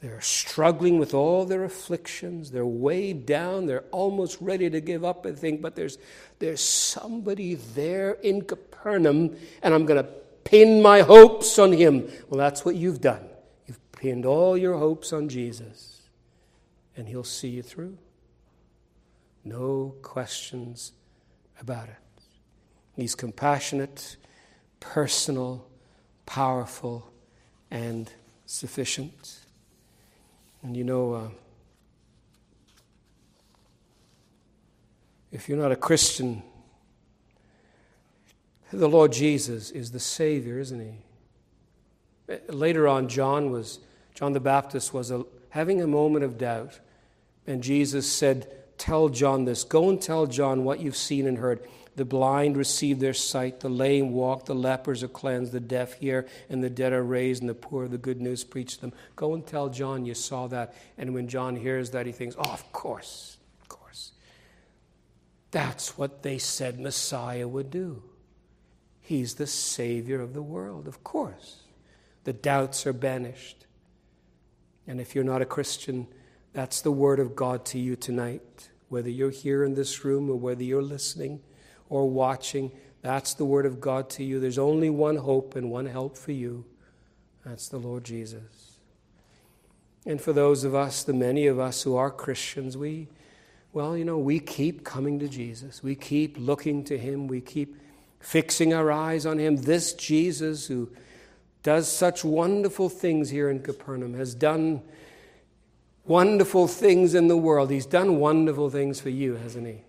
They're 0.00 0.20
struggling 0.20 1.00
with 1.00 1.12
all 1.12 1.44
their 1.44 1.64
afflictions. 1.64 2.52
They're 2.52 2.64
weighed 2.64 3.26
down. 3.26 3.66
They're 3.66 3.84
almost 3.90 4.40
ready 4.40 4.70
to 4.70 4.80
give 4.80 5.04
up, 5.04 5.26
and 5.26 5.36
think. 5.36 5.60
But 5.60 5.74
there's, 5.74 5.98
there's 6.38 6.60
somebody 6.60 7.56
there 7.56 8.12
in 8.12 8.42
Capernaum, 8.42 9.36
and 9.60 9.74
I'm 9.74 9.86
going 9.86 10.02
to 10.02 10.08
pin 10.44 10.80
my 10.80 11.00
hopes 11.00 11.58
on 11.58 11.72
him. 11.72 12.08
Well, 12.28 12.38
that's 12.38 12.64
what 12.64 12.76
you've 12.76 13.00
done. 13.00 13.29
Pinned 14.00 14.24
all 14.24 14.56
your 14.56 14.78
hopes 14.78 15.12
on 15.12 15.28
Jesus, 15.28 16.00
and 16.96 17.06
he'll 17.06 17.22
see 17.22 17.48
you 17.48 17.62
through. 17.62 17.98
No 19.44 19.94
questions 20.00 20.92
about 21.60 21.88
it. 21.88 22.22
He's 22.96 23.14
compassionate, 23.14 24.16
personal, 24.80 25.66
powerful, 26.24 27.12
and 27.70 28.10
sufficient. 28.46 29.40
And 30.62 30.74
you 30.74 30.84
know, 30.84 31.12
uh, 31.12 31.28
if 35.30 35.46
you're 35.46 35.58
not 35.58 35.72
a 35.72 35.76
Christian, 35.76 36.42
the 38.72 38.88
Lord 38.88 39.12
Jesus 39.12 39.70
is 39.70 39.90
the 39.90 40.00
Savior, 40.00 40.58
isn't 40.58 40.80
He? 40.80 40.94
Later 42.48 42.88
on, 42.88 43.06
John 43.06 43.50
was 43.50 43.80
John 44.20 44.34
the 44.34 44.40
Baptist 44.40 44.94
was 44.94 45.10
a, 45.10 45.24
having 45.48 45.80
a 45.82 45.86
moment 45.86 46.24
of 46.24 46.38
doubt, 46.38 46.78
and 47.46 47.62
Jesus 47.62 48.06
said, 48.06 48.46
"Tell 48.78 49.08
John 49.08 49.46
this. 49.46 49.64
Go 49.64 49.88
and 49.88 50.00
tell 50.00 50.26
John 50.26 50.62
what 50.62 50.80
you've 50.80 50.96
seen 50.96 51.26
and 51.26 51.38
heard." 51.38 51.66
The 51.96 52.04
blind 52.04 52.56
receive 52.56 53.00
their 53.00 53.14
sight, 53.14 53.60
the 53.60 53.68
lame 53.68 54.12
walk, 54.12 54.44
the 54.44 54.54
lepers 54.54 55.02
are 55.02 55.08
cleansed, 55.08 55.52
the 55.52 55.60
deaf 55.60 55.94
hear, 55.94 56.26
and 56.48 56.62
the 56.62 56.70
dead 56.70 56.92
are 56.92 57.02
raised, 57.02 57.42
and 57.42 57.48
the 57.48 57.54
poor 57.54 57.88
the 57.88 57.98
good 57.98 58.20
news 58.20 58.44
preached 58.44 58.80
them. 58.80 58.92
Go 59.16 59.34
and 59.34 59.44
tell 59.44 59.68
John 59.68 60.06
you 60.06 60.14
saw 60.14 60.46
that. 60.46 60.74
And 60.96 61.12
when 61.14 61.28
John 61.28 61.56
hears 61.56 61.90
that, 61.90 62.06
he 62.06 62.12
thinks, 62.12 62.36
oh, 62.38 62.52
of 62.52 62.72
course, 62.72 63.38
of 63.60 63.68
course. 63.68 64.12
That's 65.50 65.98
what 65.98 66.22
they 66.22 66.38
said 66.38 66.78
Messiah 66.78 67.48
would 67.48 67.70
do. 67.70 68.02
He's 69.00 69.34
the 69.34 69.48
Savior 69.48 70.20
of 70.20 70.32
the 70.32 70.42
world, 70.42 70.86
of 70.86 71.02
course. 71.02 71.62
The 72.24 72.32
doubts 72.32 72.86
are 72.86 72.92
banished. 72.92 73.59
And 74.90 75.00
if 75.00 75.14
you're 75.14 75.22
not 75.22 75.40
a 75.40 75.46
Christian, 75.46 76.08
that's 76.52 76.80
the 76.80 76.90
word 76.90 77.20
of 77.20 77.36
God 77.36 77.64
to 77.66 77.78
you 77.78 77.94
tonight, 77.94 78.70
whether 78.88 79.08
you're 79.08 79.30
here 79.30 79.62
in 79.62 79.74
this 79.74 80.04
room 80.04 80.28
or 80.28 80.34
whether 80.34 80.64
you're 80.64 80.82
listening 80.82 81.42
or 81.88 82.10
watching, 82.10 82.72
that's 83.00 83.34
the 83.34 83.44
word 83.44 83.66
of 83.66 83.80
God 83.80 84.10
to 84.10 84.24
you. 84.24 84.40
There's 84.40 84.58
only 84.58 84.90
one 84.90 85.14
hope 85.14 85.54
and 85.54 85.70
one 85.70 85.86
help 85.86 86.18
for 86.18 86.32
you. 86.32 86.64
That's 87.46 87.68
the 87.68 87.78
Lord 87.78 88.02
Jesus. 88.02 88.78
And 90.04 90.20
for 90.20 90.32
those 90.32 90.64
of 90.64 90.74
us, 90.74 91.04
the 91.04 91.12
many 91.12 91.46
of 91.46 91.60
us 91.60 91.82
who 91.82 91.94
are 91.94 92.10
Christians, 92.10 92.76
we, 92.76 93.06
well, 93.72 93.96
you 93.96 94.04
know, 94.04 94.18
we 94.18 94.40
keep 94.40 94.82
coming 94.82 95.20
to 95.20 95.28
Jesus. 95.28 95.84
We 95.84 95.94
keep 95.94 96.36
looking 96.36 96.82
to 96.86 96.98
Him. 96.98 97.28
We 97.28 97.40
keep 97.40 97.76
fixing 98.18 98.74
our 98.74 98.90
eyes 98.90 99.24
on 99.24 99.38
Him. 99.38 99.54
This 99.58 99.94
Jesus 99.94 100.66
who 100.66 100.90
does 101.62 101.90
such 101.90 102.24
wonderful 102.24 102.88
things 102.88 103.30
here 103.30 103.50
in 103.50 103.60
Capernaum 103.60 104.14
has 104.14 104.34
done 104.34 104.82
wonderful 106.04 106.66
things 106.66 107.14
in 107.14 107.28
the 107.28 107.36
world. 107.36 107.70
He's 107.70 107.86
done 107.86 108.16
wonderful 108.16 108.70
things 108.70 109.00
for 109.00 109.10
you, 109.10 109.36
hasn't 109.36 109.66
He? 109.66 109.84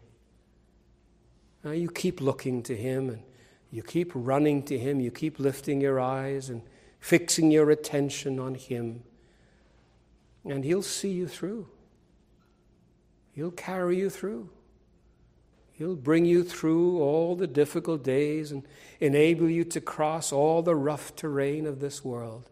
Now 1.64 1.72
you 1.72 1.90
keep 1.90 2.20
looking 2.20 2.62
to 2.64 2.76
Him 2.76 3.10
and 3.10 3.24
you 3.72 3.84
keep 3.84 4.12
running 4.14 4.64
to 4.64 4.78
Him, 4.78 5.00
you 5.00 5.12
keep 5.12 5.40
lifting 5.40 5.80
your 5.80 6.00
eyes 6.00 6.50
and 6.50 6.62
fixing 7.00 7.52
your 7.52 7.72
attention 7.72 8.40
on 8.40 8.56
Him, 8.56 9.04
and 10.44 10.64
He'll 10.66 10.82
see 10.82 11.12
you 11.12 11.28
through. 11.28 11.68
He'll 13.34 13.52
carry 13.52 13.98
you 13.98 14.10
through. 14.10 14.50
He'll 15.82 15.96
bring 15.96 16.26
you 16.26 16.44
through 16.44 17.02
all 17.02 17.36
the 17.36 17.48
difficult 17.48 18.04
days 18.04 18.52
and 18.52 18.62
enable 19.00 19.50
you 19.50 19.64
to 19.64 19.82
cross 19.82 20.32
all 20.32 20.62
the 20.62 20.76
rough 20.76 21.16
terrain 21.16 21.66
of 21.66 21.80
this 21.80 22.06
world 22.06 22.48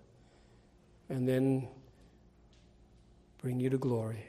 and 1.10 1.30
then 1.30 1.68
bring 3.40 3.60
you 3.60 3.70
to 3.70 3.78
glory. 3.78 4.26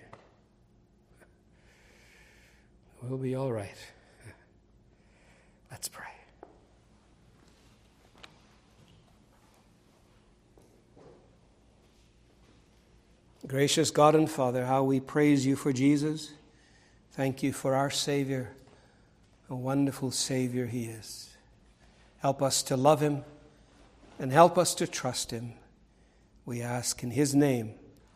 We'll 3.01 3.17
be 3.17 3.35
all 3.35 3.51
right. 3.51 3.75
Let's 5.71 5.89
pray. 5.89 6.05
Gracious 13.47 13.91
God 13.91 14.15
and 14.15 14.31
Father, 14.31 14.67
how 14.67 14.83
we 14.83 15.01
praise 15.01 15.47
you 15.47 15.57
for 15.57 15.73
Jesus. 15.73 16.35
Thank 17.13 17.43
you 17.43 17.55
for 17.55 17.75
our 17.75 17.89
Savior, 17.89 18.51
a 19.51 19.57
wonderful 19.57 20.13
Savior 20.13 20.67
He 20.67 20.85
is. 20.85 21.29
Help 22.19 22.41
us 22.41 22.63
to 22.63 22.77
love 22.77 23.01
Him 23.01 23.25
and 24.19 24.33
help 24.33 24.57
us 24.57 24.75
to 24.77 24.87
trust 24.87 25.33
Him. 25.33 25.55
We 26.47 26.63
ask 26.63 27.03
in 27.03 27.11
His 27.11 27.35
name. 27.35 27.75